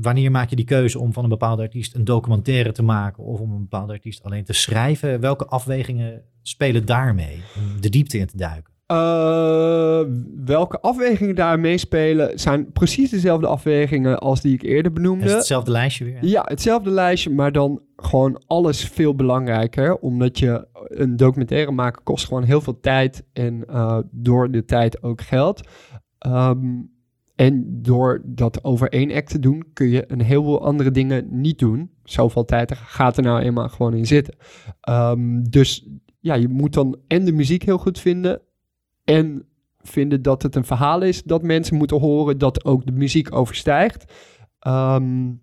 wanneer 0.00 0.30
maak 0.30 0.50
je 0.50 0.56
die 0.56 0.64
keuze 0.64 0.98
om 0.98 1.12
van 1.12 1.22
een 1.22 1.30
bepaalde 1.30 1.62
artiest 1.62 1.94
een 1.94 2.04
documentaire 2.04 2.72
te 2.72 2.82
maken 2.82 3.24
of 3.24 3.40
om 3.40 3.52
een 3.52 3.60
bepaalde 3.60 3.92
artiest 3.92 4.22
alleen 4.22 4.44
te 4.44 4.52
schrijven? 4.52 5.20
Welke 5.20 5.46
afwegingen 5.46 6.22
spelen 6.42 6.86
daarmee 6.86 7.42
om 7.56 7.80
de 7.80 7.88
diepte 7.88 8.18
in 8.18 8.26
te 8.26 8.36
duiken? 8.36 8.72
Uh, 8.92 10.00
welke 10.44 10.80
afwegingen 10.80 11.34
daar 11.34 11.60
meespelen 11.60 12.38
zijn 12.38 12.72
precies 12.72 13.10
dezelfde 13.10 13.46
afwegingen 13.46 14.18
als 14.18 14.40
die 14.40 14.54
ik 14.54 14.62
eerder 14.62 14.92
benoemde. 14.92 15.24
Is 15.24 15.30
het 15.30 15.38
hetzelfde 15.38 15.70
lijstje 15.70 16.04
weer? 16.04 16.18
Ja, 16.20 16.42
hetzelfde 16.44 16.90
lijstje, 16.90 17.30
maar 17.30 17.52
dan 17.52 17.82
gewoon 17.96 18.42
alles 18.46 18.84
veel 18.84 19.14
belangrijker. 19.14 19.96
Omdat 19.96 20.38
je 20.38 20.66
een 20.72 21.16
documentaire 21.16 21.70
maken 21.70 22.02
kost 22.02 22.26
gewoon 22.26 22.42
heel 22.42 22.60
veel 22.60 22.80
tijd 22.80 23.24
en 23.32 23.64
uh, 23.70 23.98
door 24.10 24.50
de 24.50 24.64
tijd 24.64 25.02
ook 25.02 25.20
geld. 25.20 25.68
Um, 26.26 26.90
en 27.34 27.82
door 27.82 28.22
dat 28.24 28.64
over 28.64 28.88
één 28.88 29.12
act 29.12 29.30
te 29.30 29.38
doen, 29.38 29.64
kun 29.72 29.88
je 29.88 30.04
een 30.06 30.22
heleboel 30.22 30.64
andere 30.64 30.90
dingen 30.90 31.26
niet 31.30 31.58
doen. 31.58 31.90
Zoveel 32.04 32.44
tijd 32.44 32.74
gaat 32.76 33.16
er 33.16 33.22
nou 33.22 33.40
eenmaal 33.40 33.68
gewoon 33.68 33.94
in 33.94 34.06
zitten. 34.06 34.34
Um, 34.90 35.50
dus 35.50 35.88
ja, 36.20 36.34
je 36.34 36.48
moet 36.48 36.72
dan 36.72 36.98
en 37.06 37.24
de 37.24 37.32
muziek 37.32 37.62
heel 37.62 37.78
goed 37.78 37.98
vinden. 37.98 38.40
En 39.08 39.46
vinden 39.78 40.22
dat 40.22 40.42
het 40.42 40.54
een 40.54 40.64
verhaal 40.64 41.02
is 41.02 41.22
dat 41.22 41.42
mensen 41.42 41.76
moeten 41.76 42.00
horen, 42.00 42.38
dat 42.38 42.64
ook 42.64 42.86
de 42.86 42.92
muziek 42.92 43.34
overstijgt. 43.34 44.12
Um, 44.66 45.40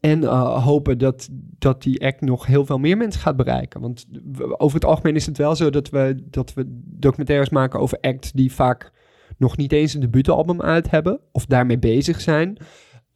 en 0.00 0.22
uh, 0.22 0.64
hopen 0.64 0.98
dat, 0.98 1.28
dat 1.58 1.82
die 1.82 2.06
act 2.06 2.20
nog 2.20 2.46
heel 2.46 2.66
veel 2.66 2.78
meer 2.78 2.96
mensen 2.96 3.20
gaat 3.20 3.36
bereiken. 3.36 3.80
Want 3.80 4.06
over 4.36 4.74
het 4.74 4.84
algemeen 4.84 5.14
is 5.14 5.26
het 5.26 5.38
wel 5.38 5.56
zo 5.56 5.70
dat 5.70 5.88
we, 5.88 6.22
dat 6.30 6.54
we 6.54 6.64
documentaires 6.84 7.48
maken 7.48 7.80
over 7.80 7.98
acts 8.00 8.32
die 8.32 8.52
vaak 8.52 8.92
nog 9.36 9.56
niet 9.56 9.72
eens 9.72 9.94
een 9.94 10.00
debuutalbum 10.00 10.62
uit 10.62 10.90
hebben 10.90 11.20
of 11.32 11.46
daarmee 11.46 11.78
bezig 11.78 12.20
zijn. 12.20 12.56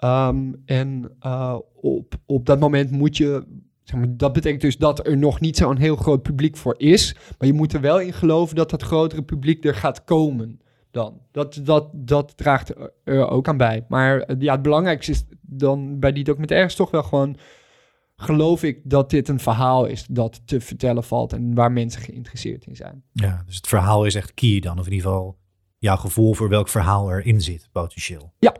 Um, 0.04 0.62
en 0.64 1.16
uh, 1.26 1.58
op, 1.74 2.14
op 2.26 2.46
dat 2.46 2.60
moment 2.60 2.90
moet 2.90 3.16
je. 3.16 3.62
Zeg 3.84 3.98
maar, 3.98 4.16
dat 4.16 4.32
betekent 4.32 4.60
dus 4.60 4.76
dat 4.76 5.06
er 5.06 5.16
nog 5.16 5.40
niet 5.40 5.56
zo'n 5.56 5.76
heel 5.76 5.96
groot 5.96 6.22
publiek 6.22 6.56
voor 6.56 6.74
is. 6.76 7.16
Maar 7.38 7.48
je 7.48 7.54
moet 7.54 7.72
er 7.72 7.80
wel 7.80 8.00
in 8.00 8.12
geloven 8.12 8.56
dat 8.56 8.70
dat 8.70 8.82
grotere 8.82 9.22
publiek 9.22 9.64
er 9.64 9.74
gaat 9.74 10.04
komen. 10.04 10.60
Dan. 10.90 11.20
Dat, 11.30 11.60
dat, 11.62 11.88
dat 11.92 12.36
draagt 12.36 12.74
er 13.04 13.28
ook 13.28 13.48
aan 13.48 13.56
bij. 13.56 13.84
Maar 13.88 14.20
eh, 14.20 14.36
ja, 14.38 14.52
het 14.52 14.62
belangrijkste 14.62 15.12
is 15.12 15.24
dan 15.40 15.98
bij 15.98 16.12
die 16.12 16.24
documentaires 16.24 16.74
toch 16.74 16.90
wel 16.90 17.02
gewoon 17.02 17.36
geloof 18.16 18.62
ik 18.62 18.80
dat 18.84 19.10
dit 19.10 19.28
een 19.28 19.40
verhaal 19.40 19.86
is 19.86 20.06
dat 20.06 20.46
te 20.46 20.60
vertellen 20.60 21.04
valt 21.04 21.32
en 21.32 21.54
waar 21.54 21.72
mensen 21.72 22.02
geïnteresseerd 22.02 22.66
in 22.66 22.76
zijn. 22.76 23.04
Ja, 23.12 23.42
dus 23.46 23.56
het 23.56 23.66
verhaal 23.66 24.04
is 24.06 24.14
echt 24.14 24.34
key 24.34 24.60
dan, 24.60 24.78
of 24.78 24.86
in 24.86 24.92
ieder 24.92 25.08
geval 25.08 25.38
jouw 25.78 25.96
gevoel 25.96 26.34
voor 26.34 26.48
welk 26.48 26.68
verhaal 26.68 27.12
erin 27.12 27.40
zit, 27.40 27.68
potentieel. 27.72 28.32
Ja. 28.38 28.56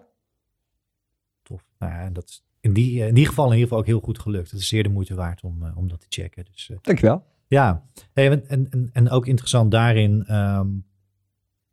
Tof. 1.43 1.65
Nou 1.79 1.93
ja, 1.93 2.11
dat 2.11 2.29
is 2.29 2.45
in 2.65 2.73
die, 2.73 3.07
in 3.07 3.15
die 3.15 3.27
geval 3.27 3.45
in 3.45 3.53
ieder 3.53 3.67
geval 3.67 3.79
ook 3.79 3.87
heel 3.87 4.01
goed 4.01 4.19
gelukt. 4.19 4.51
Het 4.51 4.61
is 4.61 4.69
zeer 4.69 4.83
de 4.83 4.89
moeite 4.89 5.15
waard 5.15 5.43
om, 5.43 5.63
uh, 5.63 5.77
om 5.77 5.89
dat 5.89 6.01
te 6.01 6.07
checken. 6.09 6.45
Dus, 6.53 6.69
uh, 6.69 6.77
Dankjewel. 6.81 7.25
Ja, 7.47 7.85
hey, 8.13 8.31
en, 8.31 8.71
en, 8.71 8.91
en 8.93 9.11
ook 9.11 9.27
interessant 9.27 9.71
daarin, 9.71 10.35
um, 10.35 10.85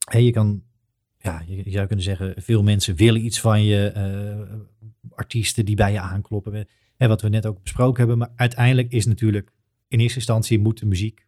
hey, 0.10 0.24
je 0.24 0.32
kan, 0.32 0.64
ja, 1.18 1.44
je, 1.48 1.56
je, 1.64 1.72
zou 1.72 1.88
kunnen 1.88 2.06
zeggen, 2.06 2.34
veel 2.38 2.64
mensen 2.64 2.96
willen 2.96 3.26
iets 3.26 3.39
van 3.39 3.64
je, 3.64 3.94
uh, 3.96 4.60
artiesten 5.10 5.66
die 5.66 5.76
bij 5.76 5.92
je 5.92 6.00
aankloppen. 6.00 6.68
En 6.98 7.08
wat 7.08 7.22
we 7.22 7.30
net 7.30 7.46
ook 7.46 7.62
besproken 7.62 7.98
hebben, 7.98 8.18
maar 8.18 8.32
uiteindelijk 8.36 8.92
is 8.92 9.06
natuurlijk 9.06 9.52
in 9.88 10.00
eerste 10.00 10.18
instantie 10.18 10.60
moet 10.60 10.80
de 10.80 10.86
muziek 10.86 11.26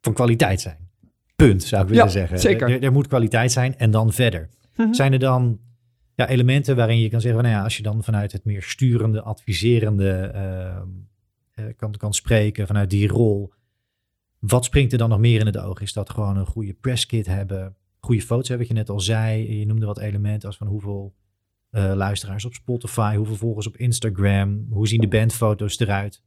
van 0.00 0.12
kwaliteit 0.12 0.60
zijn. 0.60 0.88
Punt, 1.36 1.62
zou 1.62 1.82
ik 1.82 1.88
willen 1.88 2.04
ja, 2.04 2.10
zeggen. 2.10 2.38
Zeker. 2.38 2.70
Er, 2.70 2.82
er, 2.82 2.92
moet 2.92 3.06
kwaliteit 3.06 3.52
zijn 3.52 3.76
en 3.76 3.90
dan 3.90 4.12
verder. 4.12 4.48
Mm-hmm. 4.76 4.94
Zijn 4.94 5.12
er 5.12 5.18
dan 5.18 5.58
ja, 6.18 6.28
elementen 6.28 6.76
waarin 6.76 7.00
je 7.00 7.08
kan 7.08 7.20
zeggen, 7.20 7.42
nou 7.42 7.54
ja, 7.54 7.62
als 7.62 7.76
je 7.76 7.82
dan 7.82 8.04
vanuit 8.04 8.32
het 8.32 8.44
meer 8.44 8.62
sturende, 8.62 9.22
adviserende 9.22 10.30
uh, 11.58 11.66
kan, 11.76 11.92
kan 11.92 12.14
spreken, 12.14 12.66
vanuit 12.66 12.90
die 12.90 13.08
rol, 13.08 13.52
wat 14.38 14.64
springt 14.64 14.92
er 14.92 14.98
dan 14.98 15.08
nog 15.08 15.18
meer 15.18 15.40
in 15.40 15.46
het 15.46 15.58
oog? 15.58 15.80
Is 15.80 15.92
dat 15.92 16.10
gewoon 16.10 16.36
een 16.36 16.46
goede 16.46 16.74
presskit 16.74 17.26
hebben, 17.26 17.76
goede 17.98 18.22
foto's 18.22 18.48
hebben, 18.48 18.66
wat 18.66 18.76
je 18.76 18.82
net 18.82 18.90
al 18.90 19.00
zei. 19.00 19.58
Je 19.58 19.66
noemde 19.66 19.86
wat 19.86 19.98
elementen 19.98 20.48
als 20.48 20.56
van 20.56 20.66
hoeveel 20.66 21.14
uh, 21.70 21.92
luisteraars 21.94 22.44
op 22.44 22.54
Spotify, 22.54 23.16
hoeveel 23.16 23.36
volgers 23.36 23.66
op 23.66 23.76
Instagram, 23.76 24.66
hoe 24.70 24.88
zien 24.88 25.00
de 25.00 25.08
bandfoto's 25.08 25.78
eruit? 25.78 26.22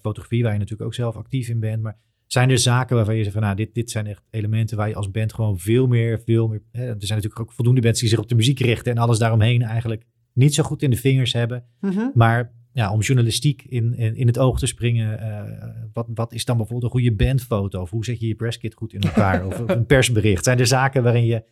Fotografie, 0.00 0.42
waar 0.42 0.52
je 0.52 0.58
natuurlijk 0.58 0.88
ook 0.88 0.94
zelf 0.94 1.16
actief 1.16 1.48
in 1.48 1.60
bent, 1.60 1.82
maar 1.82 1.98
zijn 2.26 2.50
er 2.50 2.58
zaken 2.58 2.96
waarvan 2.96 3.14
je 3.14 3.22
zegt 3.22 3.34
van 3.34 3.42
nou, 3.42 3.56
dit, 3.56 3.74
dit 3.74 3.90
zijn 3.90 4.06
echt 4.06 4.22
elementen 4.30 4.76
waar 4.76 4.88
je 4.88 4.94
als 4.94 5.10
band 5.10 5.34
gewoon 5.34 5.58
veel 5.58 5.86
meer, 5.86 6.20
veel 6.24 6.48
meer. 6.48 6.62
Hè, 6.72 6.82
er 6.82 6.96
zijn 6.98 7.18
natuurlijk 7.18 7.40
ook 7.40 7.52
voldoende 7.52 7.80
bands 7.80 8.00
die 8.00 8.08
zich 8.08 8.18
op 8.18 8.28
de 8.28 8.34
muziek 8.34 8.60
richten 8.60 8.92
en 8.92 8.98
alles 8.98 9.18
daaromheen 9.18 9.62
eigenlijk 9.62 10.06
niet 10.32 10.54
zo 10.54 10.62
goed 10.62 10.82
in 10.82 10.90
de 10.90 10.96
vingers 10.96 11.32
hebben. 11.32 11.64
Mm-hmm. 11.80 12.10
Maar 12.14 12.52
ja, 12.72 12.92
om 12.92 13.00
journalistiek 13.00 13.62
in, 13.68 13.94
in, 13.94 14.16
in 14.16 14.26
het 14.26 14.38
oog 14.38 14.58
te 14.58 14.66
springen, 14.66 15.20
uh, 15.20 15.68
wat, 15.92 16.06
wat 16.14 16.32
is 16.32 16.44
dan 16.44 16.56
bijvoorbeeld 16.56 16.92
een 16.92 17.00
goede 17.00 17.16
bandfoto? 17.16 17.80
Of 17.80 17.90
hoe 17.90 18.04
zet 18.04 18.20
je 18.20 18.26
je 18.26 18.34
presskit 18.34 18.74
goed 18.74 18.92
in 18.92 19.00
elkaar? 19.00 19.44
of 19.46 19.58
een 19.58 19.86
persbericht? 19.86 20.44
Zijn 20.44 20.58
er 20.58 20.66
zaken 20.66 21.02
waarin 21.02 21.26
je 21.26 21.44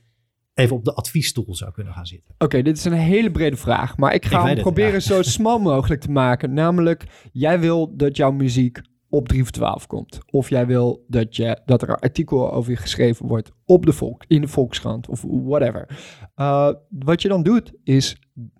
even 0.54 0.76
op 0.76 0.84
de 0.84 0.94
adviesstoel 0.94 1.54
zou 1.54 1.72
kunnen 1.72 1.92
gaan 1.92 2.06
zitten? 2.06 2.34
Oké, 2.34 2.44
okay, 2.44 2.62
dit 2.62 2.76
is 2.76 2.84
een 2.84 2.92
hele 2.92 3.30
brede 3.30 3.56
vraag, 3.56 3.96
maar 3.96 4.14
ik 4.14 4.24
ga 4.24 4.40
ik 4.40 4.54
hem 4.54 4.62
proberen 4.62 4.92
het, 4.92 5.04
ja. 5.04 5.14
zo 5.14 5.22
smal 5.36 5.58
mogelijk 5.58 6.00
te 6.00 6.10
maken. 6.10 6.52
Namelijk, 6.52 7.04
jij 7.32 7.60
wil 7.60 7.96
dat 7.96 8.16
jouw 8.16 8.32
muziek 8.32 8.80
op 9.14 9.28
3 9.28 9.42
voor 9.42 9.52
12 9.52 9.86
komt. 9.86 10.18
Of 10.30 10.48
jij 10.48 10.66
wil 10.66 11.04
dat, 11.08 11.36
je, 11.36 11.58
dat 11.64 11.82
er 11.82 11.88
een 11.88 11.94
artikel 11.94 12.52
over 12.52 12.70
je 12.70 12.76
geschreven 12.76 13.26
wordt 13.26 13.52
op 13.64 13.86
de 13.86 13.92
volk, 13.92 14.24
in 14.26 14.40
de 14.40 14.48
Volkskrant 14.48 15.08
of 15.08 15.24
whatever. 15.28 15.88
Uh, 16.36 16.70
wat 16.88 17.22
je 17.22 17.28
dan 17.28 17.42
doet 17.42 17.72
is 17.84 18.16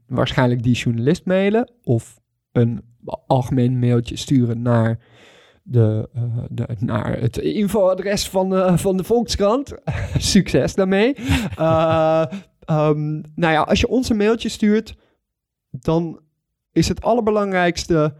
waarschijnlijk 0.07 0.63
die 0.63 0.75
journalist 0.75 1.25
mailen 1.25 1.71
of 1.83 2.21
een 2.53 2.85
algemeen 3.27 3.79
mailtje 3.79 4.17
sturen 4.17 4.63
naar, 4.63 4.99
de, 5.63 6.09
uh, 6.17 6.39
de, 6.51 6.67
naar 6.79 7.21
het 7.21 7.39
infoadres 7.39 8.29
van, 8.29 8.55
uh, 8.55 8.77
van 8.77 8.97
de 8.97 9.05
Volkskrant. 9.05 9.75
Succes 10.19 10.75
daarmee. 10.75 11.17
um, 12.71 13.23
nou 13.43 13.53
ja, 13.53 13.63
als 13.63 13.81
je 13.81 13.89
ons 13.89 14.09
een 14.09 14.17
mailtje 14.17 14.49
stuurt, 14.49 14.95
dan 15.71 16.21
is 16.73 16.89
het 16.89 17.03
allerbelangrijkste 17.03 18.15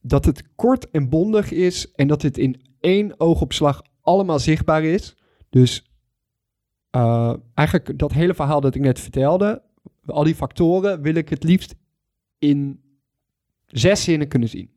dat 0.00 0.24
het 0.24 0.42
kort 0.54 0.90
en 0.90 1.08
bondig 1.08 1.50
is 1.50 1.92
en 1.92 2.08
dat 2.08 2.22
het 2.22 2.38
in 2.38 2.62
één 2.80 3.20
oogopslag 3.20 3.82
allemaal 4.00 4.38
zichtbaar 4.38 4.84
is. 4.84 5.16
Dus 5.50 5.84
uh, 6.96 7.34
eigenlijk 7.54 7.98
dat 7.98 8.12
hele 8.12 8.34
verhaal 8.34 8.60
dat 8.60 8.74
ik 8.74 8.80
net 8.80 9.00
vertelde, 9.00 9.62
al 10.06 10.24
die 10.24 10.34
factoren, 10.34 11.02
wil 11.02 11.14
ik 11.14 11.28
het 11.28 11.42
liefst 11.42 11.74
in 12.38 12.80
zes 13.66 14.04
zinnen 14.04 14.28
kunnen 14.28 14.48
zien. 14.48 14.70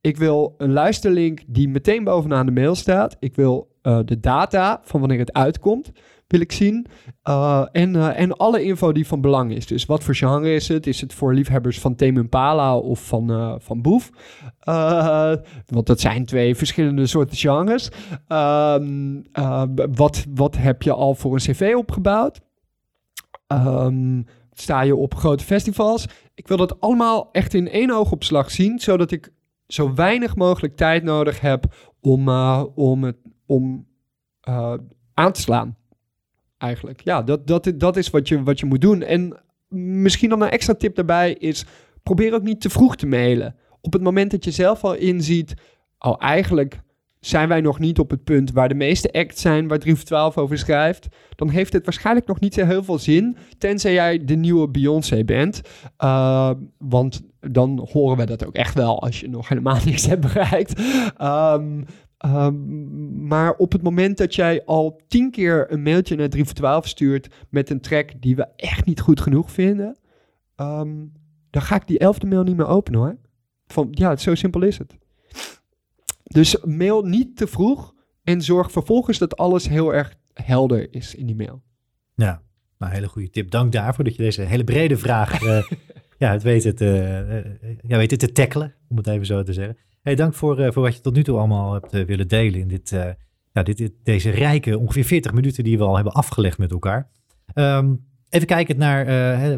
Ik 0.00 0.16
wil 0.16 0.54
een 0.58 0.72
luisterlink 0.72 1.40
die 1.46 1.68
meteen 1.68 2.04
bovenaan 2.04 2.46
de 2.46 2.52
mail 2.52 2.74
staat. 2.74 3.16
Ik 3.18 3.34
wil 3.34 3.76
uh, 3.82 4.00
de 4.04 4.20
data 4.20 4.80
van 4.84 5.00
wanneer 5.00 5.18
het 5.18 5.32
uitkomt 5.32 5.92
wil 6.32 6.40
ik 6.40 6.52
zien. 6.52 6.86
Uh, 7.28 7.66
en, 7.72 7.94
uh, 7.94 8.20
en 8.20 8.36
alle 8.36 8.62
info 8.62 8.92
die 8.92 9.06
van 9.06 9.20
belang 9.20 9.52
is. 9.52 9.66
Dus 9.66 9.84
wat 9.84 10.04
voor 10.04 10.14
genre 10.14 10.54
is 10.54 10.68
het? 10.68 10.86
Is 10.86 11.00
het 11.00 11.14
voor 11.14 11.34
liefhebbers 11.34 11.80
van 11.80 11.94
Tame 11.94 12.20
Impala 12.20 12.76
of 12.76 13.06
van, 13.06 13.30
uh, 13.30 13.54
van 13.58 13.82
Boef? 13.82 14.10
want 15.66 15.86
dat 15.86 16.00
zijn 16.00 16.24
twee 16.24 16.54
verschillende 16.54 17.06
soorten 17.06 17.36
genres. 17.36 17.90
Um, 18.28 19.24
wat, 19.94 20.26
wat 20.34 20.56
heb 20.56 20.82
je 20.82 20.92
al 20.92 21.14
voor 21.14 21.32
een 21.32 21.38
cv 21.38 21.74
opgebouwd? 21.76 22.40
Um, 23.48 24.26
sta 24.52 24.80
je 24.80 24.96
op 24.96 25.14
grote 25.14 25.44
festivals? 25.44 26.06
Ik 26.34 26.48
wil 26.48 26.56
dat 26.56 26.80
allemaal 26.80 27.28
echt 27.32 27.54
in 27.54 27.68
één 27.68 27.90
oogopslag 27.90 28.50
zien, 28.50 28.78
zodat 28.78 29.10
ik 29.10 29.32
zo 29.66 29.94
weinig 29.94 30.36
mogelijk 30.36 30.76
tijd 30.76 31.02
nodig 31.02 31.40
heb 31.40 31.64
om, 32.00 32.28
om, 32.74 33.04
het, 33.04 33.16
om 33.46 33.86
aan 35.14 35.32
te 35.32 35.40
slaan 35.40 35.76
eigenlijk. 36.62 37.00
Ja, 37.04 37.22
dat, 37.22 37.46
dat, 37.46 37.72
dat 37.74 37.96
is 37.96 38.10
wat 38.10 38.28
je, 38.28 38.42
wat 38.42 38.60
je 38.60 38.66
moet 38.66 38.80
doen. 38.80 39.02
En 39.02 39.40
misschien 39.68 40.28
dan 40.28 40.42
een 40.42 40.50
extra 40.50 40.74
tip 40.74 40.94
daarbij 40.94 41.32
is... 41.32 41.64
probeer 42.02 42.34
ook 42.34 42.42
niet 42.42 42.60
te 42.60 42.70
vroeg 42.70 42.96
te 42.96 43.06
mailen. 43.06 43.56
Op 43.80 43.92
het 43.92 44.02
moment 44.02 44.30
dat 44.30 44.44
je 44.44 44.50
zelf 44.50 44.84
al 44.84 44.94
inziet... 44.94 45.54
oh, 45.98 46.14
eigenlijk 46.18 46.80
zijn 47.24 47.48
wij 47.48 47.60
nog 47.60 47.78
niet 47.78 47.98
op 47.98 48.10
het 48.10 48.24
punt 48.24 48.52
waar 48.52 48.68
de 48.68 48.74
meeste 48.74 49.12
acts 49.12 49.40
zijn... 49.40 49.68
waar 49.68 49.78
3 49.78 49.94
voor 49.94 50.04
12 50.04 50.38
over 50.38 50.58
schrijft... 50.58 51.08
dan 51.34 51.48
heeft 51.48 51.72
het 51.72 51.84
waarschijnlijk 51.84 52.26
nog 52.26 52.40
niet 52.40 52.54
zo 52.54 52.64
heel 52.64 52.84
veel 52.84 52.98
zin... 52.98 53.36
tenzij 53.58 53.92
jij 53.92 54.24
de 54.24 54.34
nieuwe 54.34 54.68
Beyoncé 54.68 55.24
bent. 55.24 55.60
Uh, 56.04 56.50
want 56.78 57.22
dan 57.40 57.88
horen 57.92 58.16
we 58.16 58.26
dat 58.26 58.46
ook 58.46 58.54
echt 58.54 58.74
wel... 58.74 59.02
als 59.02 59.20
je 59.20 59.28
nog 59.28 59.48
helemaal 59.48 59.78
niks 59.84 60.06
hebt 60.06 60.32
bereikt. 60.32 60.80
Um, 61.20 61.84
Um, 62.26 63.26
maar 63.26 63.54
op 63.54 63.72
het 63.72 63.82
moment 63.82 64.18
dat 64.18 64.34
jij 64.34 64.64
al 64.64 65.00
tien 65.08 65.30
keer 65.30 65.72
een 65.72 65.82
mailtje 65.82 66.16
naar 66.16 66.28
3 66.28 66.44
voor 66.44 66.54
12 66.54 66.88
stuurt 66.88 67.34
met 67.48 67.70
een 67.70 67.80
track 67.80 68.10
die 68.20 68.36
we 68.36 68.46
echt 68.56 68.84
niet 68.84 69.00
goed 69.00 69.20
genoeg 69.20 69.50
vinden, 69.50 69.96
dan 71.50 71.62
ga 71.62 71.76
ik 71.76 71.86
die 71.86 71.98
elfde 71.98 72.26
mail 72.26 72.42
niet 72.42 72.56
meer 72.56 72.66
openen 72.66 73.00
hoor. 73.00 73.16
Van, 73.66 73.88
ja, 73.90 74.16
zo 74.16 74.34
simpel 74.34 74.62
is 74.62 74.78
het. 74.78 74.96
Dus 76.32 76.56
mail 76.64 77.02
niet 77.02 77.36
te 77.36 77.46
vroeg 77.46 77.94
en 78.22 78.42
zorg 78.42 78.70
vervolgens 78.72 79.18
dat 79.18 79.36
alles 79.36 79.68
heel 79.68 79.94
erg 79.94 80.14
helder 80.32 80.94
is 80.94 81.14
in 81.14 81.26
die 81.26 81.36
mail. 81.36 81.62
Ja, 82.14 82.42
een 82.78 82.88
hele 82.88 83.08
goede 83.08 83.30
tip. 83.30 83.50
Dank 83.50 83.72
daarvoor 83.72 84.04
dat 84.04 84.16
je 84.16 84.22
deze 84.22 84.42
hele 84.42 84.64
brede 84.64 84.96
vraag 84.96 85.42
uh, 85.42 85.62
ja, 86.18 86.30
het 86.32 86.42
weet, 86.42 86.64
het, 86.64 86.80
uh, 86.80 87.20
uh, 87.38 87.44
ja, 87.86 87.96
weet 87.96 88.10
het 88.10 88.20
te 88.20 88.32
tackelen, 88.32 88.74
om 88.88 88.96
het 88.96 89.06
even 89.06 89.26
zo 89.26 89.42
te 89.42 89.52
zeggen. 89.52 89.76
Hey, 90.02 90.14
dank 90.14 90.34
voor, 90.34 90.72
voor 90.72 90.82
wat 90.82 90.94
je 90.94 91.00
tot 91.00 91.14
nu 91.14 91.22
toe 91.22 91.38
allemaal 91.38 91.72
hebt 91.72 91.90
willen 91.90 92.28
delen 92.28 92.60
in 92.60 92.68
dit 92.68 92.92
ja, 93.52 93.62
dit, 93.62 93.76
dit- 93.76 93.94
deze 94.02 94.30
rijke 94.30 94.78
ongeveer 94.78 95.04
40 95.04 95.32
minuten 95.32 95.64
die 95.64 95.78
we 95.78 95.84
al 95.84 95.94
hebben 95.94 96.12
afgelegd 96.12 96.58
met 96.58 96.70
elkaar. 96.70 97.10
Ehm, 97.54 97.94
even 98.32 98.46
kijken 98.46 98.78
naar, 98.78 99.00
eh, 99.00 99.06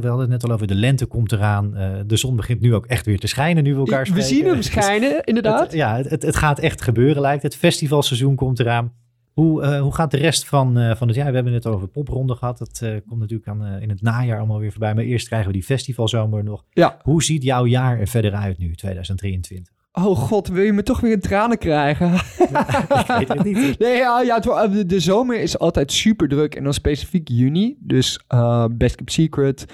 we 0.00 0.06
hadden 0.06 0.18
het 0.18 0.28
net 0.28 0.44
al 0.44 0.50
over 0.50 0.66
de 0.66 0.74
lente 0.74 1.06
komt 1.06 1.32
eraan. 1.32 1.76
Eh, 1.76 1.90
de 2.06 2.16
zon 2.16 2.36
begint 2.36 2.60
nu 2.60 2.74
ook 2.74 2.86
echt 2.86 3.06
weer 3.06 3.18
te 3.18 3.26
schijnen 3.26 3.62
nu 3.62 3.72
we 3.72 3.78
elkaar 3.78 4.00
we 4.00 4.06
spreken. 4.06 4.28
zien 4.28 4.44
hem 4.44 4.56
Dus 4.62 4.66
schijnen, 4.66 5.24
inderdaad. 5.24 5.60
het, 5.60 5.72
ja, 5.72 5.96
het, 5.96 6.22
het 6.22 6.36
gaat 6.36 6.58
echt 6.58 6.82
gebeuren 6.82 7.22
lijkt 7.22 7.42
het. 7.42 7.56
Festivalseizoen 7.56 8.34
komt 8.34 8.60
eraan. 8.60 8.92
Hoe, 9.32 9.62
eh, 9.62 9.80
hoe 9.80 9.94
gaat 9.94 10.10
de 10.10 10.16
rest 10.16 10.46
van, 10.46 10.96
van 10.96 11.08
het 11.08 11.16
jaar? 11.16 11.28
We 11.28 11.34
hebben 11.34 11.52
het 11.52 11.66
over 11.66 11.88
popronde 11.88 12.34
gehad. 12.34 12.58
Dat 12.58 12.82
komt 13.08 13.20
natuurlijk 13.20 13.48
aan, 13.48 13.66
in 13.80 13.88
het 13.88 14.02
najaar 14.02 14.38
allemaal 14.38 14.58
weer 14.58 14.70
voorbij. 14.70 14.94
Maar 14.94 15.04
eerst 15.04 15.26
krijgen 15.26 15.48
we 15.48 15.54
die 15.54 15.64
festivalzomer 15.64 16.44
nog. 16.44 16.64
Ja. 16.70 16.98
Hoe 17.02 17.22
ziet 17.22 17.42
jouw 17.42 17.66
jaar 17.66 18.00
er 18.00 18.08
verder 18.08 18.32
uit 18.32 18.58
nu, 18.58 18.74
2023? 18.74 19.73
Oh 19.96 20.16
god, 20.18 20.48
wil 20.48 20.62
je 20.64 20.72
me 20.72 20.82
toch 20.82 21.00
weer 21.00 21.12
in 21.12 21.20
tranen 21.20 21.58
krijgen? 21.58 22.14
Ik 22.14 23.06
weet 23.18 23.28
het 23.28 23.44
niet. 23.44 23.78
Nee, 23.78 23.96
ja, 23.96 24.20
ja, 24.22 24.34
het 24.34 24.44
wa- 24.44 24.66
de, 24.66 25.00
zomer 25.00 25.40
is 25.40 25.58
altijd 25.58 25.92
super 25.92 26.28
druk. 26.28 26.54
En 26.54 26.64
dan 26.64 26.74
specifiek 26.74 27.28
juni. 27.28 27.76
Dus 27.80 28.20
eh, 28.28 28.64
Best 28.70 28.94
Kept 28.94 29.12
Secret, 29.12 29.64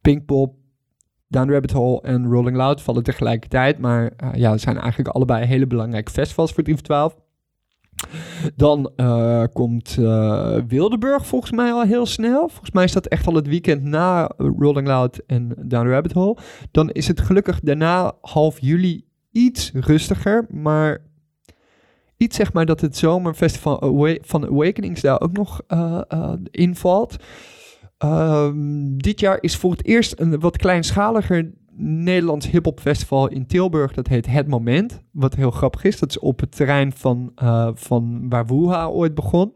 Pinkpop, 0.00 0.54
Down 1.28 1.50
Rabbit 1.50 1.70
Hole 1.72 2.00
en 2.02 2.26
Rolling 2.26 2.56
Loud 2.56 2.82
vallen 2.82 3.02
tegelijkertijd. 3.02 3.78
Maar 3.78 4.12
eh, 4.16 4.28
ja, 4.34 4.50
het 4.50 4.60
zijn 4.60 4.78
eigenlijk 4.78 5.14
allebei 5.14 5.44
hele 5.46 5.66
belangrijke 5.66 6.12
festivals 6.12 6.52
voor 6.52 6.62
3 6.62 6.74
voor 6.74 6.84
12. 6.84 7.16
Dan 8.56 8.92
eh, 8.96 9.44
komt 9.52 9.96
eh, 9.98 10.56
Wildeburg 10.68 11.26
volgens 11.26 11.50
mij 11.52 11.72
al 11.72 11.82
heel 11.82 12.06
snel. 12.06 12.48
Volgens 12.48 12.70
mij 12.70 12.84
is 12.84 12.92
dat 12.92 13.06
echt 13.06 13.26
al 13.26 13.34
het 13.34 13.46
weekend 13.46 13.82
na 13.82 14.30
Rolling 14.36 14.86
Loud 14.86 15.20
en 15.26 15.54
Down 15.58 15.88
Rabbit 15.88 16.12
Hole. 16.12 16.36
Dan 16.70 16.90
is 16.90 17.08
het 17.08 17.20
gelukkig 17.20 17.60
daarna 17.60 18.12
half 18.20 18.58
juli 18.60 19.08
iets 19.32 19.70
rustiger. 19.74 20.46
Maar 20.48 20.98
iets 22.16 22.36
zeg 22.36 22.52
maar 22.52 22.66
dat 22.66 22.80
het 22.80 22.96
zomerfestival 22.96 24.06
van 24.20 24.46
Awakenings 24.46 25.00
daar 25.00 25.20
ook 25.20 25.32
nog 25.32 25.62
eh, 25.66 26.00
eh, 26.08 26.32
invalt. 26.50 27.16
Ehm, 27.98 28.96
dit 28.96 29.20
jaar 29.20 29.38
is 29.40 29.56
voor 29.56 29.70
het 29.70 29.84
eerst 29.84 30.20
een 30.20 30.40
wat 30.40 30.56
kleinschaliger 30.56 31.50
Nederlands 31.82 32.50
hip-hop 32.50 32.80
festival 32.80 33.28
in 33.28 33.46
Tilburg. 33.46 33.92
Dat 33.92 34.06
heet 34.06 34.26
Het 34.26 34.46
Moment. 34.46 35.02
Wat 35.12 35.34
heel 35.34 35.50
grappig 35.50 35.84
is. 35.84 35.98
Dat 35.98 36.10
is 36.10 36.18
op 36.18 36.40
het 36.40 36.56
terrein 36.56 36.92
van, 36.92 37.32
eh, 37.34 37.70
van 37.74 38.28
waar 38.28 38.46
Wuha 38.46 38.86
ooit 38.86 39.14
begon. 39.14 39.52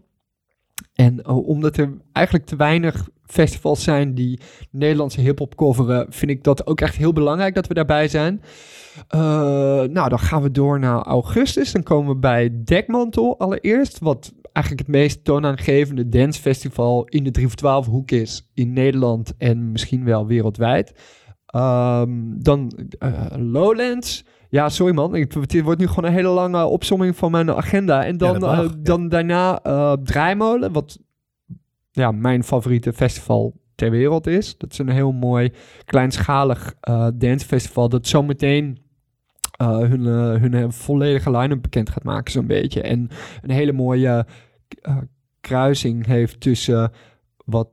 En 0.95 1.27
omdat 1.29 1.77
er 1.77 1.97
eigenlijk 2.12 2.47
te 2.47 2.57
weinig 2.57 3.09
festivals 3.27 3.83
zijn 3.83 4.14
die 4.14 4.41
Nederlandse 4.70 5.20
hip-hop 5.20 5.55
coveren, 5.55 6.07
vind 6.09 6.31
ik 6.31 6.45
dat 6.45 6.66
ook 6.66 6.81
echt 6.81 6.97
heel 6.97 7.12
belangrijk 7.12 7.55
dat 7.55 7.66
we 7.66 7.75
daarbij 7.75 8.09
zijn. 8.09 8.43
Eh, 9.09 9.20
nou, 9.82 10.09
dan 10.09 10.18
gaan 10.18 10.42
we 10.42 10.51
door 10.51 10.78
naar 10.78 11.03
augustus. 11.03 11.72
Dan 11.72 11.82
komen 11.82 12.12
we 12.14 12.18
bij 12.18 12.51
Dekmantel 12.64 13.38
allereerst. 13.38 13.99
Wat 13.99 14.32
eigenlijk 14.53 14.86
het 14.86 14.97
meest 14.97 15.24
toonaangevende 15.24 16.09
dancefestival 16.09 17.05
in 17.05 17.24
de 17.24 17.30
3 17.30 17.47
voor 17.47 17.57
12 17.57 17.86
hoek 17.86 18.11
is 18.11 18.51
in 18.55 18.72
Nederland 18.72 19.36
en 19.36 19.72
misschien 19.72 20.05
wel 20.05 20.26
wereldwijd. 20.26 20.95
Ehm, 21.47 22.11
dan 22.38 22.88
eh, 22.99 23.12
Lowlands. 23.36 24.24
Ja, 24.49 24.68
sorry 24.68 24.95
man. 24.95 25.14
Ik, 25.14 25.32
het 25.32 25.62
wordt 25.62 25.80
nu 25.80 25.86
gewoon 25.86 26.05
een 26.05 26.16
hele 26.16 26.28
lange 26.28 26.64
opsomming 26.64 27.16
van 27.16 27.30
mijn 27.30 27.51
agenda. 27.51 28.05
En 28.05 28.16
dan, 28.16 28.38
mag, 28.38 28.59
eh, 28.59 28.64
ja. 28.64 28.74
dan 28.82 29.09
daarna 29.09 29.61
Draaimolen, 30.03 30.72
wat 30.72 30.99
ja, 31.90 32.12
mijn 32.12 32.45
favoriete 32.45 32.92
festival 32.92 33.62
ter 33.74 33.90
wereld 33.90 34.26
is. 34.26 34.59
Dat 34.59 34.72
is 34.72 34.78
een 34.78 34.88
heel 34.88 35.12
mooi 35.12 35.53
kleinschalig 35.84 36.74
eh 36.80 37.09
dancefestival 37.14 37.88
dat 37.88 38.07
zometeen 38.07 38.84
eh, 39.57 39.79
hun, 39.79 40.55
eh, 40.55 40.71
volledige 40.71 41.31
line-up 41.31 41.63
bekend 41.63 41.91
gaat 41.91 42.05
maken 42.05 42.33
zo'n 42.33 42.47
beetje. 42.47 42.83
En 42.83 43.09
een 43.43 43.51
hele 43.51 43.73
mooie 43.73 44.27
kruising 45.41 46.07
heeft 46.07 46.41
tussen 46.41 46.91
wat 47.45 47.69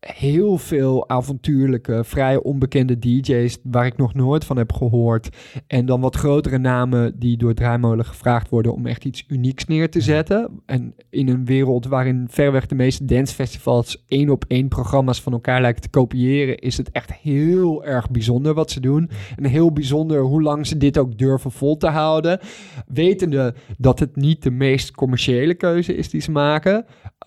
heel 0.00 0.58
veel 0.58 1.08
avontuurlijke, 1.08 2.04
vrij 2.04 2.36
onbekende 2.36 2.98
DJ's 2.98 3.58
waar 3.62 3.86
ik 3.86 3.96
nog 3.96 4.14
nooit 4.14 4.44
van 4.44 4.56
heb 4.56 4.72
gehoord. 4.72 5.28
En 5.66 5.86
dan 5.86 6.00
wat 6.00 6.16
grotere 6.16 6.58
namen 6.58 7.18
die 7.18 7.36
door 7.36 7.54
Draaimolen 7.54 8.04
gevraagd 8.04 8.48
worden 8.48 8.72
om 8.72 8.86
echt 8.86 9.04
iets 9.04 9.24
unieks 9.28 9.64
neer 9.64 9.90
te 9.90 10.00
zetten. 10.00 10.62
En 10.66 10.94
in 11.10 11.28
een 11.28 11.44
wereld 11.44 11.86
waarin 11.86 12.26
verreweg 12.30 12.66
de 12.66 12.74
meeste 12.74 13.04
dancefestivals 13.04 14.04
één 14.06 14.30
op 14.30 14.44
één 14.48 14.68
programma's 14.68 15.22
van 15.22 15.32
elkaar 15.32 15.60
lijken 15.60 15.82
te 15.82 15.88
kopiëren, 15.88 16.58
is 16.58 16.76
het 16.76 16.90
echt 16.90 17.12
heel 17.12 17.84
erg 17.84 18.10
bijzonder 18.10 18.54
wat 18.54 18.70
ze 18.70 18.80
doen. 18.80 19.10
En 19.36 19.44
heel 19.44 19.72
bijzonder 19.72 20.20
hoe 20.20 20.42
lang 20.42 20.66
ze 20.66 20.76
dit 20.76 20.98
ook 20.98 21.18
durven 21.18 21.50
vol 21.50 21.76
te 21.76 21.88
houden. 21.88 22.40
Wetende 22.86 23.54
dat 23.78 23.98
het 23.98 24.16
niet 24.16 24.42
de 24.42 24.50
meest 24.50 24.90
commerciële 24.90 25.54
keuze 25.54 25.96
is 25.96 26.10
die 26.10 26.20
ze 26.20 26.30
maken. 26.30 26.84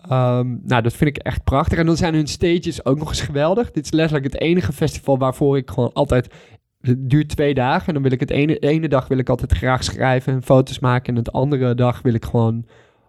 Ehm, 0.08 0.56
nou, 0.62 0.82
dat 0.82 0.92
vind 0.92 1.16
ik 1.16 1.22
echt 1.22 1.44
prachtig. 1.44 1.78
En 1.78 1.86
dan 1.86 1.96
zijn 1.96 2.14
hun 2.14 2.26
stages 2.26 2.84
ook 2.84 2.98
nog 2.98 3.08
eens 3.08 3.20
geweldig. 3.20 3.70
Dit 3.70 3.84
is 3.84 3.90
letterlijk 3.90 4.32
het 4.32 4.42
enige 4.42 4.72
festival 4.72 5.18
waarvoor 5.18 5.56
ik 5.56 5.70
gewoon 5.70 5.92
altijd... 5.92 6.34
Het 6.80 7.10
duurt 7.10 7.28
twee 7.28 7.54
dagen 7.54 7.86
en 7.86 7.94
dan 7.94 8.02
wil 8.02 8.12
ik 8.12 8.20
het 8.20 8.30
ene, 8.30 8.58
ene 8.58 8.88
dag 8.88 9.08
wil 9.08 9.18
ik 9.18 9.28
altijd 9.28 9.52
graag 9.52 9.84
schrijven 9.84 10.32
en 10.32 10.42
foto's 10.42 10.78
maken. 10.78 11.16
En 11.16 11.22
de 11.22 11.30
andere 11.30 11.74
dag 11.74 12.02
wil 12.02 12.14
ik 12.14 12.24
gewoon 12.24 12.66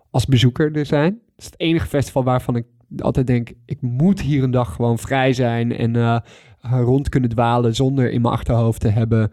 als 0.09 0.25
bezoeker 0.25 0.75
er 0.75 0.85
zijn. 0.85 1.11
Het 1.13 1.37
is 1.37 1.45
het 1.45 1.59
enige 1.59 1.87
festival 1.87 2.23
waarvan 2.23 2.55
ik 2.55 2.65
altijd 2.97 3.27
denk, 3.27 3.51
ik 3.65 3.81
moet 3.81 4.21
hier 4.21 4.43
een 4.43 4.51
dag 4.51 4.75
gewoon 4.75 4.99
vrij 4.99 5.33
zijn 5.33 5.75
en 5.77 5.95
eh, 5.95 6.19
rond 6.61 7.09
kunnen 7.09 7.29
dwalen 7.29 7.75
zonder 7.75 8.11
in 8.11 8.21
mijn 8.21 8.33
achterhoofd 8.33 8.81
te 8.81 8.89
hebben... 8.89 9.31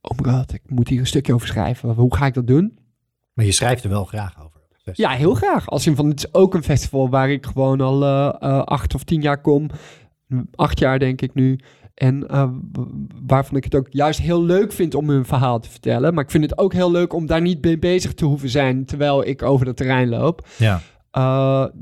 Oh 0.00 0.18
my 0.18 0.32
god, 0.32 0.54
ik 0.54 0.62
moet 0.66 0.88
hier 0.88 1.00
een 1.00 1.06
stukje 1.06 1.34
over 1.34 1.46
schrijven. 1.46 1.88
Hoe 1.88 2.16
ga 2.16 2.26
ik 2.26 2.34
dat 2.34 2.46
doen? 2.46 2.78
Maar 3.32 3.44
je 3.44 3.52
schrijft 3.52 3.84
er 3.84 3.90
wel 3.90 4.04
graag 4.04 4.44
over. 4.44 4.53
Ja, 4.92 5.10
heel 5.10 5.34
graag. 5.34 5.68
Als 5.68 5.86
in 5.86 5.96
van, 5.96 6.08
het 6.08 6.18
is 6.18 6.34
ook 6.34 6.54
een 6.54 6.62
festival 6.62 7.08
waar 7.08 7.30
ik 7.30 7.46
gewoon 7.46 7.80
al 7.80 8.02
eh, 8.02 8.34
eh, 8.40 8.62
acht 8.62 8.94
of 8.94 9.04
tien 9.04 9.20
jaar 9.20 9.40
kom. 9.40 9.70
Acht 10.54 10.78
jaar 10.78 10.98
denk 10.98 11.20
ik 11.20 11.34
nu. 11.34 11.58
En 11.94 12.28
eh, 12.28 12.48
waarvan 13.26 13.56
ik 13.56 13.64
het 13.64 13.74
ook 13.74 13.86
juist 13.90 14.20
heel 14.20 14.44
leuk 14.44 14.72
vind 14.72 14.94
om 14.94 15.08
hun 15.08 15.24
verhaal 15.24 15.60
te 15.60 15.70
vertellen. 15.70 16.14
Maar 16.14 16.24
ik 16.24 16.30
vind 16.30 16.44
het 16.44 16.58
ook 16.58 16.72
heel 16.72 16.90
leuk 16.90 17.12
om 17.12 17.26
daar 17.26 17.40
niet 17.40 17.64
mee 17.64 17.78
bezig 17.78 18.14
te 18.14 18.24
hoeven 18.24 18.48
zijn 18.48 18.84
terwijl 18.84 19.26
ik 19.26 19.42
over 19.42 19.66
het 19.66 19.76
terrein 19.76 20.08
loop. 20.08 20.46
Ja. 20.56 20.80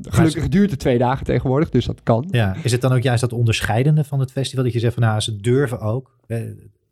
Gelukkig 0.03 0.49
duurt 0.49 0.71
het 0.71 0.81
twee 0.81 0.99
dagen 0.99 1.25
tegenwoordig, 1.25 1.71
dus 1.71 1.85
dat 1.85 2.03
kan. 2.03 2.29
ja. 2.31 2.57
Is 2.63 2.73
het 2.73 2.81
dan 2.81 2.93
ook 2.93 3.03
juist 3.03 3.21
dat 3.21 3.33
onderscheidende 3.33 4.05
van 4.05 4.21
het 4.21 4.33
festival? 4.33 4.65
Dat 4.65 4.73
je 4.73 4.79
zegt 4.79 4.95
van 4.95 5.03
nou, 5.03 5.21
ze 5.21 5.37
durven 5.37 5.81
ook 5.81 6.19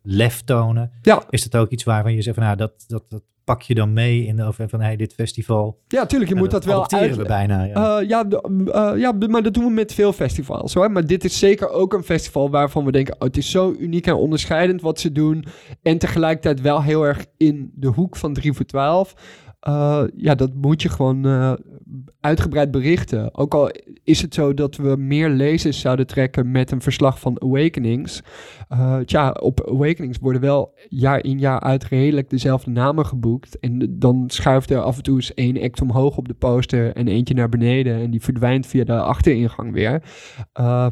lef 0.01 0.41
tonen. 0.41 0.91
Ja. 1.01 1.23
Is 1.29 1.49
dat 1.49 1.61
ook 1.61 1.69
iets 1.69 1.83
waarvan 1.83 2.13
je 2.13 2.21
zegt 2.21 2.35
van 2.35 2.45
nou, 2.45 2.57
dat, 2.57 2.83
dat, 2.87 3.03
dat 3.09 3.21
pak 3.43 3.61
je 3.61 3.73
dan 3.73 3.93
mee 3.93 4.25
in 4.25 4.35
de 4.35 4.43
over 4.43 4.69
van 4.69 4.81
hey, 4.81 4.95
dit 4.95 5.13
festival. 5.13 5.79
Ja, 5.87 6.05
tuurlijk, 6.05 6.31
je 6.31 6.37
moet 6.37 6.51
dat 6.51 6.65
wel 6.65 6.75
adopteren 6.75 7.07
uit, 7.07 7.15
we 7.15 7.23
bijna. 7.23 7.63
Ja. 7.63 7.99
Eh, 7.99 8.07
ja, 8.07 8.25
eh, 8.27 8.99
ja, 8.99 9.11
maar 9.11 9.43
dat 9.43 9.53
doen 9.53 9.65
we 9.65 9.71
met 9.71 9.93
veel 9.93 10.13
festivals 10.13 10.73
hoor. 10.73 10.91
Maar 10.91 11.05
dit 11.05 11.23
is 11.23 11.39
zeker 11.39 11.69
ook 11.69 11.93
een 11.93 12.03
festival 12.03 12.49
waarvan 12.49 12.85
we 12.85 12.91
denken: 12.91 13.13
oh, 13.13 13.21
het 13.21 13.37
is 13.37 13.51
zo 13.51 13.73
uniek 13.79 14.07
en 14.07 14.15
onderscheidend 14.15 14.81
wat 14.81 14.99
ze 14.99 15.11
doen. 15.11 15.45
En 15.81 15.97
tegelijkertijd 15.97 16.61
wel 16.61 16.83
heel 16.83 17.03
erg 17.03 17.25
in 17.37 17.71
de 17.75 17.87
hoek 17.87 18.15
van 18.15 18.33
3 18.33 18.53
voor 18.53 18.65
12. 18.65 19.13
Eh, 19.59 20.03
ja, 20.15 20.35
dat 20.35 20.53
moet 20.53 20.81
je 20.81 20.89
gewoon 20.89 21.25
uitgebreid 22.21 22.71
berichten. 22.71 23.35
Ook 23.37 23.53
al 23.53 23.71
is 24.03 24.21
het 24.21 24.33
zo 24.33 24.53
dat 24.53 24.75
we 24.75 24.95
meer 24.95 25.29
lezers 25.29 25.79
zouden 25.79 26.07
trekken 26.07 26.51
met 26.51 26.71
een 26.71 26.81
verslag 26.81 27.19
van 27.19 27.41
Awakenings. 27.41 28.21
Eh, 28.69 28.97
tja, 28.97 29.31
op 29.31 29.67
Awakenings 29.69 30.17
worden 30.17 30.41
wel 30.41 30.73
jaar 30.89 31.23
in 31.23 31.39
jaar 31.39 31.59
uit 31.59 31.83
redelijk 31.83 32.29
dezelfde 32.29 32.71
namen 32.71 33.05
geboekt. 33.05 33.59
En 33.59 33.95
dan 33.99 34.23
schuift 34.27 34.69
er 34.69 34.81
af 34.81 34.97
en 34.97 35.03
toe 35.03 35.15
eens 35.15 35.33
één 35.33 35.61
act 35.61 35.81
omhoog 35.81 36.17
op 36.17 36.27
de 36.27 36.33
poster 36.33 36.95
en 36.95 37.07
eentje 37.07 37.33
naar 37.33 37.49
beneden. 37.49 38.01
En 38.01 38.11
die 38.11 38.21
verdwijnt 38.21 38.67
via 38.67 38.83
de 38.83 38.99
achteringang 38.99 39.73
weer. 39.73 40.03
Eh, 40.53 40.87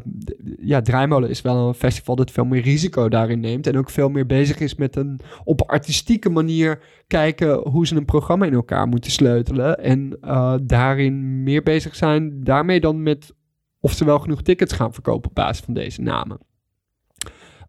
ja, 0.60 0.80
Draaimolen 0.80 1.30
is 1.30 1.42
wel 1.42 1.68
een 1.68 1.74
festival 1.74 2.16
dat 2.16 2.30
veel 2.30 2.44
meer 2.44 2.62
risico 2.62 3.08
daarin 3.08 3.40
neemt. 3.40 3.66
En 3.66 3.78
ook 3.78 3.90
veel 3.90 4.08
meer 4.08 4.26
bezig 4.26 4.60
is 4.60 4.74
met 4.74 4.96
een 4.96 5.20
op 5.44 5.62
artistieke 5.62 6.30
manier 6.30 6.78
kijken 7.06 7.68
hoe 7.68 7.86
ze 7.86 7.96
een 7.96 8.04
programma 8.04 8.46
in 8.46 8.52
elkaar 8.52 8.88
moeten 8.88 9.10
sleutelen. 9.10 9.78
En 9.78 10.16
eh, 10.20 10.54
daarin 10.62 11.19
meer 11.20 11.62
bezig 11.62 11.96
zijn 11.96 12.44
daarmee 12.44 12.80
dan 12.80 13.02
met 13.02 13.34
of 13.80 13.92
ze 13.92 14.04
wel 14.04 14.18
genoeg 14.18 14.42
tickets 14.42 14.72
gaan 14.72 14.92
verkopen 14.92 15.28
op 15.28 15.34
basis 15.34 15.64
van 15.64 15.74
deze 15.74 16.00
namen. 16.00 16.38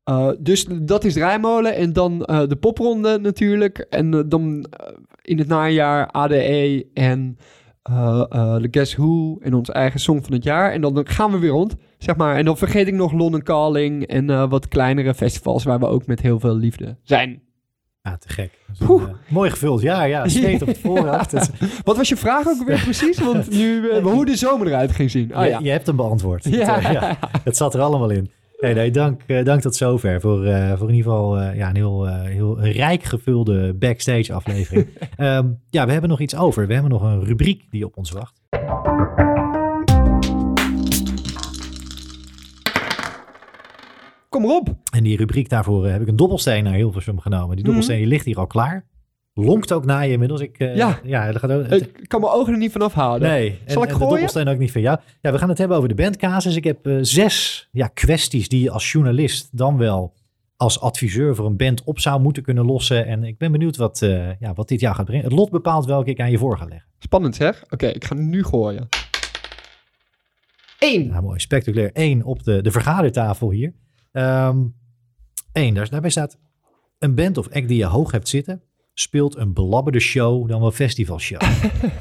Eh, 0.03 0.29
dus 0.39 0.65
dat 0.81 1.03
is 1.03 1.13
Draaimolen 1.13 1.75
en 1.75 1.93
dan 1.93 2.25
eh, 2.25 2.47
de 2.47 2.55
popronde 2.55 3.19
natuurlijk. 3.19 3.77
En 3.77 4.13
eh, 4.13 4.19
dan 4.25 4.65
in 5.21 5.37
het 5.37 5.47
najaar 5.47 6.07
ADE 6.07 6.87
en 6.93 7.37
The 7.83 8.67
Guess 8.71 8.95
Who 8.95 9.37
en 9.39 9.53
ons 9.53 9.69
eigen 9.69 9.99
song 9.99 10.21
van 10.21 10.33
het 10.33 10.43
jaar. 10.43 10.71
En 10.71 10.81
dan 10.81 11.07
gaan 11.07 11.31
we 11.31 11.39
weer 11.39 11.49
rond, 11.49 11.75
zeg 11.97 12.15
maar. 12.15 12.35
En 12.35 12.45
dan 12.45 12.57
vergeet 12.57 12.87
ik 12.87 12.93
nog 12.93 13.11
London 13.11 13.43
Calling 13.43 14.07
en 14.07 14.49
wat 14.49 14.67
kleinere 14.67 15.13
festivals 15.13 15.63
waar 15.63 15.79
we 15.79 15.87
ook 15.87 16.05
met 16.05 16.21
heel 16.21 16.39
veel 16.39 16.55
liefde 16.55 16.97
zijn. 17.03 17.41
Ja, 18.03 18.17
te 18.17 18.29
gek. 18.29 18.51
Een, 18.79 18.87
eh, 18.87 19.03
mooi 19.27 19.49
gevuld. 19.49 19.81
Ja, 19.81 20.03
ja. 20.03 20.27
Zweet 20.29 20.61
op 20.61 20.67
het 20.67 20.79
voorhoofd. 20.79 21.33
Wat 21.83 21.97
was 21.97 22.09
je 22.09 22.17
vraag 22.17 22.47
ook 22.47 22.67
weer 22.67 22.81
precies? 22.89 23.19
Want 23.19 23.49
nu, 23.49 23.89
eh, 23.89 24.03
hoe 24.03 24.25
de 24.25 24.35
zomer 24.35 24.67
eruit 24.67 24.91
ging 24.91 25.11
zien. 25.11 25.27
Je, 25.27 25.33
ja. 25.33 25.59
je 25.59 25.69
hebt 25.69 25.87
hem 25.87 25.95
beantwoord. 25.95 26.43
Ja. 26.43 26.75
Het, 26.75 26.85
eh, 26.85 26.91
ja, 26.91 27.17
het 27.43 27.57
zat 27.57 27.73
er 27.73 27.81
allemaal 27.81 28.09
in. 28.09 28.31
Nee, 28.59 28.73
nee, 28.73 28.91
dank, 28.91 29.21
dank 29.43 29.61
tot 29.61 29.75
zover 29.75 30.21
voor, 30.21 30.37
voor 30.77 30.89
in 30.89 30.95
ieder 30.95 31.11
geval 31.11 31.41
ja, 31.41 31.69
een 31.69 31.75
heel, 31.75 32.07
heel 32.07 32.61
rijk 32.61 33.03
gevulde 33.03 33.73
backstage 33.73 34.33
aflevering. 34.33 34.87
Ehm, 35.17 35.47
ja, 35.69 35.85
we 35.85 35.91
hebben 35.91 36.09
nog 36.09 36.19
iets 36.19 36.35
over. 36.35 36.67
We 36.67 36.73
hebben 36.73 36.91
nog 36.91 37.01
een 37.01 37.23
rubriek 37.23 37.63
die 37.69 37.85
op 37.85 37.97
ons 37.97 38.11
wacht. 38.11 38.40
Kom 44.31 44.43
erop. 44.43 44.75
En 44.93 45.03
die 45.03 45.17
rubriek 45.17 45.49
daarvoor 45.49 45.85
eh, 45.85 45.91
heb 45.91 46.01
ik 46.01 46.07
een 46.07 46.15
dobbelsteen 46.15 46.63
naar 46.63 46.73
Hilversum 46.73 47.19
genomen. 47.19 47.55
Die 47.55 47.65
dobbelsteen 47.65 47.97
die 47.97 48.07
ligt 48.07 48.25
hier 48.25 48.37
al 48.37 48.47
klaar. 48.47 48.85
Lonkt 49.33 49.73
ook 49.73 49.85
naar 49.85 50.05
je 50.05 50.11
inmiddels. 50.11 50.41
Ik, 50.41 50.59
eh, 50.59 50.75
Ja. 50.75 50.99
ja, 51.03 51.31
dat 51.31 51.41
gaat 51.41 51.51
ook, 51.51 51.65
Ik 51.65 52.07
kan 52.07 52.21
mijn 52.21 52.33
ogen 52.33 52.53
er 52.53 52.59
niet 52.59 52.71
vanaf 52.71 52.93
houden. 52.93 53.29
Nee, 53.29 53.49
en, 53.65 53.71
Zal 53.71 53.83
ik 53.83 53.89
en 53.89 53.93
de 53.93 53.99
dobbelsteen 53.99 54.47
ook 54.47 54.57
niet 54.57 54.71
van 54.71 54.81
jou. 54.81 54.99
Ja, 55.21 55.31
we 55.31 55.37
gaan 55.37 55.49
het 55.49 55.57
hebben 55.57 55.77
over 55.77 55.89
de 55.89 55.95
bandcasus. 55.95 56.55
Ik 56.55 56.63
heb 56.63 56.87
eh, 56.87 56.97
zes 57.01 57.67
ja, 57.71 57.87
kwesties 57.87 58.49
die 58.49 58.61
je 58.61 58.71
als 58.71 58.91
journalist 58.91 59.57
dan 59.57 59.77
wel 59.77 60.13
als 60.57 60.79
adviseur 60.79 61.35
voor 61.35 61.45
een 61.45 61.57
band 61.57 61.83
op 61.83 61.99
zou 61.99 62.21
moeten 62.21 62.43
kunnen 62.43 62.65
lossen. 62.65 63.05
En 63.05 63.23
ik 63.23 63.37
ben 63.37 63.51
benieuwd 63.51 63.77
wat, 63.77 64.01
eh, 64.01 64.39
ja, 64.39 64.53
wat 64.53 64.67
dit 64.67 64.79
jaar 64.79 64.95
gaat 64.95 65.05
brengen. 65.05 65.23
Het 65.25 65.33
lot 65.33 65.49
bepaalt 65.49 65.85
welke 65.85 66.09
ik 66.09 66.19
aan 66.19 66.31
je 66.31 66.37
voor 66.37 66.57
ga 66.57 66.65
leggen. 66.65 66.87
Spannend 66.99 67.35
zeg. 67.35 67.63
Oké, 67.69 67.87
ik 67.87 68.05
ga 68.05 68.15
nu 68.15 68.43
gooien. 68.43 68.87
Eén. 70.79 71.07
Nou, 71.07 71.21
mooi. 71.23 71.39
Spectaculair. 71.39 71.89
Eén 71.93 72.23
op 72.25 72.43
de, 72.43 72.61
de 72.61 72.71
vergadertafel 72.71 73.51
hier. 73.51 73.73
Ehm 74.11 74.59
Eén, 75.53 75.73
daar, 75.73 75.89
daarbij 75.89 76.09
staat 76.09 76.39
een 76.99 77.15
band 77.15 77.37
of 77.37 77.49
act 77.49 77.67
die 77.67 77.77
je 77.77 77.85
hoog 77.85 78.11
hebt 78.11 78.27
zitten, 78.27 78.61
speelt 78.93 79.35
een 79.37 79.53
belabberde 79.53 79.99
show 79.99 80.47
dan 80.49 80.61
wel 80.61 80.71
festivalshow. 80.71 81.41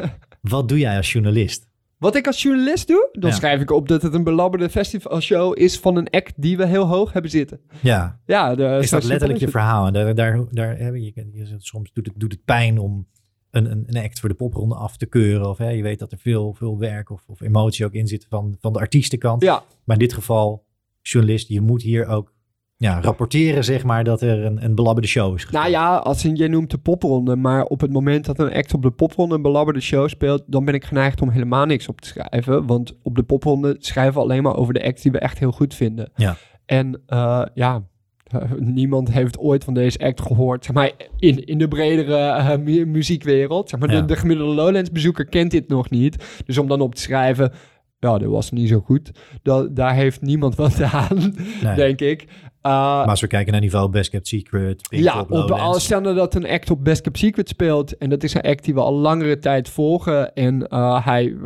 wat 0.41 0.69
doe 0.69 0.79
jij 0.79 0.97
als 0.97 1.13
journalist? 1.13 1.69
Wat 1.99 2.15
ik 2.17 2.27
als 2.27 2.43
journalist 2.43 2.87
doe, 2.89 3.09
dan 3.13 3.31
Ja. 3.31 3.37
schrijf 3.37 3.61
ik 3.61 3.71
op 3.71 3.89
dat 3.89 4.03
het 4.03 4.15
een 4.15 4.25
belabberde 4.25 4.71
festivalshow 4.71 5.59
is 5.59 5.79
van 5.79 5.97
een 5.97 6.11
act 6.11 6.33
die 6.37 6.57
we 6.57 6.67
heel 6.67 6.87
hoog 6.87 7.13
hebben 7.13 7.31
zitten. 7.31 7.61
Ja, 7.83 8.21
Ja, 8.27 8.55
de, 8.55 8.79
is 8.81 8.91
dat 8.91 9.05
letterlijk 9.05 9.41
je 9.41 9.49
verhaal? 9.49 9.87
En 9.87 9.93
daar, 9.93 10.15
daar, 10.15 10.45
daar, 10.51 10.77
hè, 10.79 10.89
je, 10.89 11.55
soms 11.59 11.93
doet 11.93 12.07
het, 12.07 12.15
doet 12.21 12.33
het 12.33 12.45
pijn 12.45 12.79
om 12.79 13.07
een, 13.51 13.71
een, 13.71 13.85
een 13.87 14.03
act 14.05 14.21
voor 14.21 14.29
de 14.29 14.35
popronde 14.35 14.75
af 14.75 14.97
te 14.97 15.07
keuren. 15.07 15.49
Of 15.49 15.59
hè, 15.59 15.69
je 15.69 15.83
weet 15.83 15.99
dat 15.99 16.13
er 16.13 16.19
veel, 16.19 16.55
veel 16.55 16.79
werk 16.79 17.11
of, 17.11 17.23
of 17.27 17.41
emotie 17.41 17.85
ook 17.85 17.93
in 17.93 18.07
zit 18.07 18.27
van, 18.29 18.57
van 18.61 18.73
de 18.73 18.79
artiestenkant. 18.79 19.43
Ja, 19.43 19.63
Maar 19.85 19.97
in 19.97 20.03
dit 20.03 20.13
geval, 20.13 20.65
journalist, 21.03 21.49
je 21.49 21.61
moet 21.61 21.83
hier 21.83 22.07
ook 22.07 22.33
ja, 22.77 23.01
rapporteren, 23.01 23.65
zeg 23.65 23.85
maar, 23.85 24.05
dat 24.05 24.23
er 24.23 24.45
een, 24.45 24.65
een 24.65 24.75
belabberde 24.75 25.09
show 25.09 25.35
is. 25.35 25.51
nou 25.51 25.71
ja, 25.71 25.97
als 25.97 26.25
een, 26.25 26.35
jij 26.35 26.49
noemt 26.49 26.71
de 26.71 26.79
popronde, 26.79 27.37
maar 27.37 27.65
op 27.65 27.81
het 27.81 27.93
moment 27.93 28.25
dat 28.25 28.39
een 28.39 28.53
act 28.53 28.75
op 28.75 28.83
de 28.83 28.91
popronde 28.91 29.35
een 29.35 29.43
belabberde 29.43 29.81
show 29.81 30.09
speelt, 30.09 30.43
dan 30.47 30.65
ben 30.65 30.75
ik 30.75 30.85
geneigd 30.85 31.21
om 31.23 31.31
helemaal 31.31 31.65
niks 31.67 31.89
op 31.89 32.01
te 32.01 32.09
schrijven. 32.09 32.67
Want 32.67 32.97
op 33.03 33.15
de 33.17 33.23
popronde 33.23 33.77
schrijven 33.79 34.15
we 34.15 34.21
alleen 34.21 34.43
maar 34.43 34.57
over 34.57 34.75
de 34.75 34.85
act 34.85 35.03
die 35.03 35.13
we 35.13 35.19
echt 35.19 35.39
heel 35.39 35.53
goed 35.53 35.75
vinden. 35.75 36.11
Ja. 36.15 36.37
En 36.67 37.03
eh, 37.07 37.43
ja, 37.55 37.83
niemand 38.59 39.13
heeft 39.13 39.39
ooit 39.39 39.65
van 39.65 39.75
deze 39.75 39.99
act 39.99 40.21
gehoord, 40.23 40.65
zeg 40.65 40.75
maar, 40.75 40.93
in, 41.19 41.45
in 41.45 41.59
de 41.59 41.69
bredere 41.69 42.17
eh, 42.17 42.59
mu- 42.59 42.87
muziekwereld. 42.87 43.69
Zeg 43.69 43.81
maar, 43.81 43.91
Ja. 43.93 44.01
de, 44.01 44.07
de 44.07 44.17
gemiddelde 44.17 44.55
Lowlands-bezoeker 44.55 45.25
kent 45.25 45.51
dit 45.51 45.69
nog 45.69 45.91
niet. 45.91 46.43
Dus 46.47 46.59
om 46.59 46.69
dan 46.69 46.81
op 46.81 46.95
te 46.95 47.01
schrijven, 47.01 47.53
ja, 48.01 48.19
dat 48.19 48.31
was 48.31 48.51
niet 48.51 48.69
zo 48.69 48.81
goed. 48.81 49.11
Dat, 49.43 49.77
daar 49.77 49.95
heeft 49.95 50.21
niemand 50.21 50.55
wat 50.55 50.83
aan, 50.93 51.35
Nee. 51.63 51.75
denk 51.77 52.01
ik. 52.01 52.23
Uh, 52.63 52.73
Maar 52.73 53.07
als 53.09 53.21
we 53.21 53.27
kijken 53.27 53.53
naar 53.53 53.61
niveau 53.61 53.89
Best 53.91 54.11
Kept 54.11 54.29
Secret, 54.29 54.87
ja, 54.91 55.21
op 55.29 55.51
alles 55.51 55.85
stellen 55.85 56.15
dat 56.15 56.35
een 56.35 56.47
act 56.49 56.71
op 56.71 56.85
Best 56.85 57.01
Kept 57.03 57.19
Secret 57.19 57.49
speelt. 57.49 57.97
En 57.97 58.11
dat 58.11 58.23
is 58.23 58.35
een 58.35 58.41
act 58.43 58.65
die 58.65 58.75
we 58.75 58.81
al 58.81 58.95
langere 58.95 59.39
tijd 59.39 59.69
volgen. 59.69 60.35
En 60.35 60.67
eh, 60.69 61.05
hij 61.07 61.37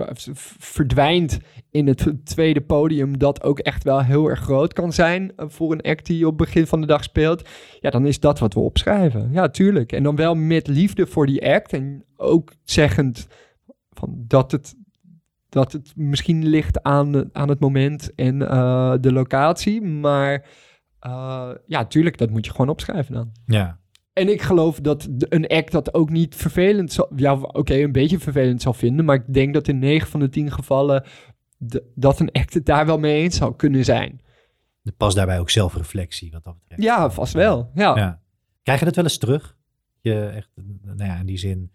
verdwijnt 0.59 1.39
in 1.71 1.87
het 1.87 2.13
tweede 2.25 2.61
podium. 2.61 3.19
Dat 3.19 3.43
ook 3.43 3.59
echt 3.59 3.85
wel 3.85 4.03
heel 4.03 4.29
erg 4.29 4.41
groot 4.41 4.73
kan 4.73 4.93
zijn. 4.93 5.33
eh, 5.37 5.47
voor 5.49 5.73
een 5.73 5.81
act 5.83 6.07
die 6.07 6.27
op 6.27 6.39
begin 6.39 6.67
van 6.67 6.81
de 6.81 6.87
dag 6.87 7.03
speelt. 7.03 7.49
Ja, 7.81 7.91
dan 7.91 8.07
is 8.07 8.21
dat 8.21 8.39
wat 8.39 8.55
we 8.55 8.61
opschrijven. 8.61 9.29
Ja, 9.33 9.49
tuurlijk. 9.49 9.93
En 9.93 10.03
dan 10.03 10.17
wel 10.17 10.35
met 10.35 10.67
liefde 10.67 11.07
voor 11.07 11.27
die 11.27 11.51
act. 11.53 11.73
En 11.73 12.05
ook 12.17 12.53
zeggend 12.65 13.27
van 13.91 14.15
dat 14.27 14.53
het. 14.53 14.75
Dat 15.55 15.73
het 15.73 15.93
misschien 15.97 16.47
ligt 16.47 16.83
aan, 16.83 17.35
aan 17.35 17.49
het 17.49 17.61
moment 17.61 18.15
en 18.15 18.49
eh, 18.49 18.95
de 19.01 19.13
locatie. 19.13 19.83
Maar 19.83 20.47
uh, 21.07 21.51
ja, 21.67 21.85
tuurlijk, 21.85 22.19
dat 22.19 22.31
moet 22.31 22.45
je 22.45 22.51
gewoon 22.51 22.69
opschrijven 22.69 23.15
dan. 23.15 23.33
Ja, 23.47 23.79
En 24.13 24.29
ik 24.29 24.43
geloof 24.43 24.81
dat 24.81 25.09
een 25.19 25.47
act 25.47 25.73
dat 25.73 25.95
ook 25.95 26.11
niet 26.11 26.35
vervelend 26.35 26.93
zal... 26.93 27.13
Ja, 27.17 27.35
oké, 27.35 27.75
een 27.75 27.93
beetje 27.93 28.19
vervelend 28.19 28.63
zal 28.63 28.73
vinden. 28.73 29.05
Maar 29.05 29.17
ik 29.17 29.35
denk 29.35 29.55
dat 29.55 29.69
in 29.69 29.79
9 29.79 30.09
van 30.09 30.21
de 30.21 30.29
10 30.29 30.51
gevallen... 30.53 31.05
de- 31.57 31.91
dat 31.95 32.21
een 32.21 32.33
act 32.33 32.55
het 32.55 32.67
daar 32.67 32.87
wel 32.87 32.99
mee 32.99 33.23
eens 33.23 33.37
zou 33.37 33.57
kunnen 33.57 33.85
zijn. 33.85 34.21
er 34.83 34.93
past 34.93 35.17
daarbij 35.17 35.39
ook 35.41 35.51
zelfreflectie 35.51 36.31
wat 36.31 36.45
dat 36.45 36.59
betreft. 36.59 36.83
Ja, 36.83 37.11
vast 37.11 37.33
wel. 37.33 37.71
Ja. 37.75 37.97
Ja. 37.97 38.21
Krijg 38.63 38.79
je 38.79 38.85
dat 38.85 38.95
wel 38.97 39.05
eens 39.05 39.19
terug? 39.19 39.57
Je 40.01 40.27
echt, 40.27 40.51
nou 40.83 41.11
ja, 41.11 41.17
in 41.19 41.27
die 41.27 41.39
zin, 41.39 41.71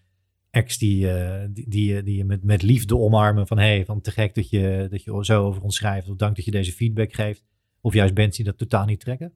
ex 0.50 0.78
die, 0.78 1.12
eh, 1.12 1.48
die, 1.50 1.70
die, 1.70 1.94
je- 1.94 2.04
die 2.04 2.18
je 2.18 2.26
met, 2.26 2.44
met 2.44 2.62
liefde 2.62 2.98
omarmen 2.98 3.48
van 3.48 3.58
hey, 3.58 3.86
van 3.86 4.02
te 4.02 4.12
gek 4.12 4.36
dat 4.36 4.50
je, 4.50 4.88
dat 4.90 5.04
je 5.04 5.26
zo 5.26 5.46
over 5.46 5.62
ons 5.62 5.76
schrijft. 5.76 6.10
Of 6.10 6.16
dank 6.16 6.36
dat 6.36 6.46
je 6.46 6.52
deze 6.52 6.72
feedback 6.72 7.14
geeft. 7.14 7.44
Of 7.82 7.94
juist 7.94 8.14
bands 8.14 8.36
die 8.36 8.46
dat 8.46 8.58
totaal 8.58 8.86
niet 8.86 9.00
trekken. 9.00 9.34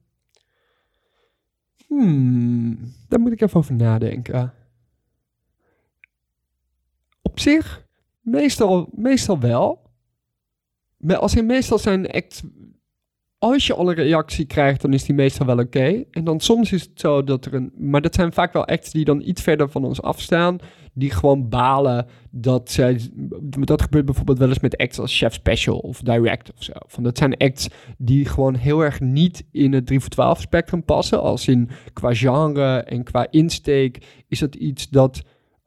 Hmm, 1.86 2.78
daar 3.08 3.20
moet 3.20 3.32
ik 3.32 3.40
even 3.40 3.56
over 3.58 3.74
nadenken. 3.74 4.52
Op 7.22 7.40
zich, 7.40 7.86
meestal, 8.20 8.90
meestal 8.94 9.40
wel. 9.40 9.90
Maar 10.96 11.16
als 11.16 11.34
in 11.36 11.46
meestal 11.46 11.78
zijn 11.78 12.10
act... 12.10 12.42
Als 13.44 13.66
je 13.66 13.74
al 13.74 13.88
een 13.88 13.94
reactie 13.94 14.44
krijgt, 14.44 14.80
dan 14.80 14.92
is 14.92 15.04
die 15.04 15.14
meestal 15.14 15.46
wel 15.46 15.58
oké. 15.58 16.04
En 16.10 16.24
dan 16.24 16.40
soms 16.40 16.72
is 16.72 16.82
het 16.82 17.00
zo 17.00 17.24
dat 17.24 17.44
er 17.44 17.54
een... 17.54 17.72
Maar 17.78 18.00
dat 18.00 18.14
zijn 18.14 18.32
vaak 18.32 18.52
wel 18.52 18.66
acts 18.66 18.90
die 18.90 19.04
dan 19.04 19.20
iets 19.20 19.42
verder 19.42 19.70
van 19.70 19.84
ons 19.84 20.02
afstaan. 20.02 20.58
Die 20.92 21.10
gewoon 21.10 21.48
balen 21.48 22.06
dat 22.30 22.70
zij... 22.70 23.00
Dat 23.42 23.82
gebeurt 23.82 24.04
bijvoorbeeld 24.04 24.38
wel 24.38 24.48
eens 24.48 24.60
met 24.60 24.76
acts 24.76 24.98
als 24.98 25.18
Chef 25.18 25.32
Special 25.32 25.78
of 25.78 26.00
Direct 26.00 26.52
of 26.52 26.62
zo. 26.62 26.72
Van 26.86 27.02
dat 27.02 27.18
zijn 27.18 27.36
acts 27.36 27.68
die 27.98 28.24
gewoon 28.24 28.54
heel 28.54 28.80
erg 28.80 29.00
niet 29.00 29.44
in 29.50 29.72
het 29.72 29.86
3 29.86 30.00
voor 30.00 30.10
12 30.10 30.40
spectrum 30.40 30.84
passen. 30.84 31.22
Als 31.22 31.48
in 31.48 31.70
qua 31.92 32.14
genre 32.14 32.76
en 32.82 33.04
qua 33.04 33.26
insteek 33.30 34.06
is 34.28 34.38
dat 34.38 34.54
iets 34.54 34.88
dat 34.88 35.22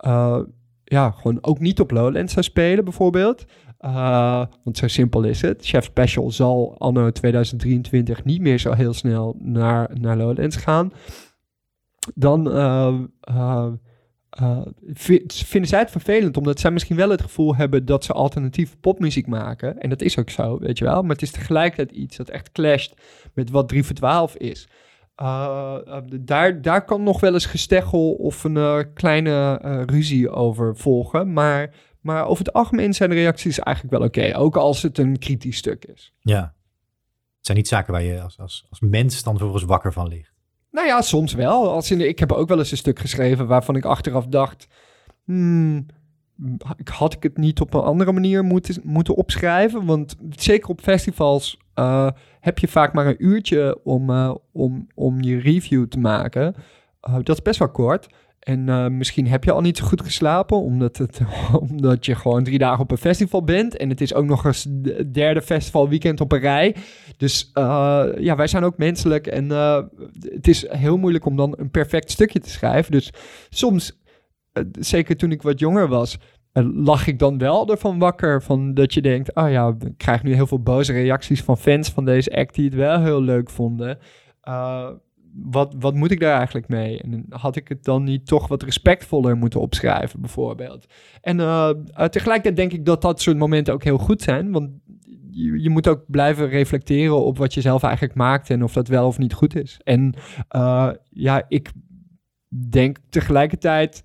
uh, 0.06 0.40
ja, 0.84 1.12
gewoon 1.12 1.38
ook 1.42 1.60
niet 1.60 1.80
op 1.80 1.92
Lowlands 1.92 2.34
zou 2.34 2.46
spelen 2.46 2.84
bijvoorbeeld. 2.84 3.46
Uh, 3.82 4.46
want 4.64 4.78
zo 4.78 4.88
simpel 4.88 5.24
is 5.24 5.42
het. 5.42 5.66
Chef 5.66 5.84
Special 5.84 6.32
zal 6.32 6.76
anno 6.78 7.12
2023 7.12 8.24
niet 8.24 8.42
meer 8.42 8.60
zo 8.60 8.74
heel 8.74 8.94
snel 8.94 9.36
naar, 9.40 9.90
naar 10.00 10.18
Lowlands 10.18 10.56
gaan. 10.56 10.92
Dan 12.16 12.58
uh, 12.58 12.94
vinden 15.28 15.70
zij 15.70 15.80
het 15.80 15.92
vervelend, 15.92 16.38
omdat 16.38 16.60
zij 16.60 16.72
misschien 16.72 16.96
wel 16.96 17.10
het 17.10 17.22
gevoel 17.22 17.56
hebben 17.56 17.86
dat 17.86 18.04
ze 18.04 18.14
alternatieve 18.14 18.78
popmuziek 18.78 19.28
maken. 19.28 19.80
En 19.80 19.90
dat 19.90 20.02
is 20.02 20.18
ook 20.18 20.30
zo, 20.30 20.60
weet 20.60 20.78
je 20.78 20.86
wel. 20.86 21.02
Maar 21.02 21.12
het 21.12 21.22
is 21.22 21.32
tegelijkertijd 21.32 21.98
iets 21.98 22.18
dat 22.18 22.30
echt 22.30 22.52
clasht 22.52 23.02
met 23.34 23.50
wat 23.50 23.68
3 23.68 23.84
voor 23.84 23.96
12 23.96 24.36
is. 24.36 24.68
Daar, 26.20 26.62
daar 26.62 26.86
kan 26.86 27.04
nog 27.04 27.20
wel 27.20 27.34
eens 27.34 27.46
gesteggel 27.46 28.12
of 28.12 28.44
een 28.44 28.94
kleine 28.94 29.56
ruzie 29.86 30.30
over 30.30 30.76
volgen. 30.76 31.34
Maar, 31.34 31.74
maar 32.08 32.28
over 32.28 32.46
het 32.46 32.54
algemeen 32.54 32.94
zijn 32.94 33.10
de 33.10 33.16
reacties 33.16 33.60
eigenlijk 33.60 33.98
wel 33.98 34.08
oké. 34.08 34.20
Okay, 34.20 34.34
ook 34.34 34.56
als 34.56 34.82
het 34.82 34.98
een 34.98 35.20
kritisch 35.20 35.58
stuk 35.58 35.86
is. 35.86 36.14
Ja. 36.20 36.42
Het 37.38 37.46
zijn 37.46 37.58
niet 37.58 37.68
zaken 37.68 37.94
waar 37.94 38.04
je 38.04 38.22
als, 38.22 38.40
als, 38.40 38.66
als 38.70 38.80
mens 38.80 39.24
dan 39.24 39.34
vervolgens 39.34 39.64
wakker 39.64 39.94
van 39.94 40.08
ligt. 40.08 40.34
Nou 40.72 40.88
ja, 40.88 41.02
soms 41.02 41.34
wel. 41.34 41.72
Als 41.72 41.92
in, 41.92 42.08
ik 42.08 42.20
heb 42.20 42.32
ook 42.32 42.48
wel 42.48 42.58
eens 42.58 42.72
een 42.72 42.78
stuk 42.78 43.00
geschreven 43.00 43.48
waarvan 43.48 43.76
ik 43.76 43.86
achteraf 43.86 44.28
dacht... 44.28 44.68
Hmm, 45.24 45.86
had 46.84 47.14
ik 47.14 47.24
het 47.24 47.38
niet 47.38 47.62
op 47.62 47.74
een 47.74 47.82
andere 47.82 48.12
manier 48.12 48.44
moeten, 48.44 48.82
moeten 48.84 49.16
opschrijven? 49.16 49.86
Want 49.86 50.16
zeker 50.30 50.70
op 50.70 50.82
festivals 50.82 51.58
uh, 51.76 52.10
heb 52.40 52.60
je 52.60 52.68
vaak 52.68 52.94
maar 52.94 53.06
een 53.06 53.26
uurtje 53.26 53.80
om, 53.84 54.10
uh, 54.10 54.36
om, 54.52 54.88
om 54.96 55.22
je 55.22 55.40
review 55.40 55.88
te 55.88 56.00
maken. 56.00 56.56
Uh, 57.10 57.16
dat 57.24 57.38
is 57.38 57.42
best 57.42 57.60
wel 57.60 57.72
kort. 57.72 58.08
En 58.48 58.68
uh, 58.68 58.88
misschien 58.88 59.28
heb 59.28 59.44
je 59.44 59.52
al 59.52 59.62
niet 59.62 59.78
zo 59.78 59.86
goed 59.86 60.02
geslapen, 60.02 60.58
omdat, 60.58 60.98
het, 60.98 61.20
omdat 61.70 62.06
je 62.06 62.16
gewoon 62.16 62.44
drie 62.44 62.58
dagen 62.58 62.80
op 62.80 62.92
een 62.92 62.98
festival 62.98 63.44
bent. 63.44 63.78
En 63.78 63.90
het 63.90 64.02
is 64.02 64.14
ook 64.14 64.26
nog 64.26 64.46
eens 64.46 64.68
derde 65.12 65.42
festivalweekend 65.42 66.22
op 66.22 66.32
een 66.32 66.40
rij. 66.40 66.76
Dus 67.18 67.52
uh, 67.54 68.06
ja, 68.18 68.36
wij 68.36 68.48
zijn 68.48 68.64
ook 68.64 68.78
menselijk. 68.78 69.28
En 69.28 69.46
uh, 69.46 69.82
het 70.22 70.48
is 70.48 70.70
heel 70.70 70.98
moeilijk 70.98 71.26
om 71.26 71.36
dan 71.36 71.54
een 71.58 71.72
perfect 71.72 72.12
stukje 72.12 72.40
te 72.40 72.50
schrijven. 72.50 72.92
Dus 72.92 73.14
soms, 73.50 74.02
zeker 74.80 75.18
toen 75.18 75.32
ik 75.32 75.42
wat 75.42 75.60
jonger 75.60 75.88
was, 75.88 76.18
lag 76.74 77.08
ik 77.08 77.20
dan 77.20 77.38
wel 77.38 77.70
ervan 77.70 78.00
wakker. 78.00 78.44
Van 78.44 78.74
dat 78.74 78.94
je 78.94 79.02
denkt, 79.02 79.36
oh 79.36 79.52
ja, 79.52 79.76
ik 79.80 79.98
krijg 79.98 80.24
nu 80.24 80.34
heel 80.34 80.48
veel 80.48 80.62
boze 80.62 80.94
reacties 80.94 81.44
van 81.44 81.58
fans 81.58 81.90
van 81.90 82.06
deze 82.06 82.36
act 82.36 82.56
die 82.56 82.66
het 82.66 82.76
wel 82.76 83.02
heel 83.02 83.22
leuk 83.22 83.50
vonden. 83.50 83.98
Wat, 85.44 85.76
wat 85.80 85.94
moet 85.94 86.12
ik 86.12 86.20
daar 86.20 86.38
eigenlijk 86.38 86.68
mee? 86.68 87.02
En 87.02 87.26
had 87.30 87.56
ik 87.56 87.68
het 87.68 87.84
dan 87.84 88.04
niet 88.04 88.28
toch 88.28 88.48
wat 88.48 88.64
respectvoller 88.64 89.38
moeten 89.38 89.60
opschrijven, 89.60 90.22
bijvoorbeeld? 90.22 90.86
En 91.22 91.40
uh, 91.40 91.70
uh, 91.98 92.06
tegelijkertijd 92.06 92.56
denk 92.56 92.72
ik 92.74 92.86
dat 92.86 93.02
dat 93.02 93.22
soort 93.22 93.38
momenten 93.38 93.74
ook 93.74 93.84
heel 93.84 93.98
goed 93.98 94.22
zijn. 94.22 94.52
Want 94.52 94.70
je, 95.32 95.70
moet 95.70 95.88
ook 95.88 96.04
blijven 96.08 96.50
reflecteren 96.50 97.26
op 97.26 97.38
wat 97.38 97.54
je 97.54 97.62
zelf 97.62 97.84
eigenlijk 97.84 98.16
maakt 98.16 98.50
en 98.50 98.64
of 98.64 98.74
dat 98.74 98.88
wel 98.88 99.08
of 99.08 99.18
niet 99.18 99.34
goed 99.34 99.56
is. 99.56 99.80
En 99.84 100.16
uh, 100.56 100.92
ja, 101.10 101.46
ik 101.48 101.72
denk 102.70 102.98
tegelijkertijd, 103.10 104.04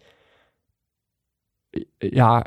ja, 1.98 2.46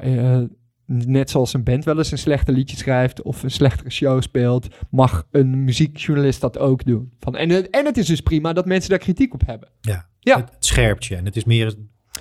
net 0.86 1.30
zoals 1.30 1.54
een 1.54 1.64
band 1.64 1.84
wel 1.84 1.98
eens 1.98 2.12
een 2.12 2.18
slechte 2.18 2.52
liedje 2.52 2.78
schrijft 2.78 3.22
of 3.22 3.44
een 3.44 3.52
slechtere 3.52 3.90
show 3.90 4.22
speelt, 4.22 4.68
mag 4.90 5.28
een 5.32 5.64
muziekjournalist 5.64 6.42
dat 6.42 6.58
ook 6.58 6.86
doen. 6.86 7.12
Van, 7.20 7.36
en, 7.36 7.50
het, 7.50 7.70
en 7.70 7.86
het 7.86 7.98
is 7.98 8.08
dus 8.08 8.22
prima 8.22 8.54
dat 8.54 8.66
mensen 8.66 8.90
daar 8.90 9.00
kritiek 9.00 9.34
op 9.34 9.46
hebben. 9.46 9.70
Ja, 9.82 10.10
ja. 10.20 10.38
het 10.38 10.66
scherpt 10.66 11.06
je 11.06 11.16
en 11.16 11.26
het 11.26 11.36
is 11.36 11.44
meer... 11.44 11.76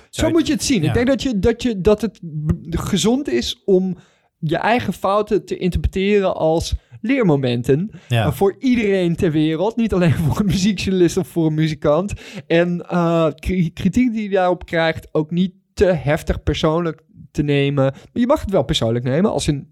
Zo 0.09 0.29
moet 0.29 0.47
je 0.47 0.53
het 0.53 0.63
zien. 0.63 0.83
Ik 0.83 0.93
denk 0.93 1.07
dat, 1.07 1.23
je, 1.23 1.39
dat, 1.39 1.63
je, 1.63 1.81
dat 1.81 2.01
het 2.01 2.19
gezond 2.69 3.29
is 3.29 3.61
om 3.65 3.97
je 4.39 4.57
eigen 4.57 4.93
fouten 4.93 5.45
te 5.45 5.57
interpreteren 5.57 6.35
als 6.35 6.73
leermomenten 7.01 7.89
ja. 8.07 8.31
voor 8.31 8.55
iedereen 8.59 9.15
ter 9.15 9.31
wereld. 9.31 9.75
Niet 9.75 9.93
alleen 9.93 10.13
voor 10.23 10.39
een 10.39 10.45
muziekjournalist 10.45 11.17
of 11.17 11.27
voor 11.27 11.45
een 11.45 11.53
muzikant. 11.53 12.13
En 12.47 12.85
uh, 12.91 13.27
kritiek 13.73 14.13
die 14.13 14.23
je 14.23 14.29
daarop 14.29 14.65
krijgt 14.65 15.07
ook 15.11 15.31
niet 15.31 15.53
te 15.75 15.85
heftig 15.85 16.43
persoonlijk 16.43 17.01
te 17.31 17.41
nemen. 17.41 17.83
Maar 17.83 18.09
je 18.13 18.27
mag 18.27 18.41
het 18.41 18.51
wel 18.51 18.63
persoonlijk 18.63 19.05
nemen. 19.05 19.31
Als 19.31 19.47
een, 19.47 19.69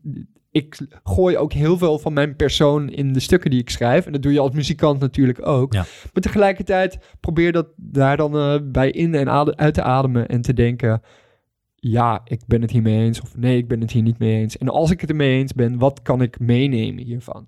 ik 0.51 0.77
gooi 1.03 1.37
ook 1.37 1.53
heel 1.53 1.77
veel 1.77 1.99
van 1.99 2.13
mijn 2.13 2.35
persoon 2.35 2.89
in 2.89 3.13
de 3.13 3.19
stukken 3.19 3.49
die 3.49 3.59
ik 3.59 3.69
schrijf. 3.69 4.05
En 4.05 4.11
dat 4.11 4.21
doe 4.21 4.33
je 4.33 4.39
als 4.39 4.51
muzikant 4.51 4.99
natuurlijk 4.99 5.47
ook. 5.47 5.73
Maar 5.73 6.21
tegelijkertijd 6.21 6.97
probeer 7.19 7.51
dat 7.51 7.67
daar 7.75 8.17
dan 8.17 8.35
uh, 8.35 8.59
bij 8.63 8.89
in 8.89 9.15
en 9.15 9.55
uit 9.57 9.73
te 9.73 9.81
ademen 9.81 10.27
en 10.27 10.41
te 10.41 10.53
denken 10.53 11.01
ja, 11.89 12.21
ik 12.25 12.41
ben 12.47 12.61
het 12.61 12.71
hiermee 12.71 12.99
eens 12.99 13.21
of 13.21 13.37
nee, 13.37 13.57
ik 13.57 13.67
ben 13.67 13.81
het 13.81 13.91
hier 13.91 14.01
niet 14.01 14.19
mee 14.19 14.39
eens. 14.39 14.57
En 14.57 14.69
als 14.69 14.91
ik 14.91 15.01
het 15.01 15.09
ermee 15.09 15.39
eens 15.39 15.53
ben, 15.53 15.77
wat 15.77 16.01
kan 16.01 16.21
ik 16.21 16.39
meenemen 16.39 17.03
hiervan? 17.03 17.47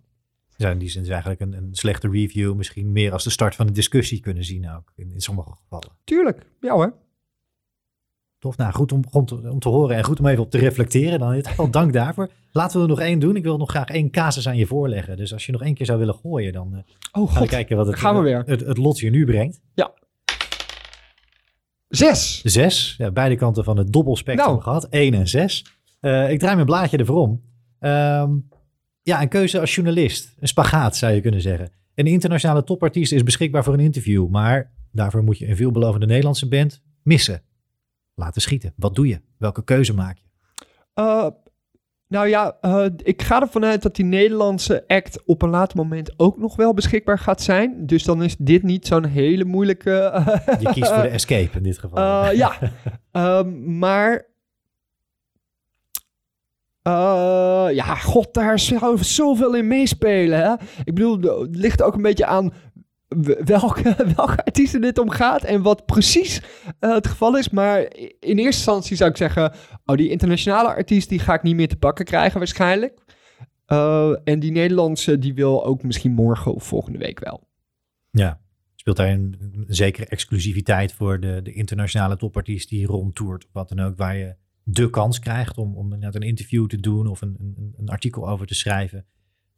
Ja, 0.56 0.70
in 0.70 0.78
die 0.78 0.89
zin 0.89 1.01
is 1.01 1.10
eigenlijk 1.10 1.41
een, 1.41 1.53
een 1.53 1.76
slechte 1.76 2.10
review 2.10 2.56
misschien 2.56 2.91
meer 2.91 3.12
als 3.12 3.24
de 3.24 3.30
start 3.30 3.56
van 3.56 3.68
een 3.68 3.74
discussie 3.74 4.20
kunnen 4.20 4.43
zien 4.43 4.70
ook, 4.70 4.91
in, 4.95 5.12
in 5.12 5.22
sommige 5.22 5.51
gevallen. 5.51 5.89
Tuurlijk, 6.03 6.45
ja 6.62 6.74
hoor. 6.74 6.93
Tof, 8.45 8.57
nou 8.57 8.73
goed 8.73 8.91
om, 8.91 9.03
om, 9.11 9.25
te, 9.25 9.49
om 9.51 9.59
te 9.59 9.69
horen 9.69 9.95
en 9.95 10.03
goed 10.03 10.19
om 10.19 10.27
even 10.27 10.43
op 10.43 10.51
te 10.51 10.57
reflecteren. 10.57 11.19
Dan 11.19 11.71
dank 11.71 11.93
daarvoor. 11.93 12.29
Laten 12.51 12.77
we 12.77 12.83
er 12.83 12.89
nog 12.89 12.99
één 12.99 13.19
doen. 13.19 13.35
Ik 13.35 13.43
wil 13.43 13.57
nog 13.57 13.69
graag 13.69 13.87
één 13.87 14.09
casus 14.09 14.47
aan 14.47 14.57
je 14.57 14.65
voorleggen. 14.65 15.17
Dus 15.17 15.33
als 15.33 15.45
je 15.45 15.51
nog 15.51 15.61
één 15.61 15.73
keer 15.73 15.85
zou 15.85 15.99
willen 15.99 16.13
gooien, 16.13 16.53
dan 16.53 16.73
uh, 16.73 16.79
oh, 17.11 17.31
gaan 17.31 17.41
we 17.41 17.47
kijken 17.47 17.77
wat 17.77 17.87
het, 17.87 17.95
gaan 17.95 18.15
we 18.15 18.21
weer. 18.21 18.43
Het, 18.45 18.65
het, 18.65 18.77
lot 18.77 18.99
je 18.99 19.09
nu 19.09 19.25
brengt. 19.25 19.61
Ja. 19.73 19.93
Zes. 21.87 22.41
Zes. 22.41 22.95
Ja, 22.97 23.11
beide 23.11 23.35
kanten 23.35 23.63
van 23.63 23.77
het 23.77 23.93
dobbelspectrum 23.93 24.49
nou. 24.49 24.61
gehad. 24.61 24.87
Eén 24.89 25.13
en 25.13 25.27
zes. 25.27 25.65
Uh, 26.01 26.31
ik 26.31 26.39
draai 26.39 26.55
mijn 26.55 26.67
blaadje 26.67 26.97
ervoor 26.97 27.21
om. 27.21 27.41
Um, 27.79 28.49
ja, 29.01 29.21
een 29.21 29.29
keuze 29.29 29.59
als 29.59 29.75
journalist. 29.75 30.35
Een 30.39 30.47
spagaat 30.47 30.97
zou 30.97 31.13
je 31.13 31.21
kunnen 31.21 31.41
zeggen. 31.41 31.71
Een 31.95 32.07
internationale 32.07 32.63
topartiest 32.63 33.11
is 33.11 33.23
beschikbaar 33.23 33.63
voor 33.63 33.73
een 33.73 33.79
interview. 33.79 34.27
Maar 34.27 34.71
daarvoor 34.91 35.23
moet 35.23 35.37
je 35.37 35.47
een 35.49 35.55
veelbelovende 35.55 36.05
Nederlandse 36.05 36.47
band 36.47 36.81
missen. 37.03 37.41
Laten 38.16 38.41
schieten. 38.41 38.74
Wat 38.76 38.95
doe 38.95 39.07
je? 39.07 39.22
Welke 39.38 39.63
keuze 39.63 39.93
maak 39.93 40.18
je? 40.18 40.24
Uh, 41.01 41.28
nou 42.07 42.28
ja, 42.28 42.57
uh, 42.61 42.86
ik 43.03 43.22
ga 43.22 43.41
ervan 43.41 43.66
uit 43.66 43.82
dat 43.82 43.95
die 43.95 44.05
Nederlandse 44.05 44.84
act 44.88 45.26
op 45.26 45.41
een 45.41 45.49
later 45.49 45.78
moment 45.78 46.13
ook 46.20 46.38
nog 46.38 46.55
wel 46.55 46.74
beschikbaar 46.74 47.20
gaat 47.20 47.41
zijn. 47.41 47.86
Dus 47.86 48.03
dan 48.03 48.24
is 48.24 48.36
dit 48.38 48.63
niet 48.63 48.88
zo'n 48.88 49.05
hele 49.05 49.45
moeilijke. 49.45 50.11
Uh, 50.16 50.59
Je 50.59 50.72
kiest 50.72 50.91
voor 50.91 51.01
de 51.03 51.07
escape 51.20 51.57
in 51.57 51.63
dit 51.63 51.78
geval. 51.78 52.32
Ja, 52.32 52.57
um, 53.11 53.78
maar. 53.80 54.26
ja, 57.74 57.95
god, 57.95 58.34
daar 58.34 58.59
zou 58.59 59.03
zoveel 59.03 59.55
in 59.55 59.68
meespelen. 59.68 60.39
Hè? 60.39 60.53
Ik 60.84 60.93
bedoel, 60.93 61.41
het 61.41 61.55
ligt 61.55 61.82
ook 61.82 61.95
een 61.95 62.01
beetje 62.01 62.26
aan 62.26 62.53
welke, 63.45 63.95
welke 64.16 64.45
artiesten 64.45 64.82
dit 64.82 64.97
om 64.97 65.10
gaat 65.10 65.43
en 65.43 65.62
wat 65.62 65.86
precies 65.86 66.41
uh, 66.80 66.93
het 66.93 67.08
geval 67.08 67.38
is. 67.38 67.49
Maar 67.49 67.80
in 67.99 68.18
eerste 68.20 68.41
instantie 68.41 68.95
zou 68.95 69.10
ik 69.10 69.18
zeggen, 69.18 69.53
oh, 69.86 69.95
die 69.95 70.10
internationale 70.10 70.68
artiest 70.68 71.10
die 71.10 71.20
ga 71.20 71.34
ik 71.34 71.43
niet 71.43 71.56
meer 71.56 71.68
te 71.68 71.78
pakken 71.78 72.06
krijgen 72.06 72.38
waarschijnlijk. 72.38 73.03
Uh, 73.68 74.16
en 74.24 74.39
die 74.39 74.51
Nederlandse 74.51 75.20
die 75.20 75.34
wil 75.34 75.66
ook 75.66 75.84
misschien 75.84 76.12
morgen 76.12 76.53
of 76.53 76.64
volgende 76.64 76.97
week 76.97 77.20
wel. 77.20 77.47
Ja, 78.10 78.41
speelt 78.76 78.97
daar 78.97 79.10
een, 79.10 79.66
zekere 79.68 80.06
exclusiviteit 80.06 80.93
voor 80.93 81.20
de, 81.20 81.39
de 81.43 81.53
internationale 81.53 82.18
topartiest 82.18 82.70
die 82.70 82.86
rondtoert, 82.86 83.47
wat 83.51 83.70
dan 83.70 83.80
ook, 83.80 83.97
waar 83.97 84.18
je 84.18 84.36
de 84.64 84.89
kans 84.89 85.20
krijgt 85.20 85.58
om, 85.58 85.76
om 85.76 85.91
een 85.91 86.22
interview 86.22 86.68
te 86.68 86.80
doen 86.80 87.08
of 87.08 87.22
een, 87.22 87.36
een, 87.39 87.74
een 87.78 87.89
artikel 87.89 88.30
over 88.30 88.47
te 88.47 88.56
schrijven 88.56 89.06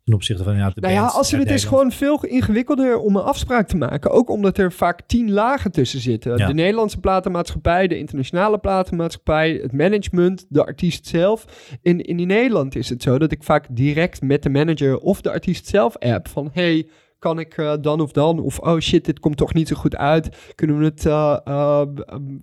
ten 0.08 0.16
opzichte 0.16 0.44
van 0.44 0.56
ja, 0.56 0.70
de 0.70 0.82
Nou 0.82 0.94
ja, 0.94 1.06
als 1.06 1.32
het 1.32 1.52
is 1.52 1.66
gewoon 1.66 1.92
veel 1.92 2.26
ingewikkelder 2.26 2.98
om 2.98 3.16
een 3.16 3.24
afspraak 3.24 3.68
te 3.68 3.78
maken. 3.78 4.12
Ook 4.12 4.30
omdat 4.30 4.58
er 4.58 4.72
vaak 4.72 5.02
tien 5.06 5.32
lagen 5.32 5.72
tussen 5.72 6.00
zitten. 6.00 6.38
De 6.38 6.54
Nederlandse 6.54 7.00
platenmaatschappij, 7.00 7.88
de 7.88 7.98
internationale 7.98 8.58
platenmaatschappij, 8.58 9.60
het 9.62 9.72
management, 9.72 10.46
de 10.50 10.66
artiest 10.66 11.08
zelf. 11.08 11.46
In, 11.82 12.02
in 12.02 12.28
Nederland 12.28 12.76
is 12.76 12.90
het 12.90 13.02
zo 13.02 13.18
dat 13.18 13.32
ik 13.32 13.44
vaak 13.44 13.66
direct 13.70 14.22
met 14.22 14.44
de 14.44 14.50
manager 14.50 14.98
of 14.98 15.22
de 15.22 15.32
artiest 15.32 15.68
zelf 15.68 15.98
app 15.98 16.28
van 16.28 16.50
hey, 16.54 16.88
kan 17.20 17.40
ik 17.40 17.58
uh, 17.58 17.74
dan 17.82 18.02
of 18.02 18.12
dan? 18.12 18.40
Of 18.40 18.60
oh 18.60 18.80
shit, 18.80 19.06
dit 19.06 19.20
komt 19.20 19.38
toch 19.38 19.54
niet 19.54 19.68
zo 19.68 19.76
goed 19.76 19.96
uit. 19.96 20.54
Kunnen 20.56 20.78
we 20.78 20.86
het 20.86 21.06
uh, 21.06 21.38
uh, 21.48 21.82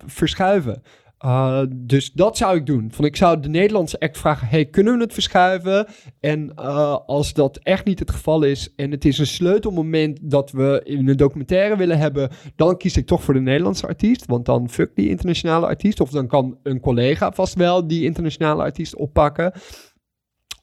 verschuiven? 0.05 0.81
Uh, 1.25 1.61
dus 1.71 2.11
dat 2.11 2.37
zou 2.37 2.57
ik 2.57 2.65
doen. 2.65 2.91
Van, 2.91 3.05
ik 3.05 3.15
zou 3.15 3.39
de 3.39 3.49
Nederlandse 3.49 3.99
act 3.99 4.17
vragen: 4.17 4.47
hey, 4.47 4.65
kunnen 4.65 4.97
we 4.97 5.03
het 5.03 5.13
verschuiven? 5.13 5.87
En 6.19 6.51
uh, 6.59 6.97
als 7.05 7.33
dat 7.33 7.57
echt 7.57 7.85
niet 7.85 7.99
het 7.99 8.11
geval 8.11 8.43
is 8.43 8.73
en 8.75 8.91
het 8.91 9.05
is 9.05 9.17
een 9.17 9.27
sleutelmoment 9.27 10.19
dat 10.21 10.51
we 10.51 10.81
in 10.83 11.07
een 11.07 11.17
documentaire 11.17 11.77
willen 11.77 11.97
hebben, 11.97 12.29
dan 12.55 12.77
kies 12.77 12.97
ik 12.97 13.05
toch 13.05 13.23
voor 13.23 13.33
de 13.33 13.39
Nederlandse 13.39 13.87
artiest. 13.87 14.25
Want 14.25 14.45
dan 14.45 14.69
fuck 14.69 14.95
die 14.95 15.09
internationale 15.09 15.65
artiest. 15.65 15.99
Of 15.99 16.09
dan 16.09 16.27
kan 16.27 16.57
een 16.63 16.79
collega 16.79 17.31
vast 17.31 17.53
wel 17.53 17.87
die 17.87 18.03
internationale 18.03 18.63
artiest 18.63 18.95
oppakken. 18.95 19.51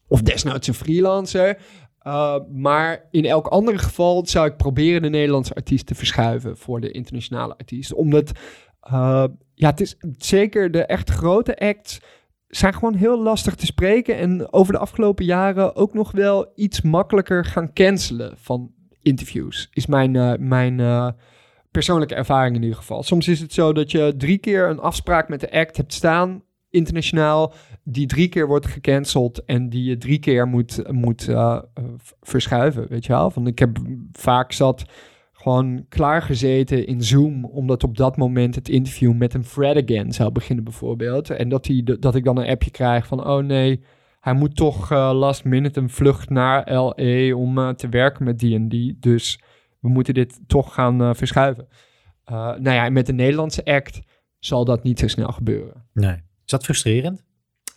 Of 0.08 0.22
desnoods 0.22 0.68
een 0.68 0.74
freelancer. 0.74 1.58
Uh, 2.06 2.36
maar 2.52 3.08
in 3.10 3.24
elk 3.24 3.46
ander 3.46 3.78
geval 3.78 4.26
zou 4.26 4.46
ik 4.46 4.56
proberen 4.56 5.02
de 5.02 5.08
Nederlandse 5.08 5.54
artiest 5.54 5.86
te 5.86 5.94
verschuiven 5.94 6.56
voor 6.56 6.80
de 6.80 6.90
internationale 6.90 7.56
artiest. 7.56 7.94
Omdat 7.94 8.32
uh, 8.86 9.24
ja, 9.54 9.70
het 9.70 9.80
is 9.80 9.96
zeker 10.16 10.70
de 10.70 10.84
echt 10.84 11.10
grote 11.10 11.58
acts 11.58 12.00
zijn 12.48 12.74
gewoon 12.74 12.94
heel 12.94 13.22
lastig 13.22 13.54
te 13.54 13.66
spreken. 13.66 14.16
En 14.16 14.52
over 14.52 14.72
de 14.72 14.78
afgelopen 14.78 15.24
jaren 15.24 15.76
ook 15.76 15.94
nog 15.94 16.10
wel 16.10 16.52
iets 16.54 16.80
makkelijker 16.80 17.44
gaan 17.44 17.72
cancelen 17.72 18.34
van 18.36 18.70
interviews. 19.02 19.68
Is 19.72 19.86
mijn, 19.86 20.14
uh, 20.14 20.32
mijn 20.38 20.78
uh, 20.78 21.08
persoonlijke 21.70 22.14
ervaring 22.14 22.56
in 22.56 22.62
ieder 22.62 22.76
geval. 22.76 23.02
Soms 23.02 23.28
is 23.28 23.40
het 23.40 23.52
zo 23.52 23.72
dat 23.72 23.90
je 23.90 24.14
drie 24.16 24.38
keer 24.38 24.68
een 24.68 24.80
afspraak 24.80 25.28
met 25.28 25.40
de 25.40 25.52
act 25.52 25.76
hebt 25.76 25.92
staan, 25.92 26.42
internationaal, 26.70 27.54
die 27.84 28.06
drie 28.06 28.28
keer 28.28 28.46
wordt 28.46 28.66
gecanceld 28.66 29.44
en 29.44 29.68
die 29.68 29.84
je 29.84 29.98
drie 29.98 30.18
keer 30.18 30.46
moet, 30.46 30.92
moet 30.92 31.28
verschuiven. 32.20 32.88
Weet 32.88 33.04
je 33.04 33.12
wel? 33.12 33.30
Van 33.30 33.46
ik 33.46 33.58
heb 33.58 33.78
vaak 34.12 34.52
zat 34.52 34.84
gewoon 35.42 35.86
klaargezeten 35.88 36.86
in 36.86 37.02
Zoom, 37.02 37.44
omdat 37.44 37.84
op 37.84 37.96
dat 37.96 38.16
moment 38.16 38.54
het 38.54 38.68
interview 38.68 39.12
met 39.12 39.34
een 39.34 39.44
Fred 39.44 39.82
again 39.82 40.12
zou 40.12 40.32
beginnen 40.32 40.64
bijvoorbeeld. 40.64 41.30
En 41.30 41.48
dat, 41.48 41.64
die, 41.64 41.98
dat 41.98 42.14
ik 42.14 42.24
dan 42.24 42.36
een 42.36 42.48
appje 42.48 42.70
krijg 42.70 43.06
van, 43.06 43.26
oh 43.26 43.44
nee, 43.44 43.82
hij 44.20 44.32
moet 44.32 44.56
toch 44.56 44.92
uh, 44.92 45.10
last 45.14 45.44
minute 45.44 45.80
een 45.80 45.90
vlucht 45.90 46.30
naar 46.30 46.72
LA 46.72 47.34
om 47.34 47.58
uh, 47.58 47.68
te 47.68 47.88
werken 47.88 48.24
met 48.24 48.38
die 48.38 48.54
en 48.54 48.68
die. 48.68 48.96
Dus 49.00 49.40
we 49.80 49.88
moeten 49.88 50.14
dit 50.14 50.40
toch 50.46 50.74
gaan 50.74 51.02
uh, 51.02 51.14
verschuiven. 51.14 51.68
nou 52.24 52.70
ja, 52.70 52.90
met 52.90 53.06
de 53.06 53.12
Nederlandse 53.12 53.64
act 53.64 54.00
zal 54.38 54.64
dat 54.64 54.82
niet 54.82 54.98
zo 54.98 55.08
snel 55.08 55.32
gebeuren. 55.32 55.86
Nee. 55.92 56.14
Is 56.44 56.50
dat 56.50 56.64
frustrerend? 56.64 57.24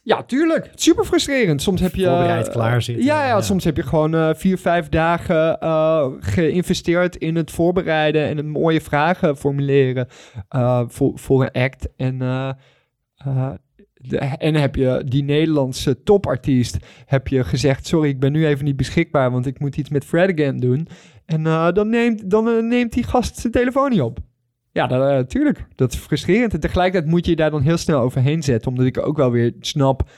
Ja, 0.06 0.24
tuurlijk. 0.24 0.72
Super 0.76 1.06
frustrerend. 1.06 1.62
Soms 1.62 1.82
heb 1.82 1.96
je... 1.96 2.06
Voorbereid, 2.06 2.50
klaar 2.50 2.82
zitten. 2.82 3.06
Ja, 3.06 3.28
ja, 3.28 3.42
soms 3.42 3.64
heb 3.64 3.76
je 3.76 3.84
gewoon 3.84 4.16
uh, 4.16 4.30
vier, 4.34 4.58
vijf 4.58 4.90
dagen 4.90 5.58
uh, 5.64 6.08
geïnvesteerd 6.20 7.16
in 7.16 7.36
het 7.36 7.52
voorbereiden 7.52 8.28
en 8.28 8.38
het 8.38 8.46
mooie 8.46 8.82
vragen 8.82 9.38
formuleren 9.38 10.08
uh, 10.56 10.84
voor, 10.88 11.20
voor 11.20 11.42
een 11.42 11.52
act. 11.52 11.88
En, 11.98 12.18
de, 13.94 14.18
en 14.18 14.56
heb 14.56 14.76
je 14.76 15.02
die 15.06 15.24
Nederlandse 15.24 16.04
topartiest, 16.04 16.78
heb 17.06 17.28
je 17.28 17.44
gezegd, 17.44 17.88
sorry, 17.88 18.10
ik 18.10 18.20
ben 18.20 18.32
nu 18.32 18.48
even 18.48 18.66
niet 18.66 18.76
beschikbaar, 18.76 19.32
want 19.32 19.46
ik 19.46 19.60
moet 19.60 19.78
iets 19.78 19.90
met 19.90 20.06
Fred 20.06 20.32
again 20.32 20.58
doen. 20.58 20.88
En 21.26 21.44
dan, 21.74 21.90
neemt, 21.90 22.30
dan 22.30 22.68
neemt 22.68 22.94
die 22.94 23.04
gast 23.04 23.38
zijn 23.38 23.54
telefoon 23.54 23.90
niet 23.90 24.02
op. 24.02 24.20
Ja. 24.76 24.88
Dat, 24.88 25.34
uh, 25.36 25.52
dat 25.76 25.94
is 25.94 26.00
frustrerend. 26.00 26.54
En 26.54 26.60
tegelijkertijd 26.60 27.12
moet 27.12 27.26
je 27.26 27.32
je 27.32 27.38
daar 27.38 27.52
dan 27.52 27.62
heel 27.62 27.78
snel 27.78 28.00
overheen 28.00 28.44
zetten. 28.44 28.72
Omdat 28.72 28.86
ik 28.86 29.08
ook 29.08 29.18
wel 29.18 29.32
weer 29.32 29.54
snap... 29.60 30.10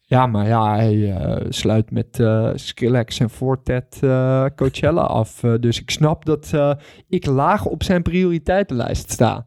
Ja, 0.00 0.26
maar 0.26 0.46
ja, 0.46 0.74
hij 0.74 0.94
uh, 0.94 1.36
sluit 1.48 1.90
met 1.90 2.18
uh, 2.18 2.50
Skrillex 2.54 3.20
en 3.20 3.30
Fortet 3.30 4.00
uh, 4.04 4.46
Coachella 4.56 5.00
af. 5.00 5.40
dus 5.60 5.80
ik 5.80 5.90
snap 5.90 6.24
dat 6.24 6.54
ik 7.08 7.26
laag 7.26 7.64
op 7.64 7.82
zijn 7.82 8.02
prioriteitenlijst 8.02 9.10
sta. 9.10 9.46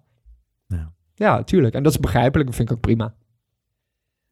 Ja. 0.68 0.94
ja, 1.14 1.44
tuurlijk. 1.44 1.74
En 1.74 1.84
dat 1.84 1.92
is 1.92 2.00
begrijpelijk. 2.00 2.48
Dat 2.48 2.56
vind 2.56 2.70
ik 2.70 2.76
ook 2.76 2.82
prima. 2.82 3.14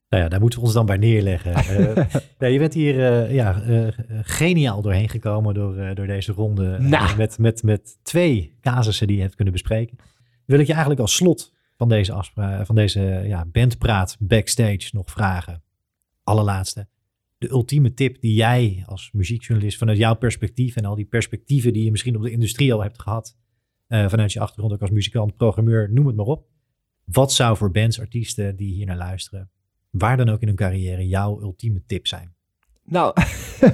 Nou 0.10 0.24
ja, 0.24 0.30
daar 0.30 0.40
moeten 0.40 0.60
we 0.60 0.66
ons 0.66 0.74
dan 0.74 0.86
bij 0.86 0.98
neerleggen. 0.98 1.54
Eh, 1.68 2.06
ja, 2.40 2.48
je 2.48 2.60
bent 2.60 2.74
hier 2.74 3.06
eh, 3.06 3.34
ja, 3.34 3.62
eh, 3.62 3.88
geniaal 4.22 4.82
doorheen 4.82 5.10
gekomen 5.10 5.54
door, 5.54 5.96
door 5.96 6.08
deze 6.08 6.32
ronde. 6.32 6.78
Nou. 6.80 7.18
met, 7.18 7.38
met, 7.38 7.64
met 7.64 7.98
twee 8.04 8.58
casussen 8.62 9.08
die 9.08 9.16
je 9.16 9.22
hebt 9.22 9.36
kunnen 9.36 9.54
bespreken. 9.54 9.98
Wil 10.48 10.60
ik 10.60 10.66
je 10.66 10.72
eigenlijk 10.72 11.02
als 11.02 11.16
slot 11.16 11.54
van 11.76 11.90
deze, 11.90 12.14
afspraak, 12.14 12.66
van 12.66 12.76
deze 12.76 13.02
ja, 13.02 13.46
bandpraat 13.46 14.18
backstage 14.20 14.90
nog 14.92 15.12
vragen. 15.12 15.64
Allerlaatste. 16.24 16.88
De 17.38 17.50
ultieme 17.50 17.94
tip 17.94 18.22
die 18.22 18.34
jij 18.34 18.84
als 18.86 19.10
muziekjournalist 19.14 19.78
vanuit 19.78 19.98
jouw 19.98 20.16
perspectief 20.16 20.76
en 20.76 20.86
al 20.86 20.96
die 20.96 21.06
perspectieven 21.06 21.74
die 21.74 21.84
je 21.84 21.92
misschien 21.92 22.16
op 22.16 22.22
de 22.22 22.32
industrie 22.32 22.74
al 22.74 22.82
hebt 22.82 23.02
gehad. 23.02 23.38
vanuit 23.88 24.34
je 24.34 24.40
achtergrond 24.40 24.74
ook 24.74 24.82
als 24.82 24.90
muzikant, 24.90 25.38
programmeur, 25.38 25.92
noem 25.92 26.08
het 26.08 26.16
maar 26.16 26.26
op. 26.26 26.48
Wat 27.04 27.34
zou 27.34 27.58
voor 27.58 27.72
bands, 27.72 28.00
artiesten 28.00 28.56
die 28.56 28.74
hier 28.74 28.86
naar 28.86 28.98
luisteren 28.98 29.50
waar 29.90 30.18
dan 30.18 30.30
ook 30.30 30.42
in 30.42 30.48
hun 30.48 30.56
carrière 30.56 31.08
jouw 31.08 31.42
ultieme 31.42 31.84
tip 31.86 32.08
zijn? 32.08 32.36
Nou, 32.90 33.14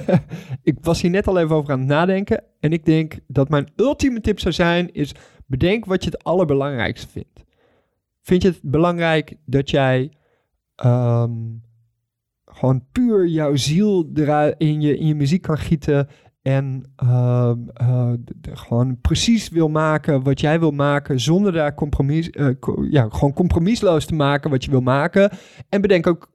ik 0.62 0.76
was 0.80 1.02
hier 1.02 1.10
net 1.10 1.26
al 1.26 1.38
even 1.38 1.56
over 1.56 1.72
aan 1.72 1.78
het 1.78 1.88
nadenken. 1.88 2.44
En 2.60 2.72
ik 2.72 2.84
denk 2.84 3.18
dat 3.26 3.48
mijn 3.48 3.68
ultieme 3.76 4.20
tip 4.20 4.40
zou 4.40 4.54
zijn: 4.54 4.92
is 4.92 5.14
bedenk 5.46 5.84
wat 5.84 6.04
je 6.04 6.10
het 6.10 6.24
allerbelangrijkste 6.24 7.08
vindt. 7.08 7.44
Vind 8.20 8.42
je 8.42 8.48
het 8.48 8.60
belangrijk 8.62 9.36
dat 9.44 9.70
jij 9.70 10.12
ehm, 10.74 11.32
gewoon 12.44 12.84
puur 12.92 13.26
jouw 13.26 13.56
ziel 13.56 14.10
in 14.58 14.80
je, 14.80 14.98
in 14.98 15.06
je 15.06 15.14
muziek 15.14 15.42
kan 15.42 15.58
gieten 15.58 16.08
en 16.42 16.92
uh, 17.04 17.52
uh, 17.82 18.12
gewoon 18.52 19.00
precies 19.00 19.48
wil 19.48 19.68
maken 19.68 20.22
wat 20.22 20.40
jij 20.40 20.60
wil 20.60 20.70
maken, 20.70 21.20
zonder 21.20 21.52
daar 21.52 21.74
compromis, 21.74 22.30
uh, 22.32 22.48
ja, 22.90 23.08
gewoon 23.10 23.32
compromisloos 23.32 24.04
te 24.04 24.14
maken 24.14 24.50
wat 24.50 24.64
je 24.64 24.70
wil 24.70 24.80
maken. 24.80 25.30
En 25.68 25.80
bedenk 25.80 26.06
ook 26.06 26.33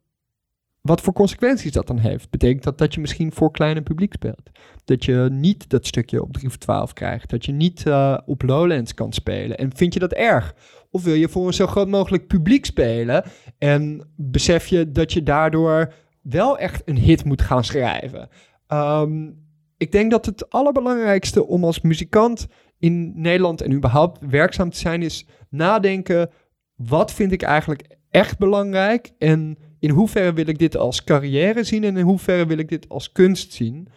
wat 0.89 1.01
voor 1.01 1.13
consequenties 1.13 1.71
dat 1.71 1.87
dan 1.87 1.97
heeft. 1.97 2.29
Betekent 2.29 2.63
dat 2.63 2.77
dat 2.77 2.93
je 2.93 2.99
misschien 3.01 3.31
voor 3.31 3.51
kleine 3.51 3.81
publiek 3.81 4.13
speelt? 4.13 4.49
Dat 4.85 5.05
je 5.05 5.27
niet 5.31 5.69
dat 5.69 5.87
stukje 5.87 6.21
op 6.21 6.33
3 6.33 6.49
voor 6.49 6.57
12 6.57 6.93
krijgt? 6.93 7.29
Dat 7.29 7.45
je 7.45 7.51
niet 7.51 7.85
uh, 7.87 8.17
op 8.25 8.41
Lowlands 8.41 8.93
kan 8.93 9.13
spelen? 9.13 9.57
En 9.57 9.75
vind 9.75 9.93
je 9.93 9.99
dat 9.99 10.11
erg? 10.11 10.55
Of 10.91 11.03
wil 11.03 11.13
je 11.13 11.29
voor 11.29 11.47
een 11.47 11.53
zo 11.53 11.67
groot 11.67 11.87
mogelijk 11.87 12.27
publiek 12.27 12.65
spelen 12.65 13.23
en 13.57 14.07
besef 14.15 14.67
je 14.67 14.91
dat 14.91 15.13
je 15.13 15.23
daardoor 15.23 15.93
wel 16.21 16.57
echt 16.57 16.81
een 16.85 16.97
hit 16.97 17.23
moet 17.23 17.41
gaan 17.41 17.63
schrijven? 17.63 18.29
Um, 18.67 19.47
ik 19.77 19.91
denk 19.91 20.11
dat 20.11 20.25
het 20.25 20.49
allerbelangrijkste 20.49 21.47
om 21.47 21.63
als 21.63 21.81
muzikant 21.81 22.47
in 22.79 23.11
Nederland 23.15 23.61
en 23.61 23.73
überhaupt 23.73 24.19
werkzaam 24.29 24.69
te 24.69 24.77
zijn 24.77 25.01
is 25.01 25.27
nadenken, 25.49 26.29
wat 26.75 27.13
vind 27.13 27.31
ik 27.31 27.41
eigenlijk 27.41 27.97
echt 28.09 28.37
belangrijk 28.37 29.11
en 29.17 29.57
in 29.79 29.89
hoeverre 29.89 30.33
wil 30.33 30.47
ik 30.47 30.59
dit 30.59 30.77
als 30.77 31.03
carrière 31.03 31.63
zien 31.63 31.83
en 31.83 31.97
in 31.97 32.05
hoeverre 32.05 32.45
wil 32.45 32.57
ik 32.57 32.69
dit 32.69 32.89
als 32.89 33.11
kunst 33.11 33.53
zien? 33.53 33.87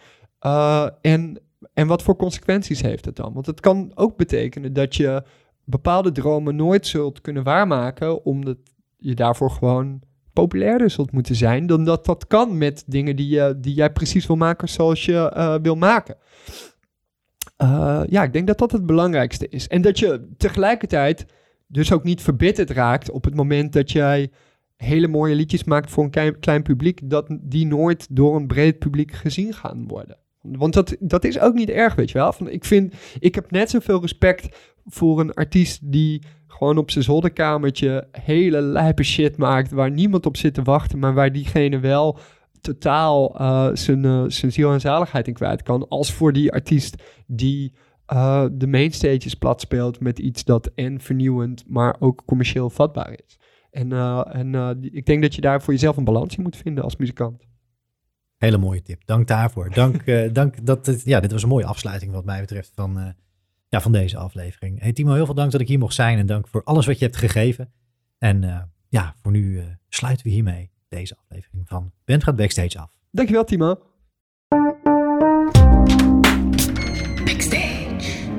Uh, 0.41 0.87
en, 1.01 1.39
en 1.73 1.87
wat 1.87 2.03
voor 2.03 2.15
consequenties 2.15 2.81
heeft 2.81 3.05
het 3.05 3.15
dan? 3.15 3.33
Want 3.33 3.45
het 3.45 3.59
kan 3.59 3.91
ook 3.95 4.17
betekenen 4.17 4.73
dat 4.73 4.95
je 4.95 5.23
bepaalde 5.63 6.11
dromen 6.11 6.55
nooit 6.55 6.87
zult 6.87 7.21
kunnen 7.21 7.43
waarmaken, 7.43 8.25
omdat 8.25 8.57
je 8.97 9.13
daarvoor 9.15 9.51
gewoon 9.51 10.01
populairder 10.33 10.89
zult 10.89 11.11
moeten 11.11 11.35
zijn 11.35 11.65
dan 11.67 11.85
dat 11.85 12.05
dat 12.05 12.27
kan 12.27 12.57
met 12.57 12.83
dingen 12.87 13.15
die, 13.15 13.29
je, 13.29 13.57
die 13.57 13.73
jij 13.73 13.91
precies 13.91 14.27
wil 14.27 14.35
maken 14.35 14.69
zoals 14.69 15.05
je 15.05 15.33
uh, 15.35 15.55
wil 15.61 15.75
maken. 15.75 16.15
Ja, 18.07 18.23
ik 18.23 18.33
denk 18.33 18.47
dat 18.47 18.57
dat 18.57 18.71
het 18.71 18.85
belangrijkste 18.85 19.49
is. 19.49 19.67
En 19.67 19.81
dat 19.81 19.99
je 19.99 20.27
tegelijkertijd 20.37 21.25
dus 21.67 21.91
ook 21.91 22.03
niet 22.03 22.21
verbitterd 22.21 22.69
raakt 22.69 23.11
op 23.11 23.23
het 23.23 23.35
moment 23.35 23.73
dat 23.73 23.91
jij 23.91 24.31
hele 24.83 25.07
mooie 25.07 25.35
liedjes 25.35 25.63
maakt 25.63 25.91
voor 25.91 26.03
een 26.03 26.09
klein, 26.09 26.39
klein 26.39 26.61
publiek, 26.61 26.99
dat 27.03 27.37
die 27.41 27.65
nooit 27.65 28.07
door 28.09 28.35
een 28.35 28.47
breed 28.47 28.79
publiek 28.79 29.11
gezien 29.11 29.53
gaan 29.53 29.87
worden. 29.87 30.17
Want 30.41 30.73
dat, 30.73 30.95
dat 30.99 31.23
is 31.23 31.39
ook 31.39 31.53
niet 31.53 31.69
erg, 31.69 31.95
weet 31.95 32.11
je 32.11 32.17
wel. 32.17 32.33
Van, 32.33 32.49
ik, 32.49 32.65
vind, 32.65 32.93
ik 33.19 33.35
heb 33.35 33.51
net 33.51 33.69
zoveel 33.69 34.01
respect 34.01 34.73
voor 34.85 35.19
een 35.19 35.33
artiest 35.33 35.91
die 35.91 36.21
gewoon 36.47 36.77
op 36.77 36.91
zijn 36.91 37.03
zolderkamertje 37.03 38.07
hele 38.11 38.61
lijpe 38.61 39.03
shit 39.03 39.37
maakt 39.37 39.71
waar 39.71 39.91
niemand 39.91 40.25
op 40.25 40.37
zit 40.37 40.53
te 40.53 40.61
wachten, 40.61 40.99
maar 40.99 41.13
waar 41.13 41.31
diegene 41.31 41.79
wel 41.79 42.17
totaal 42.61 43.41
uh, 43.41 43.69
zijn, 43.73 44.03
uh, 44.03 44.23
zijn 44.27 44.51
ziel 44.51 44.71
en 44.71 44.81
zaligheid 44.81 45.27
in 45.27 45.33
kwijt 45.33 45.63
kan. 45.63 45.87
Als 45.87 46.13
voor 46.13 46.33
die 46.33 46.51
artiest 46.51 47.03
die 47.27 47.73
uh, 48.13 48.45
de 48.51 48.67
mainstages 48.67 49.33
plat 49.33 49.61
speelt 49.61 49.99
met 49.99 50.19
iets 50.19 50.43
dat 50.43 50.71
en 50.75 50.99
vernieuwend, 50.99 51.63
maar 51.67 51.95
ook 51.99 52.21
commercieel 52.25 52.69
vatbaar 52.69 53.19
is. 53.25 53.39
En, 53.73 53.91
en 54.31 54.77
ik 54.81 55.05
denk 55.05 55.21
dat 55.21 55.35
je 55.35 55.41
daar 55.41 55.61
voor 55.61 55.73
jezelf 55.73 55.97
een 55.97 56.03
balans 56.03 56.35
in 56.35 56.43
moet 56.43 56.57
vinden 56.57 56.83
als 56.83 56.95
muzikant. 56.95 57.47
Hele 58.37 58.57
mooie 58.57 58.81
tip. 58.81 59.05
Dank 59.05 59.27
daarvoor. 59.27 59.69
Dank, 59.69 60.05
dank 60.39 60.65
dat 60.65 61.01
ja, 61.05 61.19
dit 61.19 61.31
was 61.31 61.43
een 61.43 61.49
mooie 61.49 61.65
afsluiting 61.65 62.11
wat 62.11 62.25
mij 62.25 62.39
betreft 62.39 62.71
van 62.75 63.15
ja, 63.73 63.81
van 63.81 63.91
deze 63.91 64.17
aflevering. 64.17 64.79
Hey 64.81 64.93
Timo, 64.93 65.13
heel 65.13 65.25
veel 65.25 65.33
dank 65.33 65.51
dat 65.51 65.61
ik 65.61 65.67
hier 65.67 65.79
mocht 65.79 65.93
zijn 65.93 66.17
en 66.17 66.25
dank 66.25 66.47
voor 66.47 66.63
alles 66.63 66.85
wat 66.85 66.99
je 66.99 67.05
hebt 67.05 67.17
gegeven. 67.17 67.71
En 68.17 68.43
uh, 68.43 68.61
ja, 68.89 69.15
voor 69.21 69.31
nu 69.31 69.57
uh, 69.57 69.63
sluiten 69.89 70.25
we 70.25 70.31
hiermee 70.31 70.71
deze 70.87 71.17
aflevering 71.17 71.67
van 71.67 71.91
Bent 72.05 72.23
gaat 72.23 72.35
Backstage 72.35 72.79
af. 72.79 72.97
Dankjewel 73.11 73.43
Timo. 73.43 73.79
Backstage. 77.23 78.31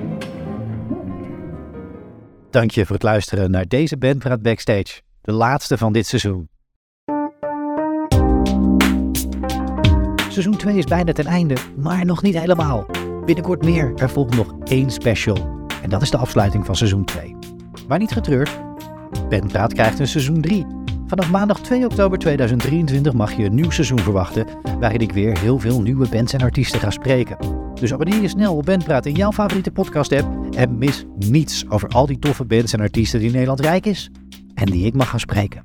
Dank 2.50 2.70
je 2.70 2.86
voor 2.86 2.94
het 2.94 3.04
luisteren 3.04 3.50
naar 3.50 3.68
deze 3.68 3.96
Bandpraat 3.96 4.42
Backstage, 4.42 5.00
de 5.24 5.32
laatste 5.32 5.78
van 5.78 5.92
dit 5.92 6.06
seizoen. 6.06 6.48
Seizoen 10.28 10.56
2 10.56 10.76
is 10.76 10.84
bijna 10.84 11.12
ten 11.12 11.26
einde, 11.26 11.54
maar 11.76 12.04
nog 12.04 12.22
niet 12.22 12.38
helemaal. 12.38 12.86
Binnenkort 13.24 13.64
meer, 13.64 13.92
er 13.96 14.10
volgt 14.10 14.36
nog 14.36 14.54
één 14.64 14.90
special. 14.90 15.66
En 15.82 15.90
dat 15.90 16.02
is 16.02 16.10
de 16.10 16.16
afsluiting 16.16 16.66
van 16.66 16.76
seizoen 16.76 17.04
2. 17.04 17.36
Maar 17.88 17.98
niet 17.98 18.12
getreurd, 18.12 18.60
Bandpraat 19.28 19.72
krijgt 19.72 19.98
een 19.98 20.08
seizoen 20.08 20.40
3. 20.40 20.66
Vanaf 21.06 21.30
maandag 21.30 21.60
2 21.60 21.84
oktober 21.84 22.18
2023 22.18 23.12
mag 23.12 23.32
je 23.32 23.44
een 23.44 23.54
nieuw 23.54 23.70
seizoen 23.70 23.98
verwachten, 23.98 24.46
waarin 24.78 25.00
ik 25.00 25.12
weer 25.12 25.38
heel 25.38 25.58
veel 25.58 25.82
nieuwe 25.82 26.08
bands 26.08 26.32
en 26.32 26.40
artiesten 26.40 26.80
ga 26.80 26.90
spreken. 26.90 27.36
Dus 27.74 27.92
abonneer 27.92 28.20
je 28.20 28.28
snel 28.28 28.56
op 28.56 28.64
Bandpraat 28.64 29.06
in 29.06 29.14
jouw 29.14 29.32
favoriete 29.32 29.70
podcast-app 29.70 30.54
en 30.54 30.78
mis 30.78 31.04
niets 31.18 31.64
over 31.68 31.88
al 31.88 32.06
die 32.06 32.18
toffe 32.18 32.44
bands 32.44 32.72
en 32.72 32.80
artiesten 32.80 33.20
die 33.20 33.30
Nederland 33.30 33.60
rijk 33.60 33.86
is 33.86 34.10
en 34.54 34.66
die 34.66 34.86
ik 34.86 34.94
mag 34.94 35.08
gaan 35.08 35.20
spreken. 35.20 35.62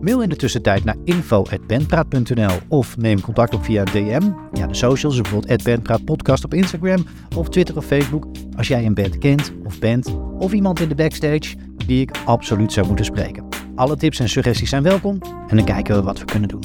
Mail 0.00 0.22
in 0.22 0.28
de 0.28 0.36
tussentijd 0.36 0.84
naar 0.84 0.96
info.bandpraat.nl 1.04 2.56
of 2.68 2.96
neem 2.96 3.20
contact 3.20 3.54
op 3.54 3.64
via 3.64 3.84
DM. 3.84 4.30
Ja, 4.52 4.66
de 4.66 4.74
socials, 4.74 5.20
bijvoorbeeld 5.20 5.64
@bandpraatpodcast 5.64 6.44
op 6.44 6.54
Instagram 6.54 7.06
of 7.36 7.48
Twitter 7.48 7.76
of 7.76 7.84
Facebook. 7.84 8.26
Als 8.56 8.68
jij 8.68 8.86
een 8.86 8.94
band 8.94 9.18
kent 9.18 9.52
of 9.64 9.78
bent 9.78 10.16
of 10.38 10.52
iemand 10.52 10.80
in 10.80 10.88
de 10.88 10.94
backstage 10.94 11.56
die 11.86 12.00
ik 12.00 12.10
absoluut 12.24 12.72
zou 12.72 12.86
moeten 12.86 13.04
spreken. 13.04 13.44
Alle 13.74 13.96
tips 13.96 14.20
en 14.20 14.28
suggesties 14.28 14.70
zijn 14.70 14.82
welkom 14.82 15.18
en 15.48 15.56
dan 15.56 15.64
kijken 15.64 15.94
we 15.94 16.02
wat 16.02 16.18
we 16.18 16.24
kunnen 16.24 16.48
doen. 16.48 16.62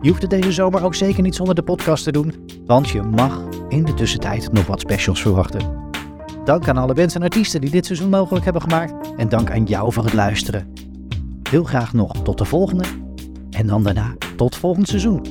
Je 0.00 0.08
hoeft 0.08 0.22
het 0.22 0.30
deze 0.30 0.52
zomer 0.52 0.84
ook 0.84 0.94
zeker 0.94 1.22
niet 1.22 1.34
zonder 1.34 1.54
de 1.54 1.62
podcast 1.62 2.04
te 2.04 2.12
doen, 2.12 2.34
want 2.66 2.88
je 2.88 3.02
mag 3.02 3.42
in 3.68 3.84
de 3.84 3.94
tussentijd 3.94 4.52
nog 4.52 4.66
wat 4.66 4.80
specials 4.80 5.22
verwachten. 5.22 5.83
Dank 6.44 6.68
aan 6.68 6.76
alle 6.76 6.94
bands 6.94 7.14
en 7.14 7.22
artiesten 7.22 7.60
die 7.60 7.70
dit 7.70 7.86
seizoen 7.86 8.10
mogelijk 8.10 8.44
hebben 8.44 8.62
gemaakt 8.62 9.14
en 9.16 9.28
dank 9.28 9.50
aan 9.50 9.64
jou 9.64 9.92
voor 9.92 10.04
het 10.04 10.12
luisteren 10.12 10.72
heel 11.54 11.64
graag 11.64 11.92
nog 11.92 12.22
tot 12.22 12.38
de 12.38 12.44
volgende. 12.44 12.84
En 13.50 13.66
dan 13.66 13.82
daarna 13.82 14.14
tot 14.36 14.56
volgend 14.56 14.88
seizoen. 14.88 15.22